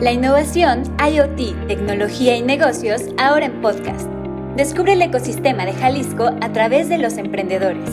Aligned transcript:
La 0.00 0.12
innovación, 0.12 0.82
IoT, 0.98 1.68
tecnología 1.68 2.36
y 2.36 2.42
negocios 2.42 3.02
ahora 3.18 3.46
en 3.46 3.60
podcast. 3.60 4.08
Descubre 4.56 4.94
el 4.94 5.02
ecosistema 5.02 5.66
de 5.66 5.72
Jalisco 5.74 6.30
a 6.40 6.52
través 6.52 6.88
de 6.88 6.98
los 6.98 7.18
emprendedores. 7.18 7.90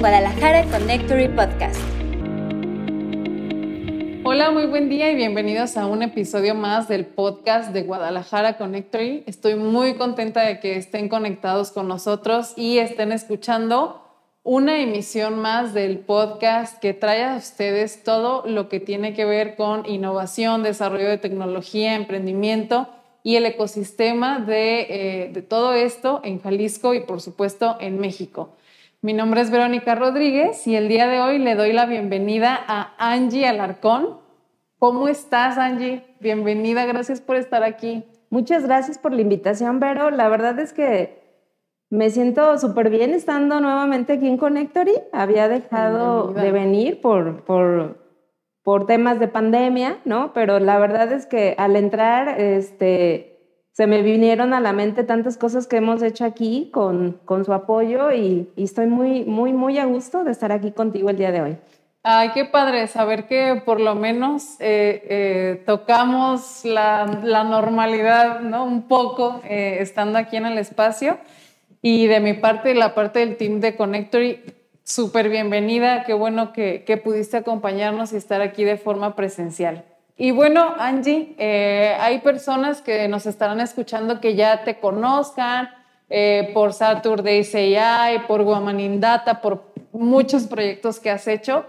Guadalajara 0.00 0.64
Connectory 0.64 1.28
Podcast. 1.28 1.80
Hola, 4.24 4.50
muy 4.50 4.66
buen 4.66 4.88
día 4.88 5.10
y 5.12 5.14
bienvenidos 5.14 5.76
a 5.76 5.86
un 5.86 6.02
episodio 6.02 6.56
más 6.56 6.88
del 6.88 7.06
podcast 7.06 7.72
de 7.72 7.82
Guadalajara 7.82 8.58
Connectory. 8.58 9.22
Estoy 9.26 9.54
muy 9.54 9.94
contenta 9.94 10.42
de 10.42 10.58
que 10.58 10.76
estén 10.76 11.08
conectados 11.08 11.70
con 11.70 11.86
nosotros 11.86 12.52
y 12.56 12.78
estén 12.78 13.12
escuchando 13.12 14.01
una 14.44 14.80
emisión 14.80 15.38
más 15.38 15.72
del 15.72 16.00
podcast 16.00 16.80
que 16.80 16.94
trae 16.94 17.24
a 17.24 17.36
ustedes 17.36 18.02
todo 18.02 18.42
lo 18.44 18.68
que 18.68 18.80
tiene 18.80 19.14
que 19.14 19.24
ver 19.24 19.54
con 19.54 19.86
innovación, 19.86 20.64
desarrollo 20.64 21.08
de 21.08 21.18
tecnología, 21.18 21.94
emprendimiento 21.94 22.88
y 23.22 23.36
el 23.36 23.46
ecosistema 23.46 24.40
de, 24.40 24.86
eh, 24.90 25.42
todo 25.42 25.74
esto 25.74 26.20
en 26.24 26.40
Jalisco 26.40 26.92
y 26.92 27.00
por 27.00 27.20
supuesto 27.20 27.76
en 27.78 28.00
México. 28.00 28.56
Mi 29.00 29.12
nombre 29.12 29.40
es 29.40 29.50
Verónica 29.50 29.94
Rodríguez 29.94 30.66
y 30.66 30.74
el 30.74 30.88
día 30.88 31.06
de 31.06 31.20
hoy 31.20 31.38
le 31.38 31.54
doy 31.54 31.72
la 31.72 31.86
bienvenida 31.86 32.58
a 32.66 32.94
Angie 32.98 33.46
Alarcón. 33.46 34.18
¿Cómo 34.78 35.06
estás, 35.06 35.56
Angie? 35.56 36.02
Bienvenida, 36.18 36.84
gracias 36.84 37.20
por 37.20 37.36
estar 37.36 37.62
aquí. 37.62 38.04
Muchas 38.30 38.64
gracias 38.64 38.98
por 38.98 39.12
la 39.12 39.20
invitación, 39.20 39.78
Vero. 39.78 40.10
La 40.10 40.28
verdad 40.28 40.58
es 40.58 40.72
que 40.72 41.21
me 41.92 42.08
siento 42.08 42.56
súper 42.56 42.88
bien 42.88 43.12
estando 43.12 43.60
nuevamente 43.60 44.14
aquí 44.14 44.26
en 44.26 44.38
Connectory. 44.38 44.94
Había 45.12 45.48
dejado 45.48 46.32
de 46.32 46.50
venir 46.50 47.02
por, 47.02 47.44
por, 47.44 47.98
por, 48.62 48.86
temas 48.86 49.20
de 49.20 49.28
pandemia, 49.28 49.98
¿no? 50.06 50.32
Pero 50.32 50.58
la 50.58 50.78
verdad 50.78 51.12
es 51.12 51.26
que 51.26 51.54
al 51.58 51.76
entrar, 51.76 52.40
este, 52.40 53.60
se 53.72 53.86
me 53.86 54.00
vinieron 54.00 54.54
a 54.54 54.60
la 54.60 54.72
mente 54.72 55.04
tantas 55.04 55.36
cosas 55.36 55.66
que 55.66 55.76
hemos 55.76 56.02
hecho 56.02 56.24
aquí 56.24 56.70
con, 56.72 57.20
con 57.26 57.44
su 57.44 57.52
apoyo 57.52 58.10
y, 58.10 58.50
y, 58.56 58.64
estoy 58.64 58.86
muy, 58.86 59.26
muy, 59.26 59.52
muy 59.52 59.78
a 59.78 59.84
gusto 59.84 60.24
de 60.24 60.30
estar 60.30 60.50
aquí 60.50 60.72
contigo 60.72 61.10
el 61.10 61.18
día 61.18 61.30
de 61.30 61.42
hoy. 61.42 61.58
Ay, 62.02 62.30
qué 62.32 62.46
padre 62.46 62.86
saber 62.86 63.26
que 63.26 63.60
por 63.66 63.80
lo 63.80 63.94
menos 63.94 64.56
eh, 64.60 65.04
eh, 65.10 65.62
tocamos 65.66 66.64
la, 66.64 67.20
la, 67.22 67.44
normalidad, 67.44 68.40
¿no? 68.40 68.64
Un 68.64 68.88
poco 68.88 69.42
eh, 69.44 69.76
estando 69.80 70.18
aquí 70.18 70.38
en 70.38 70.46
el 70.46 70.56
espacio. 70.56 71.18
Y 71.84 72.06
de 72.06 72.20
mi 72.20 72.34
parte 72.34 72.74
la 72.74 72.94
parte 72.94 73.18
del 73.18 73.36
team 73.36 73.58
de 73.58 73.74
Connectory, 73.74 74.40
súper 74.84 75.28
bienvenida. 75.28 76.04
Qué 76.04 76.14
bueno 76.14 76.52
que, 76.52 77.00
pudiste 77.02 77.38
acompañarnos 77.38 78.12
y 78.12 78.16
estar 78.16 78.40
aquí 78.40 78.62
de 78.62 78.76
forma 78.76 79.16
presencial. 79.16 79.84
Y 80.16 80.30
bueno, 80.30 80.76
Angie, 80.78 81.34
eh, 81.38 81.96
hay 81.98 82.20
personas 82.20 82.82
que 82.82 83.08
nos 83.08 83.26
estarán 83.26 83.60
escuchando 83.60 84.20
que 84.20 84.36
ya 84.36 84.62
te 84.62 84.78
conozcan 84.78 85.70
eh, 86.08 86.52
por 86.54 86.72
Saturdays 86.72 87.52
AI, 87.52 88.20
por 88.28 88.42
Woman 88.42 89.00
Data, 89.00 89.40
por 89.40 89.72
muchos 89.90 90.44
proyectos 90.44 91.00
que 91.00 91.10
has 91.10 91.26
hecho, 91.26 91.66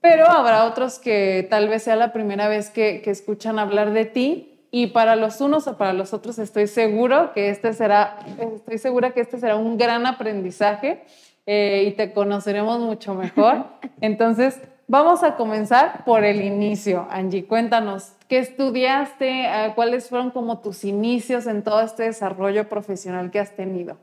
pero 0.00 0.28
habrá 0.28 0.64
otros 0.64 0.98
que 0.98 1.46
tal 1.48 1.68
vez 1.68 1.84
sea 1.84 1.94
la 1.94 2.12
primera 2.12 2.48
vez 2.48 2.70
que 2.70 3.02
escuchan 3.06 3.60
hablar 3.60 3.92
de 3.92 4.04
ti 4.04 4.53
y 4.76 4.88
para 4.88 5.14
los 5.14 5.40
unos 5.40 5.68
o 5.68 5.76
para 5.76 5.92
los 5.92 6.12
otros 6.12 6.36
estoy 6.40 6.66
seguro 6.66 7.32
que 7.32 7.48
este 7.48 7.72
será, 7.74 8.18
estoy 8.56 8.78
segura 8.78 9.12
que 9.12 9.20
este 9.20 9.38
será 9.38 9.54
un 9.54 9.78
gran 9.78 10.04
aprendizaje 10.04 11.04
eh, 11.46 11.84
y 11.86 11.92
te 11.92 12.12
conoceremos 12.12 12.80
mucho 12.80 13.14
mejor. 13.14 13.66
Entonces, 14.00 14.60
vamos 14.88 15.22
a 15.22 15.36
comenzar 15.36 16.04
por 16.04 16.24
el 16.24 16.42
inicio. 16.42 17.06
Angie, 17.08 17.46
cuéntanos, 17.46 18.14
¿qué 18.26 18.38
estudiaste? 18.38 19.46
Ah, 19.46 19.74
¿Cuáles 19.76 20.08
fueron 20.08 20.32
como 20.32 20.58
tus 20.58 20.82
inicios 20.84 21.46
en 21.46 21.62
todo 21.62 21.80
este 21.80 22.02
desarrollo 22.02 22.68
profesional 22.68 23.30
que 23.30 23.38
has 23.38 23.54
tenido? 23.54 23.98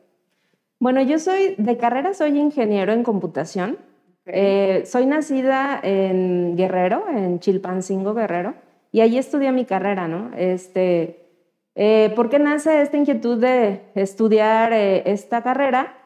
Bueno, 0.79 1.01
yo 1.01 1.19
soy 1.19 1.55
de 1.57 1.75
carrera, 1.75 2.13
soy 2.13 2.39
ingeniero 2.39 2.93
en 2.93 3.03
computación. 3.03 3.77
Eh, 4.25 4.83
soy 4.85 5.05
nacida 5.05 5.81
en 5.83 6.55
Guerrero, 6.55 7.09
en 7.09 7.41
Chilpancingo, 7.41 8.13
Guerrero. 8.13 8.70
Y 8.91 9.01
ahí 9.01 9.17
estudié 9.17 9.51
mi 9.51 9.65
carrera, 9.65 10.07
¿no? 10.07 10.31
Este, 10.35 11.21
eh, 11.75 12.11
¿Por 12.15 12.29
qué 12.29 12.39
nace 12.39 12.81
esta 12.81 12.97
inquietud 12.97 13.39
de 13.39 13.81
estudiar 13.95 14.73
eh, 14.73 15.03
esta 15.11 15.41
carrera? 15.41 15.97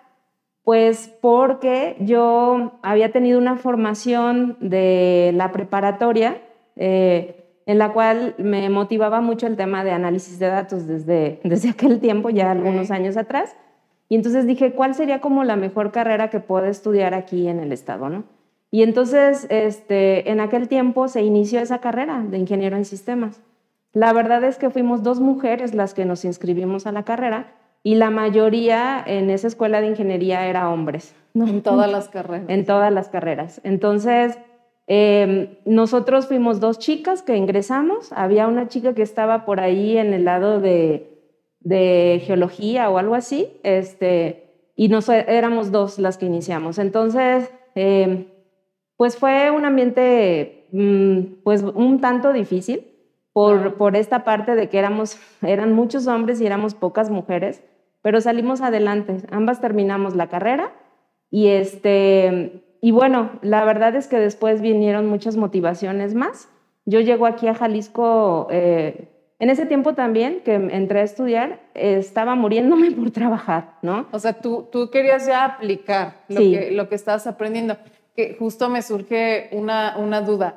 Pues 0.63 1.07
porque 1.21 1.95
yo 1.99 2.79
había 2.83 3.11
tenido 3.11 3.39
una 3.39 3.57
formación 3.57 4.57
de 4.59 5.31
la 5.35 5.51
preparatoria 5.51 6.41
eh, 6.75 7.61
en 7.65 7.79
la 7.79 7.93
cual 7.93 8.35
me 8.37 8.69
motivaba 8.69 9.21
mucho 9.21 9.47
el 9.47 9.57
tema 9.57 9.83
de 9.83 9.91
análisis 9.91 10.37
de 10.37 10.47
datos 10.47 10.87
desde, 10.87 11.39
desde 11.43 11.69
aquel 11.69 11.99
tiempo, 11.99 12.29
ya 12.29 12.51
algunos 12.51 12.91
años 12.91 13.17
atrás. 13.17 13.55
Y 14.07 14.15
entonces 14.15 14.45
dije, 14.45 14.73
¿cuál 14.73 14.93
sería 14.93 15.19
como 15.19 15.43
la 15.43 15.55
mejor 15.55 15.91
carrera 15.91 16.29
que 16.29 16.39
puedo 16.39 16.65
estudiar 16.65 17.15
aquí 17.15 17.47
en 17.47 17.59
el 17.59 17.71
estado, 17.71 18.09
no? 18.09 18.23
Y 18.75 18.83
entonces, 18.83 19.47
este, 19.49 20.29
en 20.29 20.41
aquel 20.41 20.67
tiempo 20.67 21.07
se 21.07 21.23
inició 21.23 21.61
esa 21.61 21.79
carrera 21.79 22.25
de 22.29 22.39
ingeniero 22.39 22.75
en 22.75 22.83
sistemas. 22.83 23.39
La 23.93 24.11
verdad 24.11 24.43
es 24.43 24.57
que 24.57 24.69
fuimos 24.69 25.01
dos 25.01 25.21
mujeres 25.21 25.73
las 25.73 25.93
que 25.93 26.03
nos 26.03 26.25
inscribimos 26.25 26.85
a 26.85 26.91
la 26.91 27.03
carrera 27.03 27.53
y 27.83 27.95
la 27.95 28.09
mayoría 28.09 29.01
en 29.07 29.29
esa 29.29 29.47
escuela 29.47 29.79
de 29.79 29.87
ingeniería 29.87 30.45
era 30.47 30.69
hombres. 30.69 31.15
En 31.35 31.61
todas 31.61 31.89
las 31.89 32.09
carreras. 32.09 32.49
En 32.49 32.65
todas 32.65 32.91
las 32.91 33.07
carreras. 33.07 33.61
Entonces, 33.63 34.37
em, 34.87 35.55
nosotros 35.63 36.27
fuimos 36.27 36.59
dos 36.59 36.77
chicas 36.77 37.21
que 37.21 37.37
ingresamos. 37.37 38.11
Había 38.11 38.45
una 38.45 38.67
chica 38.67 38.93
que 38.93 39.03
estaba 39.03 39.45
por 39.45 39.61
ahí 39.61 39.97
en 39.97 40.13
el 40.13 40.25
lado 40.25 40.59
de, 40.59 41.21
de 41.61 42.21
geología 42.25 42.89
o 42.89 42.97
algo 42.97 43.15
así, 43.15 43.47
este, 43.63 44.49
y 44.75 44.89
nos, 44.89 45.07
éramos 45.07 45.71
dos 45.71 45.97
las 45.97 46.17
que 46.17 46.25
iniciamos. 46.25 46.77
Entonces, 46.77 47.49
eh, 47.75 48.33
pues 48.97 49.17
fue 49.17 49.51
un 49.51 49.65
ambiente 49.65 50.67
mm, 50.71 51.41
pues 51.43 51.63
un 51.63 52.01
tanto 52.01 52.33
difícil 52.33 52.87
por, 53.33 53.75
por 53.75 53.95
esta 53.95 54.23
parte 54.23 54.55
de 54.55 54.69
que 54.69 54.79
éramos, 54.79 55.19
eran 55.41 55.73
muchos 55.73 56.07
hombres 56.07 56.41
y 56.41 56.45
éramos 56.45 56.73
pocas 56.73 57.09
mujeres, 57.09 57.63
pero 58.01 58.21
salimos 58.21 58.61
adelante. 58.61 59.17
Ambas 59.31 59.61
terminamos 59.61 60.15
la 60.15 60.27
carrera 60.27 60.71
y 61.29 61.47
este 61.47 62.61
y 62.85 62.91
bueno, 62.91 63.31
la 63.41 63.65
verdad 63.65 63.95
es 63.95 64.07
que 64.07 64.19
después 64.19 64.61
vinieron 64.61 65.07
muchas 65.07 65.37
motivaciones 65.37 66.13
más. 66.13 66.49
Yo 66.85 66.99
llego 66.99 67.25
aquí 67.25 67.47
a 67.47 67.55
Jalisco, 67.55 68.47
eh, 68.51 69.09
en 69.39 69.49
ese 69.49 69.65
tiempo 69.65 69.95
también 69.95 70.41
que 70.45 70.53
entré 70.53 70.99
a 70.99 71.03
estudiar, 71.03 71.61
estaba 71.73 72.35
muriéndome 72.35 72.91
por 72.95 73.09
trabajar, 73.09 73.79
¿no? 73.81 74.05
O 74.11 74.19
sea, 74.19 74.33
tú, 74.33 74.67
tú 74.71 74.91
querías 74.91 75.25
ya 75.25 75.45
aplicar 75.45 76.25
lo, 76.27 76.39
que, 76.41 76.69
lo 76.73 76.87
que 76.87 76.93
estabas 76.93 77.25
aprendiendo 77.25 77.75
que 78.15 78.35
justo 78.37 78.69
me 78.69 78.81
surge 78.81 79.49
una, 79.51 79.97
una 79.97 80.21
duda. 80.21 80.55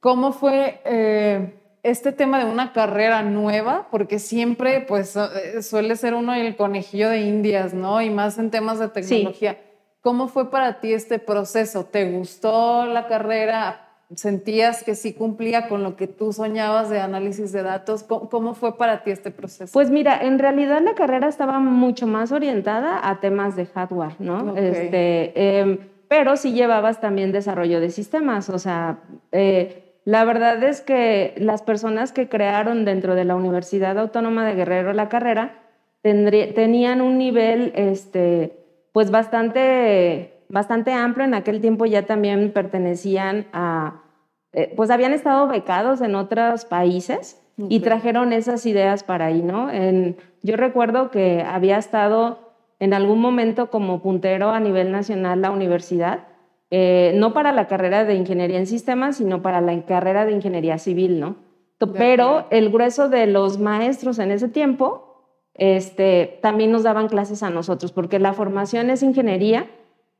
¿Cómo 0.00 0.32
fue 0.32 0.80
eh, 0.84 1.54
este 1.82 2.12
tema 2.12 2.44
de 2.44 2.50
una 2.50 2.72
carrera 2.72 3.22
nueva? 3.22 3.88
Porque 3.90 4.18
siempre, 4.18 4.80
pues, 4.80 5.16
eh, 5.16 5.62
suele 5.62 5.96
ser 5.96 6.14
uno 6.14 6.34
el 6.34 6.56
conejillo 6.56 7.08
de 7.08 7.20
indias, 7.20 7.74
¿no? 7.74 8.02
Y 8.02 8.10
más 8.10 8.38
en 8.38 8.50
temas 8.50 8.78
de 8.78 8.88
tecnología. 8.88 9.58
¿Cómo 10.00 10.28
fue 10.28 10.50
para 10.50 10.80
ti 10.80 10.92
este 10.92 11.18
proceso? 11.18 11.84
¿Te 11.84 12.10
gustó 12.12 12.86
la 12.86 13.08
carrera? 13.08 13.88
¿Sentías 14.14 14.84
que 14.84 14.94
sí 14.94 15.12
cumplía 15.12 15.66
con 15.66 15.82
lo 15.82 15.96
que 15.96 16.06
tú 16.06 16.32
soñabas 16.32 16.90
de 16.90 17.00
análisis 17.00 17.50
de 17.50 17.64
datos? 17.64 18.04
¿Cómo, 18.04 18.54
fue 18.54 18.78
para 18.78 19.02
ti 19.02 19.10
este 19.10 19.32
proceso? 19.32 19.72
Pues 19.72 19.90
mira, 19.90 20.16
en 20.22 20.38
realidad 20.38 20.80
la 20.80 20.94
carrera 20.94 21.26
estaba 21.26 21.58
mucho 21.58 22.06
más 22.06 22.30
orientada 22.30 23.00
a 23.08 23.18
temas 23.18 23.56
de 23.56 23.66
hardware, 23.66 24.14
¿no? 24.20 24.56
Este, 24.56 25.58
em, 25.58 25.78
pero 26.08 26.36
sí 26.36 26.52
llevabas 26.52 27.00
también 27.00 27.32
desarrollo 27.32 27.80
de 27.80 27.90
sistemas. 27.90 28.48
O 28.48 28.58
sea, 28.58 29.00
eh, 29.32 29.94
la 30.04 30.24
verdad 30.24 30.62
es 30.62 30.80
que 30.80 31.34
las 31.36 31.62
personas 31.62 32.12
que 32.12 32.28
crearon 32.28 32.84
dentro 32.84 33.14
de 33.14 33.24
la 33.24 33.34
Universidad 33.34 33.98
Autónoma 33.98 34.46
de 34.46 34.54
Guerrero 34.54 34.92
la 34.92 35.08
carrera 35.08 35.62
tenían 36.02 37.00
un 37.00 37.18
nivel 37.18 37.72
este, 37.74 38.56
pues 38.92 39.10
bastante, 39.10 40.44
bastante 40.48 40.92
amplio. 40.92 41.24
En 41.24 41.34
aquel 41.34 41.60
tiempo 41.60 41.86
ya 41.86 42.06
también 42.06 42.52
pertenecían 42.52 43.46
a, 43.52 44.02
eh, 44.52 44.72
pues 44.76 44.90
habían 44.90 45.12
estado 45.12 45.48
becados 45.48 46.00
en 46.00 46.14
otros 46.14 46.64
países 46.64 47.42
y 47.58 47.80
trajeron 47.80 48.32
esas 48.32 48.66
ideas 48.66 49.02
para 49.02 49.26
ahí, 49.26 49.42
¿no? 49.42 49.70
En, 49.70 50.16
yo 50.42 50.56
recuerdo 50.56 51.10
que 51.10 51.42
había 51.42 51.78
estado 51.78 52.45
en 52.78 52.94
algún 52.94 53.20
momento 53.20 53.70
como 53.70 54.02
puntero 54.02 54.50
a 54.50 54.60
nivel 54.60 54.92
nacional 54.92 55.40
la 55.40 55.50
universidad, 55.50 56.26
eh, 56.70 57.12
no 57.16 57.32
para 57.32 57.52
la 57.52 57.68
carrera 57.68 58.04
de 58.04 58.14
ingeniería 58.14 58.58
en 58.58 58.66
sistemas, 58.66 59.16
sino 59.16 59.42
para 59.42 59.60
la 59.60 59.80
carrera 59.84 60.26
de 60.26 60.32
ingeniería 60.32 60.78
civil, 60.78 61.20
¿no? 61.20 61.36
Pero 61.96 62.46
el 62.50 62.70
grueso 62.70 63.08
de 63.08 63.26
los 63.26 63.58
maestros 63.58 64.18
en 64.18 64.30
ese 64.30 64.48
tiempo 64.48 65.06
este, 65.54 66.38
también 66.42 66.70
nos 66.70 66.82
daban 66.82 67.08
clases 67.08 67.42
a 67.42 67.50
nosotros, 67.50 67.92
porque 67.92 68.18
la 68.18 68.32
formación 68.32 68.90
es 68.90 69.02
ingeniería 69.02 69.66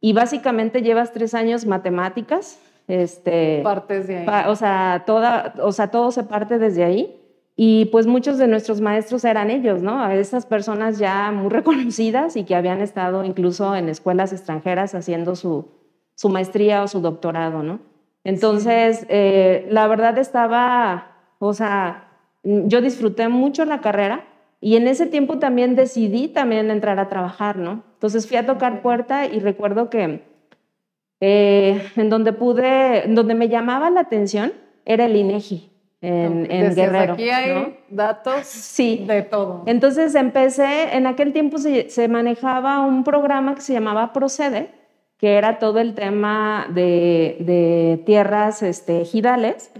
y 0.00 0.12
básicamente 0.12 0.82
llevas 0.82 1.12
tres 1.12 1.35
años 1.35 1.67
matemáticas. 1.67 2.61
Este, 2.88 3.61
Partes 3.62 4.06
de 4.06 4.19
ahí. 4.19 4.44
o, 4.49 4.55
sea, 4.55 5.05
toda, 5.06 5.55
o 5.62 5.73
sea, 5.73 5.91
todo 5.91 6.11
se 6.11 6.25
parte 6.25 6.58
desde 6.58 6.85
ahí. 6.85 7.20
Y 7.58 7.87
pues 7.87 8.06
muchos 8.06 8.37
de 8.37 8.49
nuestros 8.49 8.82
maestros 8.82 9.25
eran 9.25 9.50
ellos, 9.50 9.81
¿no? 9.81 10.06
Esas 10.11 10.44
personas 10.44 10.99
ya 10.99 11.32
muy 11.32 11.49
reconocidas 11.50 12.37
y 12.37 12.44
que 12.44 12.55
habían 12.55 12.82
estado 12.82 13.25
incluso 13.25 13.75
en 13.75 13.88
escuelas 13.88 14.32
extranjeras 14.32 14.94
haciendo 14.94 15.35
su, 15.35 15.67
su 16.14 16.29
maestría 16.29 16.82
o 16.82 16.88
su 16.88 17.00
doctorado, 17.00 17.62
¿no? 17.62 17.81
Entonces, 18.25 19.06
eh, 19.08 19.67
la 19.70 19.87
verdad 19.87 20.19
estaba, 20.19 21.17
o 21.38 21.55
sea, 21.55 22.08
yo 22.43 22.81
disfruté 22.81 23.29
mucho 23.29 23.64
la 23.64 23.81
carrera 23.81 24.26
y 24.61 24.76
en 24.76 24.88
ese 24.88 25.06
tiempo 25.06 25.38
también 25.38 25.76
decidí 25.76 26.29
también 26.29 26.70
entrar 26.70 26.99
a 26.99 27.08
trabajar, 27.08 27.56
¿no? 27.56 27.85
Entonces 27.94 28.26
fui 28.26 28.37
a 28.37 28.44
tocar 28.44 28.82
puerta 28.82 29.26
y 29.26 29.38
recuerdo 29.38 29.88
que 29.88 30.25
eh, 31.20 31.82
en 31.97 32.11
donde 32.11 32.32
pude, 32.32 33.05
en 33.05 33.14
donde 33.14 33.35
me 33.35 33.49
llamaba 33.49 33.88
la 33.91 34.00
atención 34.00 34.53
era 34.85 35.06
el 35.06 35.17
INEGI 35.17 35.75
en, 36.00 36.50
en 36.50 36.75
Guerrero. 36.75 37.14
Aquí 37.14 37.31
hay 37.31 37.78
datos 37.88 38.46
sí. 38.46 39.04
de 39.06 39.22
todo. 39.22 39.62
Entonces 39.66 40.14
empecé, 40.14 40.96
en 40.96 41.06
aquel 41.06 41.32
tiempo 41.32 41.58
se, 41.58 41.90
se, 41.90 42.08
manejaba 42.08 42.81
un 42.81 43.04
programa 43.04 43.54
que 43.54 43.60
se 43.62 43.72
llamaba 43.72 44.12
Procede, 44.12 44.70
que 45.19 45.37
era 45.37 45.58
todo 45.58 45.78
el 45.78 45.94
tema 45.94 46.66
de, 46.72 47.37
de 47.40 48.02
tierras 48.04 48.62
este, 48.62 49.00
ejidales, 49.00 49.72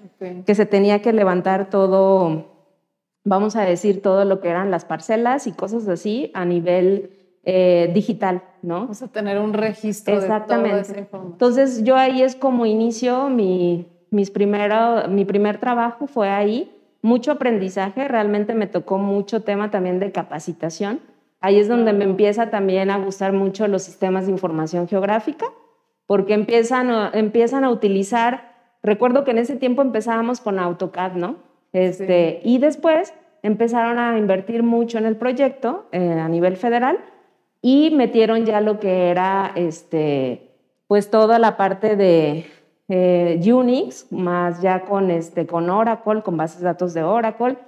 que 0.47 0.55
se 0.55 0.65
tenía 0.65 1.03
que 1.03 1.13
levantar 1.13 1.69
todo, 1.69 2.47
vamos 3.25 3.55
a 3.55 3.63
decir, 3.63 4.01
todo 4.01 4.25
lo 4.25 4.41
que 4.41 4.49
eran 4.49 4.71
las 4.71 4.87
parcelas 4.87 5.47
y 5.47 5.53
cosas 5.53 5.87
así 5.89 6.31
a 6.33 6.47
nivel 6.47 7.11
eh, 7.45 7.91
digital, 7.93 8.43
¿no? 8.63 8.81
Vamos 8.81 9.03
a 9.03 9.09
tener 9.09 9.39
un 9.39 9.53
registro 9.53 10.17
Exactamente. 10.17 10.77
de 10.77 10.83
toda 10.83 10.93
esa 10.93 11.01
información. 11.01 11.33
Entonces 11.33 11.85
yo 11.85 11.97
ahí 11.97 12.23
es 12.23 12.35
como 12.35 12.65
inicio 12.65 13.29
mi 13.29 13.87
mis 14.11 14.31
primero, 14.31 15.09
mi 15.09 15.25
primer 15.25 15.59
trabajo 15.59 16.07
fue 16.07 16.29
ahí, 16.29 16.73
mucho 17.03 17.33
aprendizaje, 17.33 18.09
realmente 18.09 18.55
me 18.55 18.67
tocó 18.67 18.99
mucho 18.99 19.43
tema 19.43 19.71
también 19.71 20.01
de 20.01 20.13
capacitación. 20.13 21.01
Ahí 21.41 21.59
es 21.59 21.69
donde 21.69 21.93
me 21.93 22.05
empieza 22.05 22.51
también 22.51 22.91
a 22.91 22.99
gustar 22.99 23.33
mucho 23.33 23.69
los 23.69 23.83
sistemas 23.83 24.27
de 24.27 24.33
información 24.33 24.89
geográfica, 24.89 25.47
porque 26.07 26.35
empiezan, 26.35 26.91
a, 26.91 27.11
empiezan 27.13 27.65
a 27.65 27.71
utilizar, 27.71 28.55
recuerdo 28.83 29.25
que 29.25 29.33
en 29.33 29.39
ese 29.39 29.57
tiempo 29.57 29.83
empezábamos 29.83 30.41
con 30.41 30.59
AutoCAD, 30.59 31.13
¿no? 31.13 31.37
Este, 31.73 32.41
sí. 32.43 32.49
Y 32.49 32.59
después 32.59 33.13
empezaron 33.43 33.99
a 33.99 34.19
invertir 34.19 34.63
mucho 34.63 34.99
en 34.99 35.07
el 35.07 35.17
proyecto 35.17 35.87
eh, 35.93 36.13
a 36.13 36.29
nivel 36.29 36.57
federal 36.57 36.99
y 37.63 37.91
metieron 37.91 38.45
ya 38.45 38.61
lo 38.61 38.81
que 38.81 39.11
era, 39.11 39.53
este, 39.55 40.51
pues 40.89 41.11
toda 41.11 41.39
la 41.39 41.57
parte 41.57 41.97
de, 41.97 42.47
eh, 42.89 43.41
Unix, 43.53 44.11
más 44.13 44.63
ya 44.63 44.85
con, 44.85 45.11
este, 45.11 45.47
con 45.47 45.71
Oracle, 45.71 46.23
con 46.23 46.37
bases 46.37 46.61
de 46.61 46.67
datos 46.67 46.95
de 46.95 47.03
Oracle, 47.03 47.59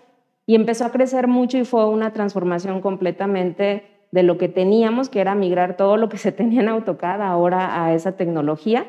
y 0.47 0.55
empezó 0.55 0.85
a 0.85 0.91
crecer 0.91 1.29
mucho 1.29 1.59
y 1.59 1.65
fue 1.65 1.87
una 1.89 2.13
transformación 2.13 2.81
completamente 2.81 3.85
de 4.11 4.23
lo 4.23 4.39
que 4.39 4.49
teníamos, 4.49 5.09
que 5.09 5.21
era 5.21 5.35
migrar 5.35 5.77
todo 5.77 5.97
lo 5.97 6.09
que 6.09 6.17
se 6.17 6.33
tenía 6.33 6.63
en 6.63 6.69
AutoCAD 6.69 7.21
ahora 7.21 7.85
a 7.85 7.93
esa 7.93 8.13
tecnología, 8.13 8.87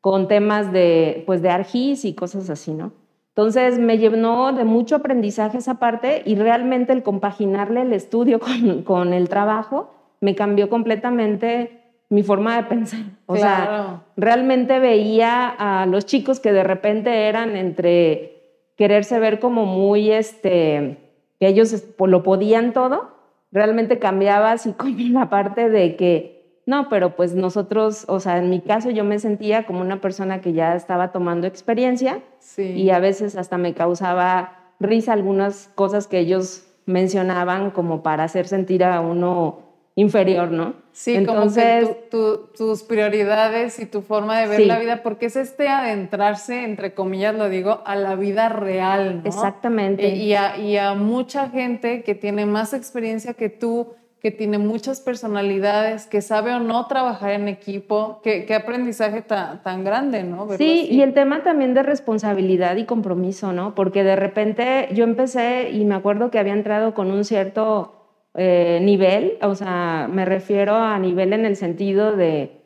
con 0.00 0.28
temas 0.28 0.72
de, 0.72 1.22
pues, 1.26 1.42
de 1.42 1.50
ARGIS 1.50 2.04
y 2.04 2.14
cosas 2.14 2.50
así, 2.50 2.72
¿no? 2.72 2.92
Entonces 3.28 3.78
me 3.78 3.96
llenó 3.96 4.52
de 4.52 4.64
mucho 4.64 4.96
aprendizaje 4.96 5.58
esa 5.58 5.78
parte 5.78 6.22
y 6.26 6.34
realmente 6.34 6.92
el 6.92 7.02
compaginarle 7.02 7.82
el 7.82 7.92
estudio 7.92 8.40
con, 8.40 8.82
con 8.82 9.12
el 9.12 9.28
trabajo 9.28 9.94
me 10.20 10.34
cambió 10.34 10.68
completamente 10.68 11.79
mi 12.10 12.22
forma 12.22 12.56
de 12.56 12.64
pensar. 12.64 13.00
O 13.26 13.34
claro. 13.34 13.64
sea, 13.64 14.02
realmente 14.16 14.78
veía 14.80 15.48
a 15.48 15.86
los 15.86 16.04
chicos 16.04 16.40
que 16.40 16.52
de 16.52 16.64
repente 16.64 17.28
eran 17.28 17.56
entre 17.56 18.40
quererse 18.76 19.18
ver 19.18 19.38
como 19.40 19.64
muy, 19.64 20.10
este, 20.10 20.98
que 21.38 21.46
ellos 21.46 21.84
lo 21.98 22.22
podían 22.22 22.72
todo, 22.72 23.14
realmente 23.52 23.98
cambiaba 23.98 24.52
así 24.52 24.72
como 24.76 24.96
la 25.10 25.30
parte 25.30 25.70
de 25.70 25.96
que, 25.96 26.60
no, 26.66 26.88
pero 26.88 27.14
pues 27.14 27.34
nosotros, 27.34 28.04
o 28.08 28.20
sea, 28.20 28.38
en 28.38 28.50
mi 28.50 28.60
caso 28.60 28.90
yo 28.90 29.04
me 29.04 29.18
sentía 29.18 29.64
como 29.64 29.80
una 29.80 30.00
persona 30.00 30.40
que 30.40 30.52
ya 30.52 30.74
estaba 30.74 31.12
tomando 31.12 31.46
experiencia 31.46 32.22
sí. 32.38 32.72
y 32.72 32.90
a 32.90 32.98
veces 32.98 33.36
hasta 33.36 33.56
me 33.56 33.74
causaba 33.74 34.72
risa 34.80 35.12
algunas 35.12 35.68
cosas 35.74 36.06
que 36.06 36.18
ellos 36.18 36.66
mencionaban 36.86 37.70
como 37.70 38.02
para 38.02 38.24
hacer 38.24 38.48
sentir 38.48 38.82
a 38.82 39.00
uno 39.00 39.69
inferior, 39.94 40.50
¿no? 40.50 40.74
Sí, 40.92 41.14
Entonces, 41.14 41.84
como 41.84 41.94
que 41.94 42.08
tu, 42.10 42.18
tu, 42.18 42.46
tus 42.56 42.82
prioridades 42.82 43.78
y 43.78 43.86
tu 43.86 44.02
forma 44.02 44.38
de 44.40 44.48
ver 44.48 44.60
sí. 44.60 44.66
la 44.66 44.78
vida, 44.78 45.02
porque 45.02 45.26
es 45.26 45.36
este 45.36 45.68
adentrarse, 45.68 46.64
entre 46.64 46.94
comillas 46.94 47.34
lo 47.34 47.48
digo, 47.48 47.82
a 47.84 47.96
la 47.96 48.16
vida 48.16 48.48
real, 48.48 49.22
¿no? 49.22 49.28
Exactamente. 49.28 50.08
Y 50.08 50.34
a, 50.34 50.58
y 50.58 50.76
a 50.76 50.94
mucha 50.94 51.48
gente 51.48 52.02
que 52.02 52.14
tiene 52.14 52.46
más 52.46 52.74
experiencia 52.74 53.34
que 53.34 53.48
tú, 53.48 53.94
que 54.20 54.30
tiene 54.30 54.58
muchas 54.58 55.00
personalidades, 55.00 56.06
que 56.06 56.20
sabe 56.20 56.52
o 56.52 56.60
no 56.60 56.86
trabajar 56.86 57.30
en 57.30 57.48
equipo, 57.48 58.20
qué, 58.22 58.44
qué 58.44 58.54
aprendizaje 58.54 59.22
tan, 59.22 59.62
tan 59.62 59.84
grande, 59.84 60.22
¿no? 60.22 60.46
Verlo 60.46 60.58
sí, 60.58 60.82
así. 60.84 60.94
y 60.94 61.02
el 61.02 61.14
tema 61.14 61.42
también 61.42 61.72
de 61.72 61.82
responsabilidad 61.82 62.76
y 62.76 62.84
compromiso, 62.84 63.52
¿no? 63.52 63.74
Porque 63.74 64.04
de 64.04 64.16
repente 64.16 64.88
yo 64.92 65.04
empecé 65.04 65.70
y 65.70 65.84
me 65.84 65.94
acuerdo 65.94 66.30
que 66.30 66.38
había 66.38 66.52
entrado 66.52 66.92
con 66.92 67.10
un 67.10 67.24
cierto 67.24 67.99
eh, 68.34 68.78
nivel, 68.82 69.38
o 69.42 69.54
sea, 69.54 70.08
me 70.10 70.24
refiero 70.24 70.76
a 70.76 70.98
nivel 70.98 71.32
en 71.32 71.44
el 71.44 71.56
sentido 71.56 72.16
de, 72.16 72.60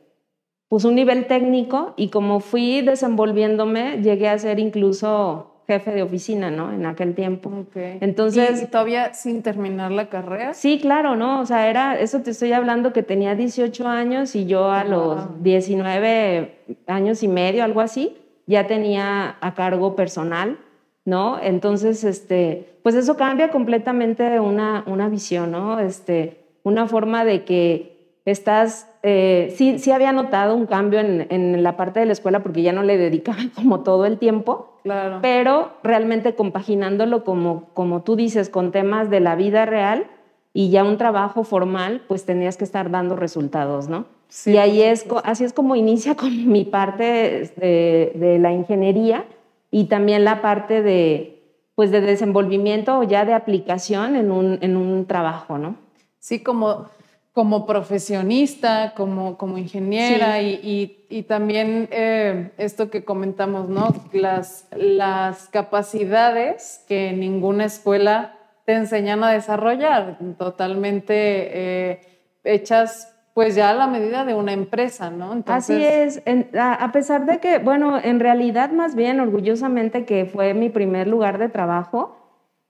pues 0.68 0.84
un 0.84 0.94
nivel 0.94 1.26
técnico 1.26 1.94
y 1.96 2.08
como 2.08 2.40
fui 2.40 2.82
desenvolviéndome, 2.82 4.02
llegué 4.02 4.28
a 4.28 4.38
ser 4.38 4.58
incluso 4.58 5.62
jefe 5.66 5.92
de 5.92 6.02
oficina, 6.02 6.50
¿no? 6.50 6.70
En 6.72 6.84
aquel 6.84 7.14
tiempo. 7.14 7.50
Okay. 7.70 7.98
Entonces... 8.02 8.62
¿Y, 8.62 8.66
todavía 8.66 9.14
sin 9.14 9.42
terminar 9.42 9.90
la 9.90 10.10
carrera? 10.10 10.52
Sí, 10.52 10.78
claro, 10.78 11.16
¿no? 11.16 11.40
O 11.40 11.46
sea, 11.46 11.70
era, 11.70 11.98
eso 11.98 12.20
te 12.20 12.32
estoy 12.32 12.52
hablando 12.52 12.92
que 12.92 13.02
tenía 13.02 13.34
18 13.34 13.88
años 13.88 14.36
y 14.36 14.44
yo 14.44 14.70
a 14.70 14.84
wow. 14.84 14.90
los 14.92 15.42
19 15.42 16.58
años 16.86 17.22
y 17.22 17.28
medio, 17.28 17.64
algo 17.64 17.80
así, 17.80 18.16
ya 18.46 18.66
tenía 18.66 19.36
a 19.40 19.54
cargo 19.54 19.96
personal 19.96 20.58
¿no? 21.04 21.38
Entonces, 21.40 22.04
este, 22.04 22.78
pues 22.82 22.94
eso 22.94 23.16
cambia 23.16 23.50
completamente 23.50 24.40
una, 24.40 24.84
una 24.86 25.08
visión, 25.08 25.50
¿no? 25.50 25.78
Este, 25.80 26.44
una 26.62 26.86
forma 26.86 27.24
de 27.24 27.44
que 27.44 27.94
estás, 28.24 28.88
eh, 29.02 29.52
sí, 29.56 29.78
sí 29.78 29.90
había 29.90 30.12
notado 30.12 30.54
un 30.54 30.66
cambio 30.66 31.00
en, 31.00 31.26
en, 31.28 31.62
la 31.62 31.76
parte 31.76 32.00
de 32.00 32.06
la 32.06 32.12
escuela 32.12 32.42
porque 32.42 32.62
ya 32.62 32.72
no 32.72 32.82
le 32.82 32.96
dedicaba 32.96 33.38
como 33.54 33.80
todo 33.80 34.06
el 34.06 34.18
tiempo, 34.18 34.78
claro. 34.82 35.18
pero 35.20 35.72
realmente 35.82 36.34
compaginándolo 36.34 37.24
como, 37.24 37.68
como 37.74 38.02
tú 38.02 38.16
dices, 38.16 38.48
con 38.48 38.72
temas 38.72 39.10
de 39.10 39.20
la 39.20 39.36
vida 39.36 39.66
real 39.66 40.06
y 40.54 40.70
ya 40.70 40.84
un 40.84 40.96
trabajo 40.96 41.44
formal, 41.44 42.02
pues 42.06 42.24
tenías 42.24 42.56
que 42.56 42.64
estar 42.64 42.90
dando 42.90 43.16
resultados, 43.16 43.88
¿no? 43.88 44.06
Sí, 44.28 44.52
y 44.52 44.56
ahí 44.56 44.82
es, 44.82 45.06
así 45.24 45.44
es 45.44 45.52
como 45.52 45.76
inicia 45.76 46.14
con 46.14 46.48
mi 46.50 46.64
parte 46.64 47.52
de, 47.56 48.12
de 48.14 48.38
la 48.38 48.52
ingeniería, 48.52 49.24
y 49.74 49.86
también 49.86 50.22
la 50.22 50.40
parte 50.40 50.82
de, 50.82 51.42
pues 51.74 51.90
de 51.90 52.00
desenvolvimiento 52.00 52.96
o 52.96 53.02
ya 53.02 53.24
de 53.24 53.32
aplicación 53.34 54.14
en 54.14 54.30
un, 54.30 54.60
en 54.60 54.76
un 54.76 55.04
trabajo, 55.04 55.58
¿no? 55.58 55.78
Sí, 56.20 56.44
como, 56.44 56.86
como 57.32 57.66
profesionista, 57.66 58.94
como, 58.94 59.36
como 59.36 59.58
ingeniera 59.58 60.38
sí. 60.38 60.60
y, 60.62 60.70
y, 61.10 61.18
y, 61.18 61.22
también 61.24 61.88
eh, 61.90 62.52
esto 62.56 62.88
que 62.88 63.04
comentamos, 63.04 63.68
¿no? 63.68 63.92
Las, 64.12 64.68
las 64.76 65.48
capacidades 65.48 66.84
que 66.86 67.12
ninguna 67.12 67.64
escuela 67.64 68.38
te 68.66 68.74
enseñan 68.74 69.24
a 69.24 69.32
desarrollar, 69.32 70.18
totalmente 70.38 71.14
eh, 71.16 72.00
hechas 72.44 73.12
pues 73.34 73.56
ya 73.56 73.70
a 73.70 73.74
la 73.74 73.88
medida 73.88 74.24
de 74.24 74.34
una 74.34 74.52
empresa, 74.52 75.10
¿no? 75.10 75.32
Entonces... 75.32 75.76
Así 75.76 75.84
es, 75.84 76.22
en, 76.24 76.48
a, 76.56 76.72
a, 76.72 76.92
pesar 76.92 77.26
de 77.26 77.38
que, 77.40 77.58
bueno, 77.58 77.98
en 78.02 78.20
realidad 78.20 78.70
más 78.70 78.94
bien 78.94 79.18
orgullosamente 79.18 80.04
que 80.04 80.24
fue 80.24 80.54
mi 80.54 80.68
primer 80.68 81.08
lugar 81.08 81.38
de 81.38 81.48
trabajo, 81.48 82.16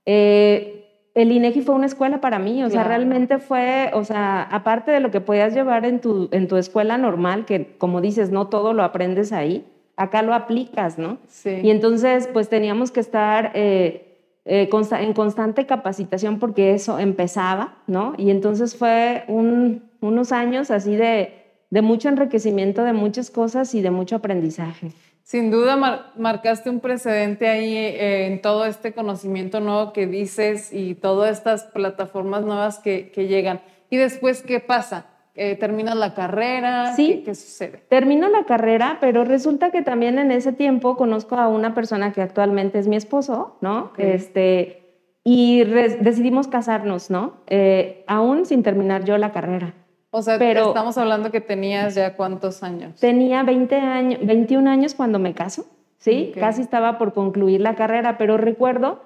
eh, 0.06 1.11
el 1.14 1.30
INEGI 1.30 1.61
fue 1.61 1.75
una 1.75 1.85
escuela 1.87 2.23
para 2.23 2.38
mí, 2.38 2.64
o 2.64 2.68
claro. 2.68 2.71
sea, 2.71 2.85
realmente 2.85 3.38
fue, 3.38 3.90
o 3.92 4.04
sea, 4.04 4.42
aparte 4.42 4.90
de 4.90 5.00
lo 5.00 5.11
que 5.11 5.21
podías 5.21 5.54
llevar 5.54 5.85
en 5.85 6.00
tu, 6.00 6.30
en 6.33 6.49
tu 6.49 6.56
escuela 6.56 6.97
normal, 6.97 7.44
que 7.44 7.76
como 7.76 8.00
dices, 8.00 8.30
no 8.30 8.49
todo 8.49 8.73
lo 8.73 8.83
aprendes 8.83 9.33
ahí, 9.33 9.66
acá 9.97 10.23
lo 10.23 10.33
aplicas, 10.33 10.99
¿no? 10.99 11.18
Sí. 11.28 11.61
Y 11.62 11.71
entonces, 11.71 12.28
pues 12.33 12.49
teníamos 12.49 12.90
que 12.90 13.00
estar... 13.00 13.52
Eh, 13.54 14.11
eh, 14.47 14.68
consta 14.68 15.00
en 15.00 15.14
constante 15.14 15.64
capacitación 15.64 16.38
porque 16.38 16.75
eso 16.75 16.99
empezaba, 16.99 17.76
¿no? 17.87 18.12
Y 18.18 18.28
entonces 18.28 18.76
fue 18.76 19.25
un, 19.26 19.85
unos 20.06 20.32
años 20.32 20.70
así 20.70 20.96
de, 20.96 21.34
de, 21.70 21.82
mucho 21.82 22.08
enriquecimiento 22.08 22.84
de 22.84 22.92
muchas 22.92 23.30
cosas 23.30 23.75
y 23.75 23.82
de 23.82 23.90
mucho 23.90 24.16
aprendizaje. 24.16 24.92
Sin 25.23 25.50
duda 25.50 25.76
mar 25.76 26.12
marcaste 26.16 26.68
un 26.68 26.80
precedente 26.80 27.49
ahí 27.49 27.76
eh, 27.76 28.26
en 28.26 28.42
todo 28.42 28.66
este 28.66 28.92
conocimiento 28.92 29.61
nuevo 29.61 29.92
que 29.92 30.06
dices 30.06 30.73
y 30.73 30.94
todas 30.94 31.32
estas 31.37 31.64
plataformas 31.64 32.44
nuevas 32.44 32.78
que, 32.78 33.11
que 33.11 33.26
llegan. 33.26 33.61
¿Y 33.88 33.96
después 33.96 34.42
qué 34.42 34.61
pasa? 34.61 35.06
Eh, 35.37 35.56
¿Terminas 35.56 35.96
la 35.96 36.14
carrera? 36.14 36.94
Sí, 36.94 37.08
¿Qué, 37.08 37.23
¿Qué, 37.25 37.34
sucede? 37.34 37.82
Termino 37.88 38.28
la 38.28 38.44
carrera, 38.44 38.99
pero 39.00 39.25
resulta 39.25 39.73
que 39.73 39.82
también 39.82 40.18
en 40.18 40.30
ese 40.30 40.52
tiempo 40.52 40.96
conozco 40.96 41.34
a 41.37 41.49
una 41.49 41.75
persona 41.75 42.12
que 42.12 42.23
actualmente 42.23 42.78
es 42.78 42.87
mi 42.87 42.94
esposo, 42.94 43.56
¿no? 43.61 43.87
Okay. 43.87 44.12
Este, 44.12 44.84
y 45.25 45.64
decidimos 45.64 46.46
casarnos, 46.46 47.11
¿no? 47.11 47.38
Eh, 47.46 48.04
aún 48.06 48.44
sin 48.44 48.62
terminar 48.62 49.04
yo 49.04 49.16
la 49.16 49.32
carrera. 49.32 49.75
O 50.16 50.23
sea, 50.23 50.38
pero 50.38 50.68
estamos 50.68 50.97
hablando 50.97 51.33
que 51.33 51.40
tenías 51.40 51.97
ya 51.97 52.14
cuántos 52.14 52.62
años. 52.62 53.00
Tenía 53.00 53.42
20 53.42 53.75
años, 53.75 54.21
21 54.23 54.71
años 54.71 54.94
cuando 54.94 55.18
me 55.18 55.35
caso, 55.35 55.66
¿sí? 55.99 56.33
Casi 56.38 56.62
estaba 56.62 56.99
por 56.99 57.12
concluir 57.14 57.61
la 57.61 57.75
carrera, 57.75 58.16
pero 58.16 58.37
recuerdo 58.37 59.02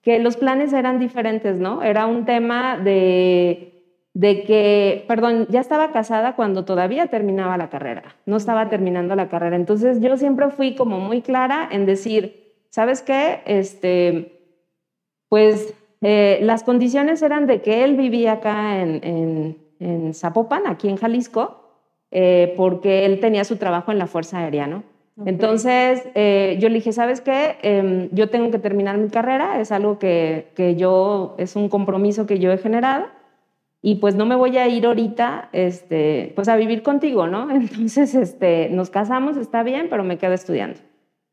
que 0.00 0.18
los 0.18 0.38
planes 0.38 0.72
eran 0.72 0.98
diferentes, 0.98 1.58
¿no? 1.58 1.82
Era 1.82 2.06
un 2.06 2.24
tema 2.24 2.78
de, 2.78 3.84
de 4.14 4.44
que, 4.44 5.04
perdón, 5.06 5.46
ya 5.50 5.60
estaba 5.60 5.92
casada 5.92 6.36
cuando 6.36 6.64
todavía 6.64 7.08
terminaba 7.08 7.58
la 7.58 7.68
carrera, 7.68 8.16
no 8.24 8.38
estaba 8.38 8.70
terminando 8.70 9.14
la 9.14 9.28
carrera. 9.28 9.56
Entonces 9.56 10.00
yo 10.00 10.16
siempre 10.16 10.48
fui 10.48 10.74
como 10.74 11.00
muy 11.00 11.20
clara 11.20 11.68
en 11.70 11.84
decir, 11.84 12.54
¿sabes 12.70 13.02
qué? 13.02 13.42
Este 13.44 14.32
pues 15.28 15.74
eh, 16.00 16.38
las 16.40 16.62
condiciones 16.62 17.20
eran 17.20 17.46
de 17.46 17.60
que 17.60 17.84
él 17.84 17.96
vivía 17.96 18.32
acá 18.32 18.80
en, 18.80 19.65
Zapopan, 20.12 20.66
aquí 20.66 20.88
en 20.88 20.96
Jalisco, 20.96 21.62
eh, 22.10 22.54
porque 22.56 23.04
él 23.04 23.20
tenía 23.20 23.44
su 23.44 23.56
trabajo 23.56 23.92
en 23.92 23.98
la 23.98 24.06
Fuerza 24.06 24.38
Aérea, 24.38 24.66
¿no? 24.66 24.82
Entonces 25.24 26.06
eh, 26.14 26.58
yo 26.60 26.68
le 26.68 26.74
dije, 26.74 26.92
¿sabes 26.92 27.22
qué? 27.22 27.56
Em, 27.62 28.10
yo 28.12 28.28
tengo 28.28 28.50
que 28.50 28.58
terminar 28.58 28.98
mi 28.98 29.08
carrera, 29.08 29.58
es 29.60 29.72
algo 29.72 29.98
que, 29.98 30.48
que, 30.54 30.76
yo, 30.76 31.34
es 31.38 31.56
un 31.56 31.70
compromiso 31.70 32.26
que 32.26 32.38
yo 32.38 32.52
he 32.52 32.58
generado 32.58 33.06
y 33.86 33.94
pues 33.94 34.16
no 34.16 34.26
me 34.26 34.34
voy 34.34 34.58
a 34.58 34.66
ir 34.66 34.84
ahorita, 34.84 35.48
este, 35.52 36.32
pues 36.34 36.48
a 36.48 36.56
vivir 36.56 36.82
contigo, 36.82 37.28
¿no? 37.28 37.50
Entonces, 37.54 38.16
este, 38.16 38.68
nos 38.70 38.90
casamos, 38.90 39.36
está 39.36 39.62
bien, 39.62 39.86
pero 39.88 40.02
me 40.02 40.18
quedo 40.18 40.32
estudiando. 40.32 40.80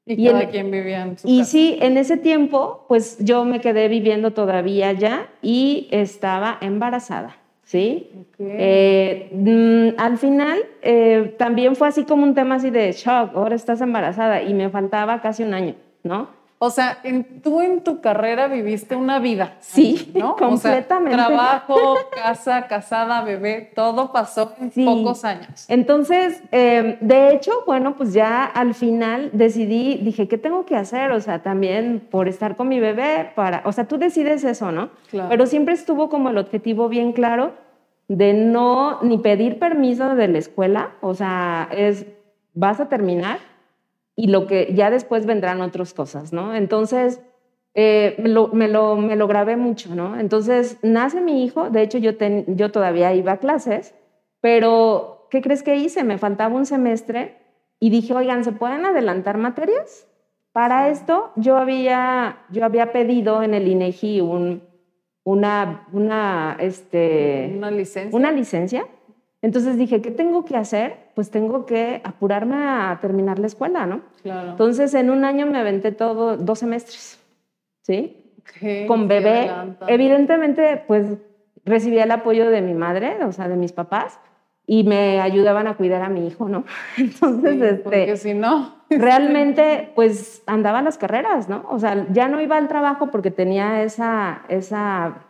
Y, 0.05 0.25
cada 0.27 0.49
quien 0.49 0.69
vivía 0.69 1.01
en 1.01 1.17
su 1.17 1.27
Y 1.27 1.45
sí, 1.45 1.79
en 1.81 1.97
ese 1.97 2.17
tiempo, 2.17 2.85
pues 2.89 3.17
yo 3.19 3.43
me 3.45 3.59
quedé 3.59 3.87
viviendo 3.87 4.33
todavía 4.33 4.89
allá 4.89 5.29
y 5.41 5.87
estaba 5.91 6.57
embarazada, 6.61 7.37
¿sí? 7.63 8.09
Eh, 8.39 9.29
mm, 9.31 9.99
al 9.99 10.17
final, 10.17 10.59
eh, 10.81 11.35
también 11.37 11.75
fue 11.75 11.87
así 11.87 12.03
como 12.03 12.23
un 12.23 12.33
tema 12.33 12.55
así 12.55 12.69
de 12.69 12.91
shock, 12.91 13.35
ahora 13.35 13.55
estás 13.55 13.81
embarazada 13.81 14.41
y 14.43 14.53
me 14.53 14.69
faltaba 14.69 15.21
casi 15.21 15.43
un 15.43 15.53
año, 15.53 15.75
¿no? 16.03 16.42
O 16.65 16.69
sea, 16.69 16.99
en, 17.03 17.41
tú 17.41 17.59
en 17.59 17.81
tu 17.81 17.99
carrera 17.99 18.47
viviste 18.47 18.95
una 18.95 19.19
vida. 19.19 19.55
Sí, 19.59 20.13
¿no? 20.15 20.35
completamente. 20.39 21.17
trabajo, 21.17 21.97
casa, 22.09 22.67
casada, 22.67 23.21
bebé, 23.21 23.69
todo 23.75 24.13
pasó 24.13 24.53
en 24.61 24.85
pocos 24.85 25.25
años. 25.25 25.65
Entonces, 25.67 26.41
em, 26.53 26.95
de 27.01 27.33
hecho, 27.33 27.51
bueno, 27.67 27.97
pues 27.97 28.13
ya 28.13 28.45
al 28.45 28.75
final 28.75 29.29
decidí, 29.33 29.97
dije, 29.97 30.29
¿qué 30.29 30.37
tengo 30.37 30.65
que 30.65 30.77
hacer? 30.77 31.11
O 31.11 31.19
sea, 31.19 31.43
también 31.43 32.07
por 32.09 32.29
estar 32.29 32.55
con 32.55 32.69
mi 32.69 32.79
bebé, 32.79 33.33
para, 33.35 33.61
o 33.65 33.73
sea, 33.73 33.85
tú 33.85 33.97
decides 33.97 34.45
eso, 34.45 34.71
¿no? 34.71 34.91
Claro. 35.11 35.27
Pero 35.27 35.45
siempre 35.47 35.73
estuvo 35.73 36.07
como 36.07 36.29
el 36.29 36.37
objetivo 36.37 36.87
bien 36.87 37.11
claro 37.11 37.55
de 38.07 38.31
no 38.31 39.01
ni 39.01 39.17
pedir 39.17 39.59
permiso 39.59 40.15
de 40.15 40.29
la 40.29 40.37
escuela, 40.37 40.91
o 41.01 41.13
sea, 41.13 41.67
es, 41.73 42.05
vas 42.53 42.79
a 42.79 42.87
terminar 42.87 43.39
y 44.15 44.27
lo 44.27 44.47
que 44.47 44.73
ya 44.73 44.89
después 44.91 45.25
vendrán 45.25 45.61
otras 45.61 45.93
cosas, 45.93 46.33
¿no? 46.33 46.55
Entonces, 46.55 47.21
eh, 47.73 48.15
me, 48.19 48.29
lo, 48.29 48.47
me, 48.49 48.67
lo, 48.67 49.27
grabé 49.27 49.57
mucho, 49.57 49.95
¿no? 49.95 50.19
Entonces, 50.19 50.77
nace 50.83 51.21
mi 51.21 51.43
hijo, 51.43 51.69
de 51.69 51.81
hecho 51.81 51.97
yo, 51.97 52.11
yo 52.47 52.71
todavía 52.71 53.13
iba 53.13 53.33
a 53.33 53.37
clases, 53.37 53.95
pero 54.41 55.27
¿qué 55.31 55.41
crees 55.41 55.63
que 55.63 55.75
hice? 55.75 56.03
Me 56.03 56.17
faltaba 56.17 56.55
un 56.55 56.65
semestre 56.65 57.37
y 57.79 57.89
dije, 57.89 58.13
oigan, 58.13 58.43
¿se 58.43 58.51
pueden 58.51 58.85
adelantar 58.85 59.37
materias? 59.37 60.07
Para 60.51 60.89
esto 60.89 61.31
yo 61.35 61.57
había, 61.57 62.45
yo 62.49 62.63
había 62.63 62.91
pedido 62.91 63.41
en 63.41 63.55
el 63.55 63.67
INEGI 63.67 64.21
un, 64.21 64.63
una, 65.23 65.87
una, 65.91 66.57
este, 66.59 67.53
una 67.57 67.71
licencia. 67.71 68.17
Una 68.17 68.31
licencia 68.31 68.85
entonces 69.43 69.77
dije, 69.77 70.01
¿qué 70.01 70.09
tengo 70.09 70.45
que 70.45 70.55
hacer? 70.55 71.02
Pues 71.15 71.29
tengo 71.29 71.65
que 71.65 72.01
apurarme 72.03 72.55
a 72.55 72.97
terminar 73.01 73.39
la 73.39 73.47
escuela, 73.47 73.85
¿no? 73.85 74.01
Claro. 74.23 74.51
Entonces 74.51 74.93
en 74.93 75.09
un 75.09 75.25
año 75.25 75.45
me 75.45 75.59
aventé 75.59 75.91
todo, 75.91 76.37
dos 76.37 76.59
semestres, 76.59 77.19
¿sí? 77.81 78.19
Con 78.87 79.07
bebé. 79.07 79.51
Evidentemente, 79.87 80.83
pues 80.87 81.17
recibí 81.65 81.99
el 81.99 82.11
apoyo 82.11 82.49
de 82.49 82.61
mi 82.61 82.73
madre, 82.73 83.23
o 83.23 83.31
sea, 83.31 83.47
de 83.47 83.55
mis 83.55 83.71
papás, 83.71 84.19
y 84.65 84.83
me 84.83 85.21
ayudaban 85.21 85.67
a 85.67 85.75
cuidar 85.75 86.01
a 86.01 86.09
mi 86.09 86.27
hijo, 86.27 86.49
¿no? 86.49 86.63
Entonces, 86.97 87.61
este, 87.61 87.83
porque 87.83 88.17
si 88.17 88.33
no... 88.33 88.83
realmente, 88.89 89.91
pues 89.95 90.41
andaba 90.45 90.81
las 90.81 90.97
carreras, 90.97 91.49
¿no? 91.49 91.65
O 91.69 91.79
sea, 91.79 92.07
ya 92.11 92.27
no 92.27 92.41
iba 92.41 92.57
al 92.57 92.67
trabajo 92.67 93.11
porque 93.11 93.31
tenía 93.31 93.83
esa, 93.83 94.43
esa, 94.49 95.25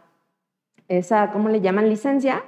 esa, 0.87 1.31
¿cómo 1.31 1.49
le 1.49 1.61
llaman? 1.61 1.89
Licencia 1.89 2.43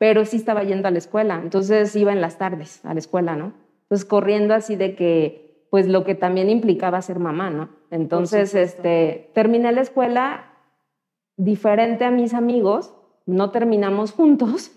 pero 0.00 0.24
sí 0.24 0.38
estaba 0.38 0.64
yendo 0.64 0.88
a 0.88 0.90
la 0.90 0.96
escuela, 0.96 1.38
entonces 1.42 1.94
iba 1.94 2.10
en 2.10 2.22
las 2.22 2.38
tardes 2.38 2.82
a 2.86 2.94
la 2.94 3.00
escuela, 3.00 3.36
¿no? 3.36 3.52
Entonces 3.82 4.06
corriendo 4.06 4.54
así 4.54 4.74
de 4.74 4.96
que, 4.96 5.66
pues 5.68 5.86
lo 5.88 6.04
que 6.04 6.14
también 6.14 6.48
implicaba 6.48 7.02
ser 7.02 7.18
mamá, 7.18 7.50
¿no? 7.50 7.68
Entonces, 7.90 8.54
este, 8.54 9.30
terminé 9.34 9.70
la 9.72 9.82
escuela 9.82 10.54
diferente 11.36 12.06
a 12.06 12.10
mis 12.10 12.32
amigos, 12.32 12.94
no 13.26 13.50
terminamos 13.50 14.12
juntos, 14.12 14.72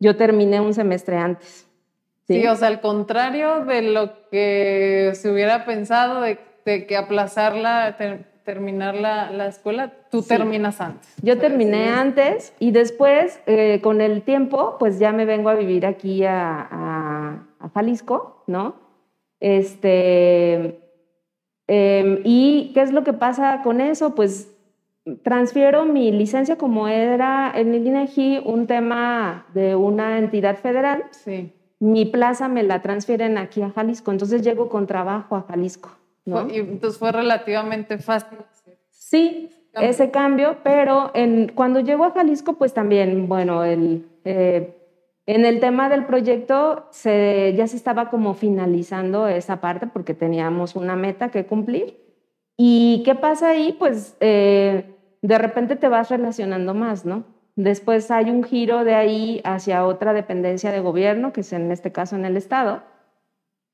yo 0.00 0.16
terminé 0.16 0.60
un 0.60 0.74
semestre 0.74 1.16
antes. 1.16 1.68
Sí, 2.26 2.44
o 2.48 2.56
sea, 2.56 2.66
al 2.66 2.80
contrario 2.80 3.64
de 3.66 3.82
lo 3.82 4.28
que 4.30 5.12
se 5.14 5.30
hubiera 5.30 5.64
pensado 5.64 6.20
de, 6.22 6.40
de 6.64 6.88
que 6.88 6.96
aplazarla, 6.96 7.96
terminar 8.46 8.94
la, 8.94 9.30
la 9.30 9.48
escuela, 9.48 9.92
tú 10.10 10.22
terminas 10.22 10.80
antes. 10.80 11.14
Yo 11.20 11.36
terminé 11.36 11.90
antes 11.90 12.54
y 12.58 12.70
después, 12.70 13.40
eh, 13.46 13.80
con 13.82 14.00
el 14.00 14.22
tiempo, 14.22 14.76
pues 14.78 14.98
ya 14.98 15.12
me 15.12 15.26
vengo 15.26 15.50
a 15.50 15.54
vivir 15.54 15.84
aquí 15.84 16.24
a, 16.24 16.68
a, 17.60 17.68
Jalisco, 17.74 18.44
¿no? 18.46 18.76
Este, 19.40 20.80
em, 21.66 22.20
¿Y 22.24 22.70
qué 22.72 22.82
es 22.82 22.92
lo 22.92 23.02
que 23.02 23.12
pasa 23.12 23.60
con 23.62 23.80
eso? 23.80 24.14
Pues 24.14 24.54
transfiero 25.22 25.84
mi 25.84 26.12
licencia 26.12 26.56
como 26.56 26.86
era 26.86 27.52
en 27.54 27.74
el 27.74 27.86
INEGI 27.86 28.42
un 28.44 28.66
tema 28.66 29.46
de 29.52 29.74
una 29.74 30.18
entidad 30.18 30.56
federal. 30.56 31.04
Sí. 31.10 31.52
Mi 31.80 32.06
plaza 32.06 32.48
me 32.48 32.62
la 32.62 32.80
transfieren 32.80 33.36
aquí 33.36 33.60
a 33.62 33.70
Jalisco, 33.70 34.12
entonces 34.12 34.42
llego 34.42 34.68
con 34.68 34.86
trabajo 34.86 35.34
a 35.34 35.42
Jalisco. 35.42 35.90
Y 36.26 36.58
entonces 36.58 36.98
fue 36.98 37.12
relativamente 37.12 37.98
fácil. 37.98 38.38
Sí, 38.90 39.50
ese 39.74 40.10
cambio, 40.10 40.58
pero 40.64 41.12
en, 41.14 41.52
cuando 41.54 41.80
llego 41.80 42.04
a 42.04 42.10
Jalisco, 42.10 42.54
pues 42.54 42.74
también, 42.74 43.28
bueno, 43.28 43.62
el, 43.62 44.06
eh, 44.24 44.76
en 45.26 45.44
el 45.44 45.60
tema 45.60 45.88
del 45.88 46.06
proyecto 46.06 46.86
se, 46.90 47.54
ya 47.56 47.66
se 47.68 47.76
estaba 47.76 48.10
como 48.10 48.34
finalizando 48.34 49.28
esa 49.28 49.60
parte 49.60 49.86
porque 49.86 50.14
teníamos 50.14 50.74
una 50.74 50.96
meta 50.96 51.30
que 51.30 51.46
cumplir. 51.46 52.02
¿Y 52.56 53.02
qué 53.04 53.14
pasa 53.14 53.50
ahí? 53.50 53.76
Pues 53.78 54.16
eh, 54.20 54.96
de 55.22 55.38
repente 55.38 55.76
te 55.76 55.88
vas 55.88 56.10
relacionando 56.10 56.74
más, 56.74 57.04
¿no? 57.04 57.24
Después 57.54 58.10
hay 58.10 58.30
un 58.30 58.42
giro 58.42 58.84
de 58.84 58.94
ahí 58.94 59.40
hacia 59.44 59.86
otra 59.86 60.12
dependencia 60.12 60.72
de 60.72 60.80
gobierno, 60.80 61.32
que 61.32 61.42
es 61.42 61.52
en 61.52 61.70
este 61.70 61.92
caso 61.92 62.16
en 62.16 62.24
el 62.24 62.36
Estado 62.36 62.82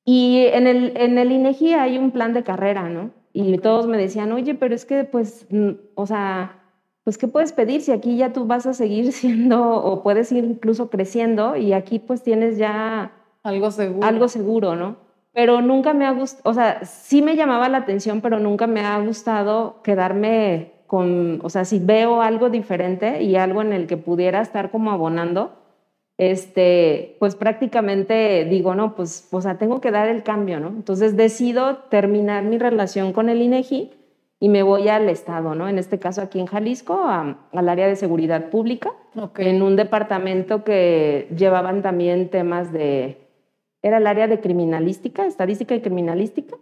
y 0.04 0.46
en 0.46 0.66
el, 0.66 0.92
en 0.96 1.18
el 1.18 1.32
INEGI 1.32 1.74
hay 1.74 1.98
un 1.98 2.10
plan 2.10 2.32
de 2.32 2.42
carrera, 2.42 2.88
¿no? 2.88 3.10
Y 3.32 3.56
todos 3.58 3.86
me 3.86 3.96
decían, 3.96 4.32
oye, 4.32 4.54
pero 4.54 4.74
es 4.74 4.84
que, 4.84 5.04
pues, 5.04 5.46
o 5.94 6.06
sea, 6.06 6.62
pues, 7.04 7.18
¿qué 7.18 7.28
puedes 7.28 7.52
pedir 7.52 7.80
si 7.80 7.92
aquí 7.92 8.16
ya 8.16 8.32
tú 8.32 8.46
vas 8.46 8.66
a 8.66 8.74
seguir 8.74 9.12
siendo 9.12 9.70
o 9.70 10.02
puedes 10.02 10.30
ir 10.32 10.44
incluso 10.44 10.90
creciendo 10.90 11.56
y 11.56 11.72
aquí 11.72 11.98
pues 11.98 12.22
tienes 12.22 12.58
ya... 12.58 13.12
Algo 13.42 13.70
seguro. 13.70 14.06
Algo 14.06 14.28
seguro, 14.28 14.76
¿no? 14.76 14.96
Pero 15.32 15.62
nunca 15.62 15.94
me 15.94 16.04
ha 16.04 16.12
gustado, 16.12 16.42
o 16.50 16.54
sea, 16.54 16.84
sí 16.84 17.22
me 17.22 17.36
llamaba 17.36 17.68
la 17.68 17.78
atención, 17.78 18.20
pero 18.20 18.38
nunca 18.38 18.66
me 18.66 18.80
ha 18.80 18.98
gustado 19.00 19.82
quedarme 19.82 20.74
con, 20.86 21.40
o 21.42 21.48
sea, 21.48 21.64
si 21.64 21.78
veo 21.78 22.20
algo 22.20 22.50
diferente 22.50 23.22
y 23.22 23.36
algo 23.36 23.62
en 23.62 23.72
el 23.72 23.86
que 23.86 23.96
pudiera 23.96 24.42
estar 24.42 24.70
como 24.70 24.90
abonando, 24.90 25.61
este, 26.30 27.16
pues 27.18 27.34
prácticamente 27.34 28.44
digo, 28.44 28.74
no, 28.74 28.94
pues, 28.94 29.28
o 29.32 29.40
sea, 29.40 29.58
tengo 29.58 29.80
que 29.80 29.90
dar 29.90 30.08
el 30.08 30.22
cambio, 30.22 30.60
¿no? 30.60 30.68
Entonces 30.68 31.16
decido 31.16 31.78
terminar 31.90 32.44
mi 32.44 32.58
relación 32.58 33.12
con 33.12 33.28
el 33.28 33.42
INEGI 33.42 33.90
y 34.38 34.48
me 34.48 34.62
voy 34.62 34.88
al 34.88 35.08
Estado, 35.08 35.54
¿no? 35.54 35.68
En 35.68 35.78
este 35.78 35.98
caso 35.98 36.22
aquí 36.22 36.38
en 36.38 36.46
Jalisco, 36.46 37.04
al 37.06 37.68
área 37.68 37.88
de 37.88 37.96
seguridad 37.96 38.50
pública, 38.50 38.92
en 39.36 39.62
un 39.62 39.74
departamento 39.74 40.62
que 40.62 41.28
llevaban 41.36 41.82
también 41.82 42.28
temas 42.28 42.72
de, 42.72 43.18
era 43.82 43.98
el 43.98 44.06
área 44.06 44.28
de 44.28 44.40
criminalística, 44.40 45.26
estadística 45.26 45.74
y 45.74 45.80
criminalística, 45.80 46.56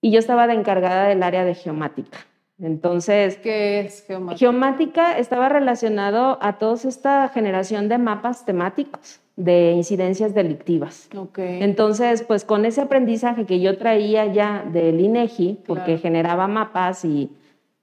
y 0.00 0.10
yo 0.10 0.18
estaba 0.18 0.46
de 0.46 0.54
encargada 0.54 1.06
del 1.06 1.22
área 1.22 1.44
de 1.44 1.54
geomática. 1.54 2.18
Entonces, 2.60 3.36
¿qué 3.36 3.80
es 3.80 4.04
geomática? 4.04 4.38
Geomática 4.38 5.18
estaba 5.18 5.48
relacionado 5.48 6.38
a 6.40 6.58
toda 6.58 6.74
esta 6.88 7.28
generación 7.28 7.88
de 7.88 7.98
mapas 7.98 8.44
temáticos 8.44 9.20
de 9.36 9.70
incidencias 9.70 10.34
delictivas. 10.34 11.08
Okay. 11.16 11.62
Entonces, 11.62 12.22
pues 12.22 12.44
con 12.44 12.64
ese 12.64 12.80
aprendizaje 12.80 13.46
que 13.46 13.60
yo 13.60 13.78
traía 13.78 14.26
ya 14.26 14.64
del 14.72 15.00
INEGI, 15.00 15.60
porque 15.64 15.98
generaba 15.98 16.48
mapas 16.48 17.04
y 17.04 17.30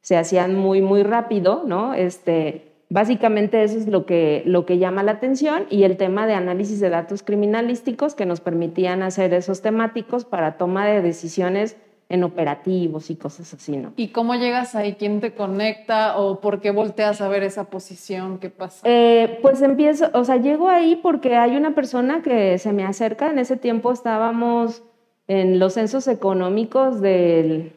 se 0.01 0.17
hacían 0.17 0.55
muy, 0.55 0.81
muy 0.81 1.03
rápido, 1.03 1.63
¿no? 1.65 1.93
Este, 1.93 2.73
básicamente 2.89 3.63
eso 3.63 3.77
es 3.77 3.87
lo 3.87 4.05
que, 4.05 4.43
lo 4.45 4.65
que 4.65 4.77
llama 4.77 5.01
la 5.01 5.13
atención 5.13 5.65
y 5.69 5.83
el 5.83 5.95
tema 5.95 6.27
de 6.27 6.33
análisis 6.33 6.81
de 6.81 6.89
datos 6.89 7.23
criminalísticos 7.23 8.15
que 8.15 8.25
nos 8.25 8.41
permitían 8.41 9.01
hacer 9.01 9.33
esos 9.33 9.61
temáticos 9.61 10.25
para 10.25 10.57
toma 10.57 10.85
de 10.85 11.01
decisiones 11.01 11.77
en 12.07 12.23
operativos 12.23 13.09
y 13.09 13.15
cosas 13.15 13.53
así, 13.53 13.77
¿no? 13.77 13.93
¿Y 13.95 14.09
cómo 14.09 14.35
llegas 14.35 14.75
ahí? 14.75 14.93
¿Quién 14.93 15.21
te 15.21 15.33
conecta 15.33 16.17
o 16.17 16.39
por 16.39 16.61
qué 16.61 16.71
volteas 16.71 17.19
a 17.21 17.27
ver 17.27 17.43
esa 17.43 17.65
posición? 17.65 18.37
¿Qué 18.37 18.49
pasa? 18.49 18.81
Eh, 18.83 19.39
pues 19.41 19.61
empiezo, 19.61 20.09
o 20.13 20.23
sea, 20.23 20.37
llego 20.37 20.69
ahí 20.69 20.95
porque 20.97 21.35
hay 21.35 21.55
una 21.55 21.73
persona 21.73 22.21
que 22.21 22.57
se 22.59 22.73
me 22.73 22.83
acerca. 22.83 23.31
En 23.31 23.39
ese 23.39 23.57
tiempo 23.57 23.91
estábamos 23.91 24.83
en 25.27 25.57
los 25.57 25.73
censos 25.73 26.07
económicos 26.07 27.01
del, 27.01 27.73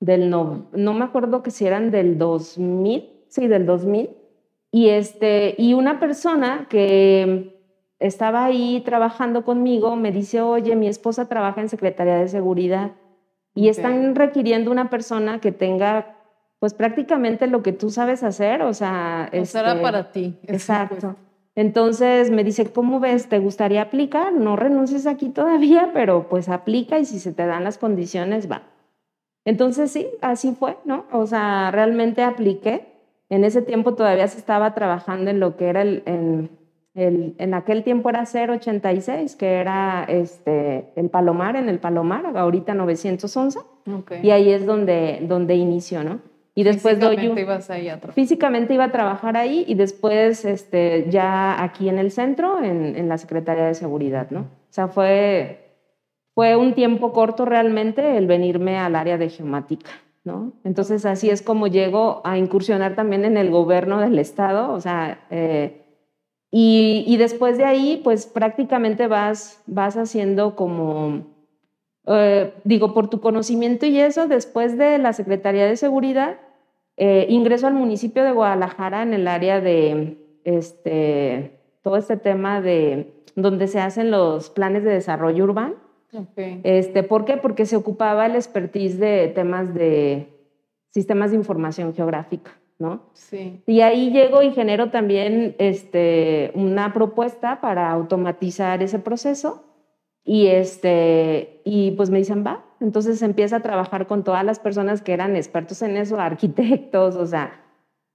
del 0.00 0.28
no, 0.28 0.66
no 0.72 0.92
me 0.92 1.04
acuerdo 1.04 1.42
que 1.42 1.50
si 1.50 1.66
eran 1.66 1.90
del 1.90 2.18
2000, 2.18 3.10
sí, 3.28 3.46
del 3.46 3.64
2000. 3.64 4.10
Y, 4.70 4.88
este, 4.90 5.54
y 5.56 5.72
una 5.72 5.98
persona 5.98 6.66
que 6.68 7.54
estaba 8.00 8.44
ahí 8.44 8.82
trabajando 8.84 9.44
conmigo 9.44 9.96
me 9.96 10.12
dice, 10.12 10.42
oye, 10.42 10.76
mi 10.76 10.88
esposa 10.88 11.26
trabaja 11.26 11.62
en 11.62 11.70
Secretaría 11.70 12.16
de 12.16 12.28
Seguridad 12.28 12.92
y 13.54 13.68
están 13.68 14.14
requiriendo 14.14 14.70
una 14.70 14.90
persona 14.90 15.40
que 15.40 15.52
tenga, 15.52 16.16
pues 16.58 16.74
prácticamente 16.74 17.46
lo 17.46 17.62
que 17.62 17.72
tú 17.72 17.90
sabes 17.90 18.22
hacer, 18.22 18.62
o 18.62 18.74
sea... 18.74 19.30
O 19.32 19.44
será 19.44 19.70
este, 19.70 19.82
para 19.82 20.10
ti. 20.10 20.38
Exacto. 20.46 21.16
Entonces 21.54 22.30
me 22.30 22.42
dice, 22.42 22.72
¿cómo 22.72 22.98
ves? 22.98 23.28
¿Te 23.28 23.38
gustaría 23.38 23.82
aplicar? 23.82 24.32
No 24.32 24.56
renuncies 24.56 25.06
aquí 25.06 25.28
todavía, 25.28 25.90
pero 25.94 26.28
pues 26.28 26.48
aplica 26.48 26.98
y 26.98 27.04
si 27.04 27.20
se 27.20 27.32
te 27.32 27.46
dan 27.46 27.62
las 27.62 27.78
condiciones, 27.78 28.50
va. 28.50 28.62
Entonces 29.44 29.92
sí, 29.92 30.08
así 30.20 30.56
fue, 30.58 30.76
¿no? 30.84 31.04
O 31.12 31.26
sea, 31.26 31.70
realmente 31.70 32.22
apliqué. 32.24 32.92
En 33.28 33.44
ese 33.44 33.62
tiempo 33.62 33.94
todavía 33.94 34.26
se 34.26 34.38
estaba 34.38 34.74
trabajando 34.74 35.30
en 35.30 35.38
lo 35.38 35.56
que 35.56 35.68
era 35.68 35.82
el, 35.82 36.02
en, 36.06 36.50
en 36.94 37.54
aquel 37.54 37.82
tiempo 37.82 38.08
era 38.08 38.24
086, 38.24 39.34
que 39.34 39.54
era 39.54 40.04
este, 40.08 40.92
el 40.94 41.10
Palomar, 41.10 41.56
en 41.56 41.68
el 41.68 41.80
Palomar, 41.80 42.36
ahorita 42.36 42.74
911. 42.74 43.58
Y 44.22 44.30
ahí 44.30 44.50
es 44.50 44.64
donde, 44.64 45.18
donde 45.22 45.56
inició, 45.56 46.04
¿no? 46.04 46.20
Y 46.54 46.62
después 46.62 46.98
físicamente 46.98 47.40
ibas 47.40 47.70
ahí 47.70 47.88
a. 47.88 47.98
Físicamente 47.98 48.74
iba 48.74 48.84
a 48.84 48.92
trabajar 48.92 49.36
ahí 49.36 49.64
y 49.66 49.74
después 49.74 50.44
este, 50.44 51.06
ya 51.10 51.60
aquí 51.60 51.88
en 51.88 51.98
el 51.98 52.12
centro, 52.12 52.62
en, 52.62 52.94
en, 52.94 53.08
la 53.08 53.18
Secretaría 53.18 53.64
de 53.64 53.74
Seguridad, 53.74 54.30
¿no? 54.30 54.42
O 54.42 54.70
sea, 54.70 54.86
fue, 54.86 55.78
fue 56.32 56.54
un 56.54 56.74
tiempo 56.74 57.12
corto 57.12 57.44
realmente 57.44 58.16
el 58.16 58.28
venirme 58.28 58.78
al 58.78 58.94
área 58.94 59.18
de 59.18 59.30
geomática, 59.30 59.90
¿no? 60.22 60.52
Entonces 60.62 61.04
así 61.06 61.28
es 61.28 61.42
como 61.42 61.66
llego 61.66 62.22
a 62.24 62.38
incursionar 62.38 62.94
también 62.94 63.24
en 63.24 63.36
el 63.36 63.50
gobierno 63.50 63.98
del 64.00 64.20
Estado, 64.20 64.72
o 64.72 64.80
sea... 64.80 65.26
Eh, 65.30 65.80
y, 66.56 67.16
después 67.16 67.58
de 67.58 67.64
ahí, 67.64 68.00
pues 68.04 68.26
prácticamente 68.26 69.08
vas, 69.08 69.60
vas 69.66 69.96
haciendo 69.96 70.54
como, 70.54 71.26
eh, 72.06 72.52
digo, 72.62 72.94
por 72.94 73.10
tu 73.10 73.20
conocimiento 73.20 73.86
y 73.86 73.98
eso, 73.98 74.28
después 74.28 74.78
de 74.78 74.98
la 74.98 75.12
Secretaría 75.14 75.66
de 75.66 75.76
Seguridad, 75.76 76.36
eh, 76.96 77.26
ingreso 77.28 77.66
al 77.66 77.74
municipio 77.74 78.22
de 78.22 78.30
Guadalajara 78.30 79.02
en 79.02 79.14
el 79.14 79.26
área 79.26 79.60
de 79.60 80.16
este, 80.44 81.58
todo 81.82 81.96
este 81.96 82.16
tema 82.16 82.60
de 82.60 83.12
donde 83.34 83.66
se 83.66 83.80
hacen 83.80 84.12
los 84.12 84.48
planes 84.48 84.84
de 84.84 84.90
desarrollo 84.90 85.42
urbano. 85.42 85.74
Este, 86.62 87.02
¿Por 87.02 87.24
qué? 87.24 87.36
Porque 87.36 87.66
se 87.66 87.74
ocupaba 87.74 88.26
el 88.26 88.36
expertise 88.36 89.00
de 89.00 89.26
temas 89.34 89.74
de 89.74 90.28
sistemas 90.90 91.32
de 91.32 91.36
información 91.36 91.92
geográfica. 91.94 92.52
¿No? 92.78 93.02
Sí. 93.12 93.62
Y 93.66 93.80
ahí 93.80 94.10
llego 94.10 94.42
y 94.42 94.52
genero 94.52 94.90
también 94.90 95.54
este, 95.58 96.52
una 96.54 96.92
propuesta 96.92 97.60
para 97.60 97.90
automatizar 97.90 98.82
ese 98.82 98.98
proceso 98.98 99.64
y, 100.24 100.46
este, 100.46 101.60
y 101.64 101.92
pues 101.92 102.10
me 102.10 102.18
dicen, 102.18 102.44
va, 102.46 102.64
entonces 102.80 103.20
empieza 103.22 103.56
a 103.56 103.60
trabajar 103.60 104.06
con 104.06 104.24
todas 104.24 104.44
las 104.44 104.58
personas 104.58 105.02
que 105.02 105.12
eran 105.12 105.36
expertos 105.36 105.82
en 105.82 105.96
eso, 105.96 106.18
arquitectos, 106.18 107.16
o 107.16 107.26
sea, 107.26 107.60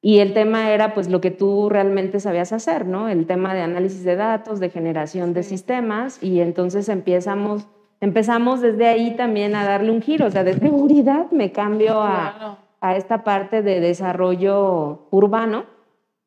y 0.01 0.19
el 0.19 0.33
tema 0.33 0.71
era 0.71 0.93
pues 0.93 1.09
lo 1.09 1.19
que 1.21 1.31
tú 1.31 1.69
realmente 1.69 2.19
sabías 2.19 2.53
hacer, 2.53 2.85
¿no? 2.85 3.09
El 3.09 3.27
tema 3.27 3.53
de 3.53 3.61
análisis 3.61 4.03
de 4.03 4.15
datos, 4.15 4.59
de 4.59 4.69
generación 4.69 5.33
de 5.33 5.43
sistemas 5.43 6.23
y 6.23 6.39
entonces 6.39 6.87
empezamos, 6.87 7.67
empezamos 7.99 8.61
desde 8.61 8.87
ahí 8.87 9.15
también 9.15 9.55
a 9.55 9.65
darle 9.65 9.91
un 9.91 10.01
giro, 10.01 10.27
o 10.27 10.31
sea, 10.31 10.43
de 10.43 10.53
seguridad 10.53 11.29
me 11.31 11.51
cambio 11.51 12.01
a 12.01 12.59
a 12.81 12.95
esta 12.95 13.23
parte 13.23 13.61
de 13.61 13.79
desarrollo 13.79 15.07
urbano. 15.11 15.65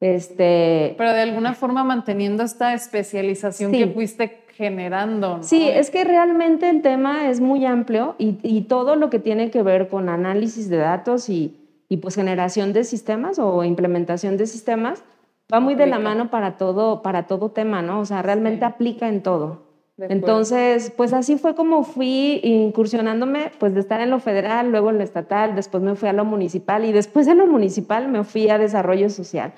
Este, 0.00 0.94
Pero 0.98 1.12
de 1.12 1.20
alguna 1.20 1.54
forma 1.54 1.84
manteniendo 1.84 2.42
esta 2.42 2.74
especialización 2.74 3.70
que 3.70 3.86
fuiste 3.86 4.42
generando. 4.54 5.38
¿no? 5.38 5.42
Sí, 5.42 5.68
es 5.68 5.90
que 5.90 6.04
realmente 6.04 6.68
el 6.68 6.82
tema 6.82 7.28
es 7.28 7.40
muy 7.40 7.64
amplio 7.64 8.16
y, 8.18 8.62
todo 8.62 8.96
lo 8.96 9.10
que 9.10 9.18
tiene 9.18 9.50
que 9.50 9.62
ver 9.62 9.88
con 9.88 10.08
análisis 10.08 10.68
de 10.68 10.78
datos 10.78 11.28
y, 11.28 11.56
y, 11.88 11.98
pues 11.98 12.16
generación 12.16 12.72
de 12.72 12.84
sistemas 12.84 13.38
o 13.38 13.64
implementación 13.64 14.36
de 14.36 14.46
sistemas 14.46 15.04
va 15.52 15.60
muy 15.60 15.74
de 15.74 15.86
la 15.86 15.98
mano 15.98 16.30
para 16.30 16.56
todo, 16.56 17.02
para 17.02 17.26
todo 17.26 17.50
tema, 17.50 17.82
¿no? 17.82 18.00
O 18.00 18.04
sea, 18.04 18.22
realmente 18.22 18.64
aplica 18.64 19.08
en 19.08 19.22
todo. 19.22 19.71
Entonces, 19.98 20.90
pues 20.96 21.12
así 21.12 21.36
fue 21.36 21.54
como 21.54 21.84
fui 21.84 22.40
incursionándome, 22.42 23.52
pues 23.58 23.74
de 23.74 23.80
estar 23.80 24.00
en 24.00 24.10
lo 24.10 24.20
federal, 24.20 24.70
luego 24.70 24.90
en 24.90 24.98
lo 24.98 25.04
estatal, 25.04 25.54
después 25.54 25.82
me 25.82 25.94
fui 25.94 26.08
a 26.08 26.12
lo 26.12 26.24
municipal 26.24 26.84
y 26.84 26.92
después 26.92 27.26
de 27.26 27.34
lo 27.34 27.46
municipal 27.46 28.08
me 28.08 28.24
fui 28.24 28.48
a 28.48 28.58
desarrollo 28.58 29.10
social, 29.10 29.52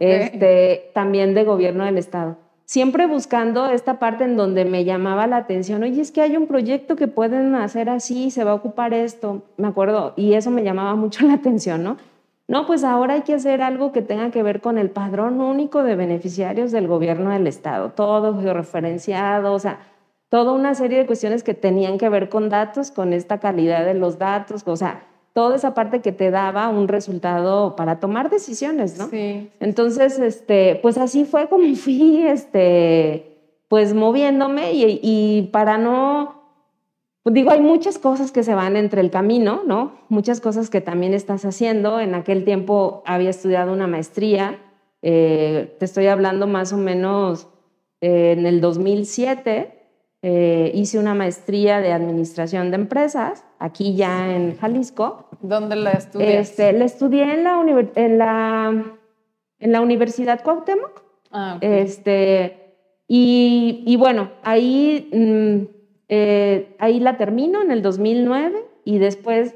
este, 0.00 0.90
también 0.92 1.34
de 1.34 1.44
gobierno 1.44 1.84
del 1.84 1.98
estado. 1.98 2.36
Siempre 2.64 3.06
buscando 3.06 3.68
esta 3.70 3.98
parte 3.98 4.24
en 4.24 4.36
donde 4.36 4.64
me 4.64 4.84
llamaba 4.84 5.26
la 5.26 5.38
atención, 5.38 5.82
oye, 5.82 6.00
es 6.00 6.12
que 6.12 6.20
hay 6.20 6.36
un 6.36 6.46
proyecto 6.46 6.94
que 6.94 7.08
pueden 7.08 7.54
hacer 7.54 7.88
así, 7.88 8.30
se 8.30 8.44
va 8.44 8.52
a 8.52 8.54
ocupar 8.54 8.92
esto, 8.92 9.42
me 9.56 9.68
acuerdo, 9.68 10.14
y 10.16 10.34
eso 10.34 10.50
me 10.50 10.62
llamaba 10.62 10.94
mucho 10.94 11.24
la 11.26 11.34
atención, 11.34 11.82
¿no? 11.82 11.96
No, 12.50 12.66
pues 12.66 12.82
ahora 12.82 13.14
hay 13.14 13.20
que 13.22 13.34
hacer 13.34 13.62
algo 13.62 13.92
que 13.92 14.02
tenga 14.02 14.32
que 14.32 14.42
ver 14.42 14.60
con 14.60 14.76
el 14.76 14.90
padrón 14.90 15.40
único 15.40 15.84
de 15.84 15.94
beneficiarios 15.94 16.72
del 16.72 16.88
gobierno 16.88 17.30
del 17.30 17.46
Estado, 17.46 17.90
todo 17.90 18.40
georreferenciado, 18.40 19.52
o 19.52 19.58
sea, 19.60 19.78
toda 20.30 20.50
una 20.50 20.74
serie 20.74 20.98
de 20.98 21.06
cuestiones 21.06 21.44
que 21.44 21.54
tenían 21.54 21.96
que 21.96 22.08
ver 22.08 22.28
con 22.28 22.48
datos, 22.48 22.90
con 22.90 23.12
esta 23.12 23.38
calidad 23.38 23.84
de 23.84 23.94
los 23.94 24.18
datos, 24.18 24.64
o 24.66 24.74
sea, 24.74 25.06
toda 25.32 25.54
esa 25.54 25.74
parte 25.74 26.00
que 26.00 26.10
te 26.10 26.32
daba 26.32 26.68
un 26.70 26.88
resultado 26.88 27.76
para 27.76 28.00
tomar 28.00 28.30
decisiones, 28.30 28.98
¿no? 28.98 29.06
Sí. 29.06 29.48
Entonces, 29.60 30.18
este, 30.18 30.74
pues 30.82 30.98
así 30.98 31.24
fue 31.24 31.48
como 31.48 31.72
fui, 31.76 32.26
este, 32.26 33.60
pues 33.68 33.94
moviéndome 33.94 34.72
y, 34.72 34.98
y 35.00 35.42
para 35.52 35.78
no 35.78 36.39
pues 37.22 37.34
digo, 37.34 37.50
hay 37.50 37.60
muchas 37.60 37.98
cosas 37.98 38.32
que 38.32 38.42
se 38.42 38.54
van 38.54 38.76
entre 38.76 39.02
el 39.02 39.10
camino, 39.10 39.62
¿no? 39.66 39.98
Muchas 40.08 40.40
cosas 40.40 40.70
que 40.70 40.80
también 40.80 41.12
estás 41.12 41.44
haciendo. 41.44 42.00
En 42.00 42.14
aquel 42.14 42.44
tiempo 42.44 43.02
había 43.04 43.28
estudiado 43.28 43.72
una 43.72 43.86
maestría, 43.86 44.58
eh, 45.02 45.76
te 45.78 45.84
estoy 45.84 46.06
hablando 46.06 46.46
más 46.46 46.72
o 46.72 46.78
menos 46.78 47.48
eh, 48.00 48.32
en 48.32 48.46
el 48.46 48.62
2007, 48.62 49.76
eh, 50.22 50.72
hice 50.74 50.98
una 50.98 51.14
maestría 51.14 51.80
de 51.80 51.92
administración 51.92 52.70
de 52.70 52.76
empresas, 52.76 53.44
aquí 53.58 53.94
ya 53.94 54.34
en 54.34 54.56
Jalisco. 54.56 55.28
¿Dónde 55.42 55.76
la 55.76 55.92
estudiaste? 55.92 56.38
Este, 56.38 56.72
la 56.72 56.84
estudié 56.86 57.34
en 57.34 57.44
la, 57.44 57.62
en 57.94 58.18
la, 58.18 58.84
en 59.58 59.72
la 59.72 59.80
Universidad 59.82 60.42
Cuauhtémoc. 60.42 61.02
Ah, 61.32 61.58
este, 61.60 62.76
y, 63.06 63.82
y, 63.86 63.96
bueno, 63.96 64.30
ahí... 64.42 65.10
Mm, 65.12 65.79
eh, 66.12 66.74
ahí 66.80 66.98
la 66.98 67.16
termino 67.16 67.62
en 67.62 67.70
el 67.70 67.82
2009 67.82 68.64
y 68.84 68.98
después 68.98 69.54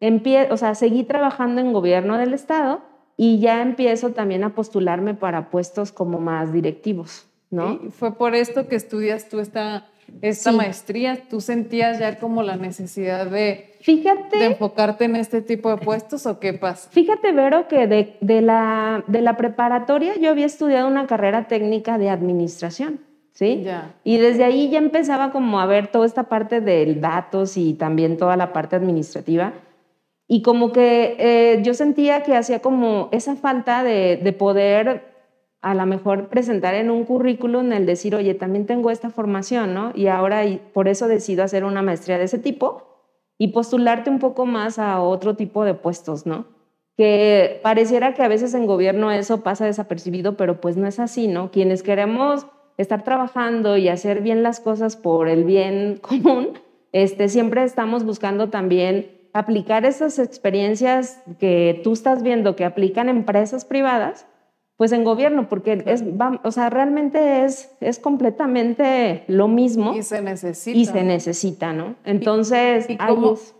empiezo, 0.00 0.52
o 0.52 0.56
sea, 0.56 0.74
seguí 0.74 1.04
trabajando 1.04 1.60
en 1.60 1.72
gobierno 1.72 2.18
del 2.18 2.34
estado 2.34 2.82
y 3.16 3.38
ya 3.38 3.62
empiezo 3.62 4.10
también 4.10 4.42
a 4.42 4.52
postularme 4.52 5.14
para 5.14 5.48
puestos 5.48 5.92
como 5.92 6.18
más 6.18 6.52
directivos, 6.52 7.28
¿no? 7.50 7.78
fue 7.90 8.18
por 8.18 8.34
esto 8.34 8.66
que 8.66 8.74
estudias 8.74 9.28
tú 9.28 9.38
esta, 9.38 9.86
esta 10.22 10.50
maestría, 10.50 11.22
tú 11.30 11.40
sentías 11.40 12.00
ya 12.00 12.18
como 12.18 12.42
la 12.42 12.56
necesidad 12.56 13.28
de, 13.28 13.76
Fíjate, 13.80 14.38
de 14.38 14.46
enfocarte 14.46 15.04
en 15.04 15.14
este 15.14 15.40
tipo 15.40 15.70
de 15.70 15.76
puestos 15.76 16.26
o 16.26 16.40
qué 16.40 16.52
pasa? 16.52 16.90
Fíjate, 16.90 17.30
Vero, 17.30 17.68
que 17.68 17.86
de, 17.86 18.16
de, 18.20 18.42
la, 18.42 19.04
de 19.06 19.20
la 19.20 19.36
preparatoria 19.36 20.16
yo 20.16 20.30
había 20.30 20.46
estudiado 20.46 20.88
una 20.88 21.06
carrera 21.06 21.46
técnica 21.46 21.96
de 21.96 22.10
administración. 22.10 23.11
¿Sí? 23.42 23.66
Y 24.04 24.18
desde 24.18 24.44
ahí 24.44 24.70
ya 24.70 24.78
empezaba 24.78 25.32
como 25.32 25.58
a 25.58 25.66
ver 25.66 25.88
toda 25.88 26.06
esta 26.06 26.24
parte 26.24 26.60
de 26.60 26.94
datos 26.94 27.56
y 27.56 27.74
también 27.74 28.16
toda 28.16 28.36
la 28.36 28.52
parte 28.52 28.76
administrativa. 28.76 29.52
Y 30.28 30.42
como 30.42 30.70
que 30.70 31.16
eh, 31.18 31.60
yo 31.62 31.74
sentía 31.74 32.22
que 32.22 32.36
hacía 32.36 32.60
como 32.60 33.08
esa 33.10 33.34
falta 33.34 33.82
de, 33.82 34.16
de 34.22 34.32
poder 34.32 35.10
a 35.60 35.74
lo 35.74 35.86
mejor 35.86 36.28
presentar 36.28 36.74
en 36.74 36.90
un 36.90 37.04
currículum 37.04 37.72
el 37.72 37.84
decir, 37.84 38.14
oye, 38.14 38.34
también 38.34 38.66
tengo 38.66 38.90
esta 38.92 39.10
formación, 39.10 39.74
¿no? 39.74 39.92
Y 39.94 40.06
ahora 40.06 40.44
y 40.44 40.60
por 40.72 40.86
eso 40.86 41.08
decido 41.08 41.42
hacer 41.42 41.64
una 41.64 41.82
maestría 41.82 42.18
de 42.18 42.24
ese 42.24 42.38
tipo. 42.38 42.88
y 43.38 43.48
postularte 43.48 44.08
un 44.08 44.20
poco 44.20 44.46
más 44.46 44.78
a 44.78 45.00
otro 45.02 45.34
tipo 45.34 45.64
de 45.64 45.74
puestos, 45.74 46.26
¿no? 46.26 46.44
Que 46.96 47.58
pareciera 47.64 48.14
que 48.14 48.22
a 48.22 48.28
veces 48.28 48.54
en 48.54 48.66
gobierno 48.66 49.10
eso 49.10 49.42
pasa 49.42 49.64
desapercibido, 49.64 50.36
pero 50.36 50.60
pues 50.60 50.76
no 50.76 50.86
es 50.86 51.00
así, 51.00 51.26
¿no? 51.26 51.50
Quienes 51.50 51.82
queremos 51.82 52.46
estar 52.76 53.04
trabajando 53.04 53.76
y 53.76 53.88
hacer 53.88 54.22
bien 54.22 54.42
las 54.42 54.60
cosas 54.60 54.96
por 54.96 55.28
el 55.28 55.44
bien 55.44 55.98
común, 56.00 56.58
este, 56.92 57.28
siempre 57.28 57.64
estamos 57.64 58.04
buscando 58.04 58.48
también 58.48 59.22
aplicar 59.32 59.84
esas 59.84 60.18
experiencias 60.18 61.22
que 61.38 61.80
tú 61.82 61.92
estás 61.92 62.22
viendo 62.22 62.54
que 62.54 62.64
aplican 62.64 63.08
empresas 63.08 63.64
privadas, 63.64 64.26
pues 64.76 64.92
en 64.92 65.04
gobierno, 65.04 65.48
porque 65.48 65.82
es, 65.86 66.02
o 66.42 66.50
sea, 66.50 66.68
realmente 66.68 67.44
es, 67.44 67.70
es 67.80 67.98
completamente 67.98 69.24
lo 69.28 69.48
mismo. 69.48 69.94
Y 69.94 70.02
se 70.02 70.20
necesita. 70.20 70.78
Y 70.78 70.86
se 70.86 71.02
necesita, 71.02 71.72
¿no? 71.72 71.94
Entonces, 72.04 72.90
¿Y, 72.90 72.98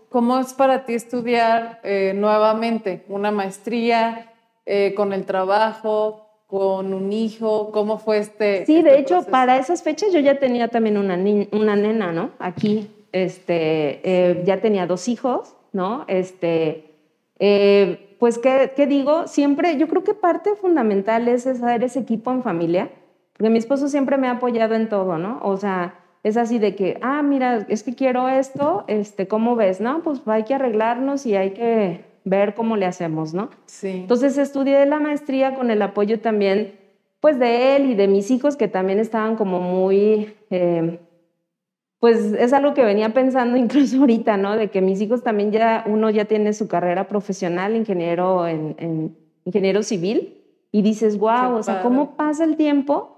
cómo, 0.09 0.39
es 0.39 0.53
para 0.53 0.85
ti 0.85 0.93
estudiar 0.93 1.79
eh, 1.83 2.13
nuevamente 2.15 3.05
una 3.07 3.31
maestría 3.31 4.33
eh, 4.65 4.93
con 4.95 5.13
el 5.13 5.25
trabajo, 5.25 6.22
con 6.53 6.93
un 6.93 7.11
hijo? 7.11 7.71
¿Cómo 7.71 7.97
fue 7.97 8.19
este? 8.19 8.63
Sí, 8.67 8.83
de 8.83 8.91
este 8.91 9.01
hecho, 9.01 9.23
para 9.23 9.57
esas 9.57 9.81
fechas 9.81 10.13
yo 10.13 10.19
ya 10.19 10.37
tenía 10.37 10.67
también 10.67 10.99
una, 10.99 11.17
una 11.51 11.75
nena, 11.75 12.11
¿no? 12.11 12.29
Aquí, 12.37 12.91
este, 13.11 14.01
eh, 14.03 14.43
ya 14.45 14.61
tenía 14.61 14.85
dos 14.85 15.07
hijos 15.07 15.55
¿no? 15.73 16.05
Este, 16.07 16.95
eh, 17.39 18.15
pues, 18.19 18.37
¿qué, 18.37 18.71
¿qué, 18.75 18.87
digo? 18.87 19.27
Siempre, 19.27 19.77
yo 19.77 19.87
creo 19.87 20.03
que 20.03 20.13
parte 20.13 20.55
fundamental 20.55 21.27
es 21.27 21.45
hacer 21.45 21.83
ese 21.83 21.99
equipo 21.99 22.31
en 22.31 22.43
familia, 22.43 22.91
porque 23.33 23.49
mi 23.49 23.57
esposo 23.57 23.89
siempre 23.89 24.17
me 24.17 24.27
ha 24.27 24.33
apoyado 24.33 24.75
en 24.75 24.87
todo, 24.87 25.17
¿no? 25.17 25.39
O 25.41 25.57
sea, 25.57 25.99
es 26.21 26.37
así 26.37 26.59
de 26.59 26.75
que, 26.75 26.99
ah, 27.01 27.23
mira, 27.23 27.65
es 27.67 27.83
que 27.83 27.95
quiero 27.95 28.29
esto, 28.29 28.85
este, 28.87 29.27
¿cómo 29.27 29.55
ves? 29.55 29.81
No, 29.81 30.03
pues 30.03 30.21
hay 30.27 30.43
que 30.43 30.53
arreglarnos 30.53 31.25
y 31.25 31.35
hay 31.35 31.51
que 31.51 32.05
ver 32.25 32.53
cómo 32.53 32.77
le 32.77 32.85
hacemos, 32.85 33.33
¿no? 33.33 33.49
Sí. 33.65 33.89
Entonces 33.89 34.37
estudié 34.37 34.85
la 34.85 34.99
maestría 34.99 35.55
con 35.55 35.71
el 35.71 35.81
apoyo 35.81 36.19
también, 36.19 36.79
pues 37.19 37.39
de 37.39 37.75
él 37.75 37.89
y 37.89 37.95
de 37.95 38.07
mis 38.07 38.31
hijos 38.31 38.55
que 38.55 38.67
también 38.67 38.99
estaban 38.99 39.35
como 39.35 39.59
muy... 39.59 40.33
Eh, 40.49 40.99
pues 41.99 42.33
es 42.33 42.51
algo 42.51 42.73
que 42.73 42.83
venía 42.83 43.13
pensando 43.13 43.55
incluso 43.65 43.99
ahorita, 43.99 44.35
¿no? 44.35 44.57
De 44.57 44.69
que 44.69 44.81
mis 44.81 44.99
hijos 44.99 45.23
también 45.23 45.51
ya, 45.51 45.85
uno 45.87 46.09
ya 46.09 46.25
tiene 46.25 46.51
su 46.51 46.67
carrera 46.67 47.07
profesional, 47.07 47.75
ingeniero 47.77 48.45
en, 48.45 49.15
ingeniero 49.45 49.83
civil, 49.83 50.37
y 50.71 50.81
dices, 50.81 51.17
wow, 51.17 51.55
o 51.55 51.63
sea, 51.63 51.81
¿cómo 51.81 52.17
pasa 52.17 52.43
el 52.43 52.57
tiempo? 52.57 53.12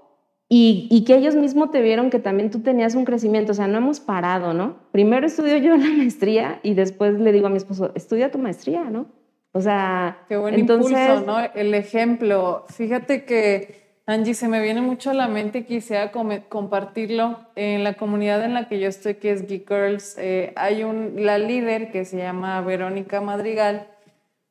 Y, 0.48 0.86
y, 0.92 1.04
que 1.04 1.16
ellos 1.16 1.34
mismos 1.34 1.72
te 1.72 1.82
vieron 1.82 2.08
que 2.08 2.20
también 2.20 2.52
tú 2.52 2.60
tenías 2.60 2.94
un 2.94 3.04
crecimiento, 3.04 3.50
o 3.50 3.54
sea, 3.54 3.66
no 3.66 3.78
hemos 3.78 3.98
parado, 3.98 4.54
¿no? 4.54 4.76
Primero 4.92 5.26
estudio 5.26 5.56
yo 5.56 5.76
la 5.76 5.88
maestría 5.88 6.60
y 6.62 6.74
después 6.74 7.18
le 7.18 7.32
digo 7.32 7.48
a 7.48 7.50
mi 7.50 7.56
esposo, 7.56 7.90
estudia 7.96 8.30
tu 8.30 8.38
maestría, 8.38 8.84
¿no? 8.84 9.06
O 9.50 9.60
sea, 9.60 10.18
qué 10.28 10.36
buen 10.36 10.58
impulso, 10.58 11.22
¿no? 11.26 11.38
El 11.54 11.74
ejemplo. 11.74 12.64
Fíjate 12.68 13.24
que 13.24 13.86
Angie, 14.08 14.34
se 14.34 14.46
me 14.46 14.62
viene 14.62 14.82
mucho 14.82 15.10
a 15.10 15.14
la 15.14 15.26
mente 15.26 15.58
y 15.58 15.64
quisiera 15.64 16.12
compartirlo. 16.12 17.40
En 17.56 17.82
la 17.82 17.94
comunidad 17.94 18.44
en 18.44 18.54
la 18.54 18.68
que 18.68 18.78
yo 18.78 18.86
estoy, 18.86 19.14
que 19.14 19.32
es 19.32 19.48
Geek 19.48 19.68
Girls, 19.68 20.16
eh, 20.18 20.52
hay 20.54 20.84
un, 20.84 21.14
la 21.16 21.38
líder 21.38 21.90
que 21.90 22.04
se 22.04 22.18
llama 22.18 22.60
Verónica 22.60 23.20
Madrigal. 23.20 23.88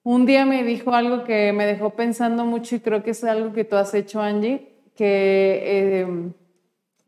Un 0.04 0.26
día 0.26 0.46
me 0.46 0.64
dijo 0.64 0.94
algo 0.94 1.24
que 1.24 1.54
me 1.54 1.66
dejó 1.66 1.92
pensando 1.92 2.44
mucho 2.44 2.76
y 2.76 2.80
creo 2.82 3.02
que 3.02 3.12
es 3.12 3.24
algo 3.24 3.54
que 3.54 3.64
tú 3.64 3.78
has 3.78 3.94
hecho, 3.94 4.22
Angie, 4.22 4.75
que 4.96 6.02
em, 6.02 6.34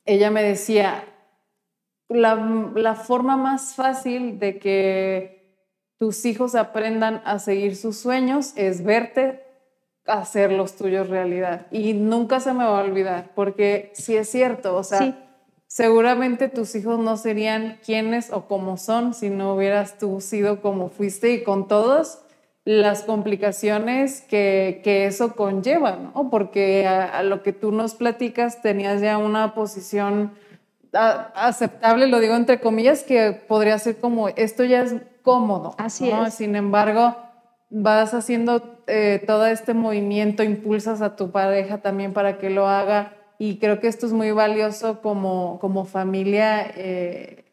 ella 0.06 0.32
me 0.32 0.44
decía, 0.44 1.04
la, 2.10 2.36
la 2.76 2.96
forma 2.96 3.38
más 3.38 3.76
fácil 3.76 4.40
de 4.40 4.60
que 4.60 5.38
tus 5.98 6.26
hijos 6.26 6.56
aprendan 6.56 7.22
a 7.26 7.40
seguir 7.40 7.76
sus 7.76 7.98
sueños 7.98 8.54
es 8.56 8.84
verte 8.84 9.44
hacer 10.06 10.52
los 10.52 10.76
tuyos 10.76 11.10
realidad. 11.10 11.68
Y 11.72 11.94
nunca 11.94 12.40
se 12.40 12.54
me 12.54 12.64
va 12.64 12.80
a 12.80 12.84
olvidar, 12.84 13.32
porque 13.36 13.92
si 13.94 14.16
es 14.16 14.30
cierto, 14.30 14.76
o 14.76 14.84
sea, 14.84 15.28
seguramente 15.68 16.50
tus 16.50 16.76
hijos 16.76 17.00
no 17.00 17.18
serían 17.18 17.80
quienes 17.86 18.32
o 18.32 18.48
como 18.48 18.78
son 18.78 19.14
si 19.14 19.30
no 19.30 19.54
hubieras 19.54 19.98
tú 19.98 20.22
sido 20.22 20.62
como 20.62 20.90
fuiste 20.90 21.34
y 21.34 21.44
con 21.44 21.68
todas 21.68 22.24
las 22.68 23.04
complicaciones 23.04 24.20
que, 24.20 24.82
que 24.84 25.06
eso 25.06 25.38
conlleva, 25.38 25.96
¿no? 25.96 26.30
Porque 26.30 26.86
a, 26.86 27.24
lo 27.24 27.42
que 27.42 27.54
tú 27.54 27.72
nos 27.72 27.96
platicas 27.96 28.62
tenías 28.62 29.00
ya 29.00 29.18
una 29.18 29.54
posición 29.54 30.34
aceptable, 30.92 32.08
lo 32.08 32.20
digo 32.20 32.36
entre 32.36 32.60
comillas, 32.60 33.04
que 33.04 33.32
podría 33.32 33.80
ser 33.80 34.00
como, 34.00 34.28
esto 34.28 34.66
ya 34.66 34.82
es 34.82 34.96
cómodo. 35.22 35.76
Así 35.78 36.10
es. 36.10 36.34
Sin 36.34 36.58
embargo, 36.58 37.16
vas 37.70 38.14
haciendo 38.14 38.82
eh, 38.88 39.24
todo 39.26 39.46
este 39.46 39.74
movimiento, 39.74 40.44
impulsas 40.44 41.02
a 41.02 41.16
tu 41.16 41.32
pareja 41.32 41.78
también 41.78 42.12
para 42.12 42.38
que 42.38 42.50
lo 42.50 42.68
haga 42.68 43.14
y 43.40 43.60
creo 43.60 43.80
que 43.80 43.88
esto 43.88 44.08
es 44.08 44.12
muy 44.12 44.32
valioso 44.32 45.02
como, 45.02 45.58
como 45.60 45.86
familia. 45.86 46.70
Eh, 46.76 47.46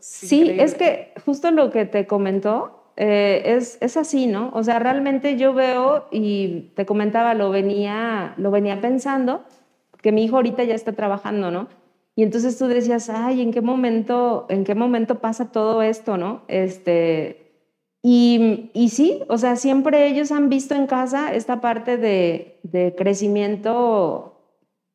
sí, 0.00 0.56
es 0.58 0.74
que 0.74 1.14
justo 1.24 1.52
lo 1.52 1.70
que 1.70 1.84
te 1.84 2.08
comentó 2.08 2.77
eh, 3.00 3.54
es, 3.56 3.78
es, 3.80 3.96
así, 3.96 4.26
¿no? 4.26 4.50
O 4.52 4.64
sea, 4.64 4.80
realmente 4.80 5.36
yo 5.36 5.54
veo 5.54 6.08
y 6.10 6.72
te 6.74 6.84
comentaba, 6.84 7.32
lo 7.34 7.48
venía, 7.50 8.34
lo 8.38 8.50
venía 8.50 8.80
pensando, 8.80 9.44
que 10.02 10.10
mi 10.10 10.24
hijo 10.24 10.34
ahorita 10.34 10.64
ya 10.64 10.74
está 10.74 10.92
trabajando, 10.94 11.52
¿no? 11.52 11.68
Y 12.16 12.24
entonces 12.24 12.58
tú 12.58 12.66
decías, 12.66 13.08
ay, 13.08 13.40
¿en 13.40 13.52
qué 13.52 13.60
momento, 13.60 14.46
en 14.48 14.64
qué 14.64 14.74
momento 14.74 15.20
pasa 15.20 15.52
todo 15.52 15.80
esto, 15.82 16.16
no? 16.16 16.42
Este, 16.48 17.52
y, 18.02 18.72
y, 18.74 18.88
sí, 18.88 19.22
o 19.28 19.38
sea, 19.38 19.54
siempre 19.54 20.08
ellos 20.08 20.32
han 20.32 20.48
visto 20.48 20.74
en 20.74 20.88
casa 20.88 21.32
esta 21.32 21.60
parte 21.60 21.98
de, 21.98 22.58
de 22.64 22.96
crecimiento 22.96 24.42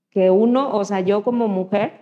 que 0.10 0.30
uno, 0.30 0.76
o 0.76 0.84
sea, 0.84 1.00
yo 1.00 1.24
como 1.24 1.48
mujer, 1.48 2.02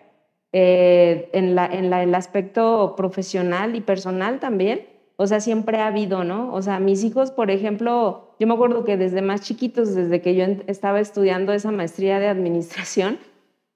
eh, 0.52 1.30
en, 1.34 1.54
la, 1.54 1.68
en 1.68 1.92
la, 1.92 2.02
el 2.02 2.16
aspecto 2.16 2.96
profesional 2.98 3.76
y 3.76 3.82
personal 3.82 4.40
también, 4.40 4.91
o 5.22 5.28
sea, 5.28 5.40
siempre 5.40 5.78
ha 5.78 5.86
habido, 5.86 6.24
¿no? 6.24 6.52
O 6.52 6.64
sea, 6.64 6.80
mis 6.80 7.04
hijos, 7.04 7.30
por 7.30 7.52
ejemplo, 7.52 8.34
yo 8.40 8.48
me 8.48 8.56
acuerdo 8.56 8.84
que 8.84 8.98
desde 8.98 9.22
más 9.22 9.42
chiquitos, 9.42 9.94
desde 9.94 10.20
que 10.20 10.34
yo 10.34 10.46
estaba 10.66 11.00
estudiando 11.00 11.54
esa 11.54 11.70
maestría 11.70 12.20
de 12.20 12.28
administración, 12.28 13.20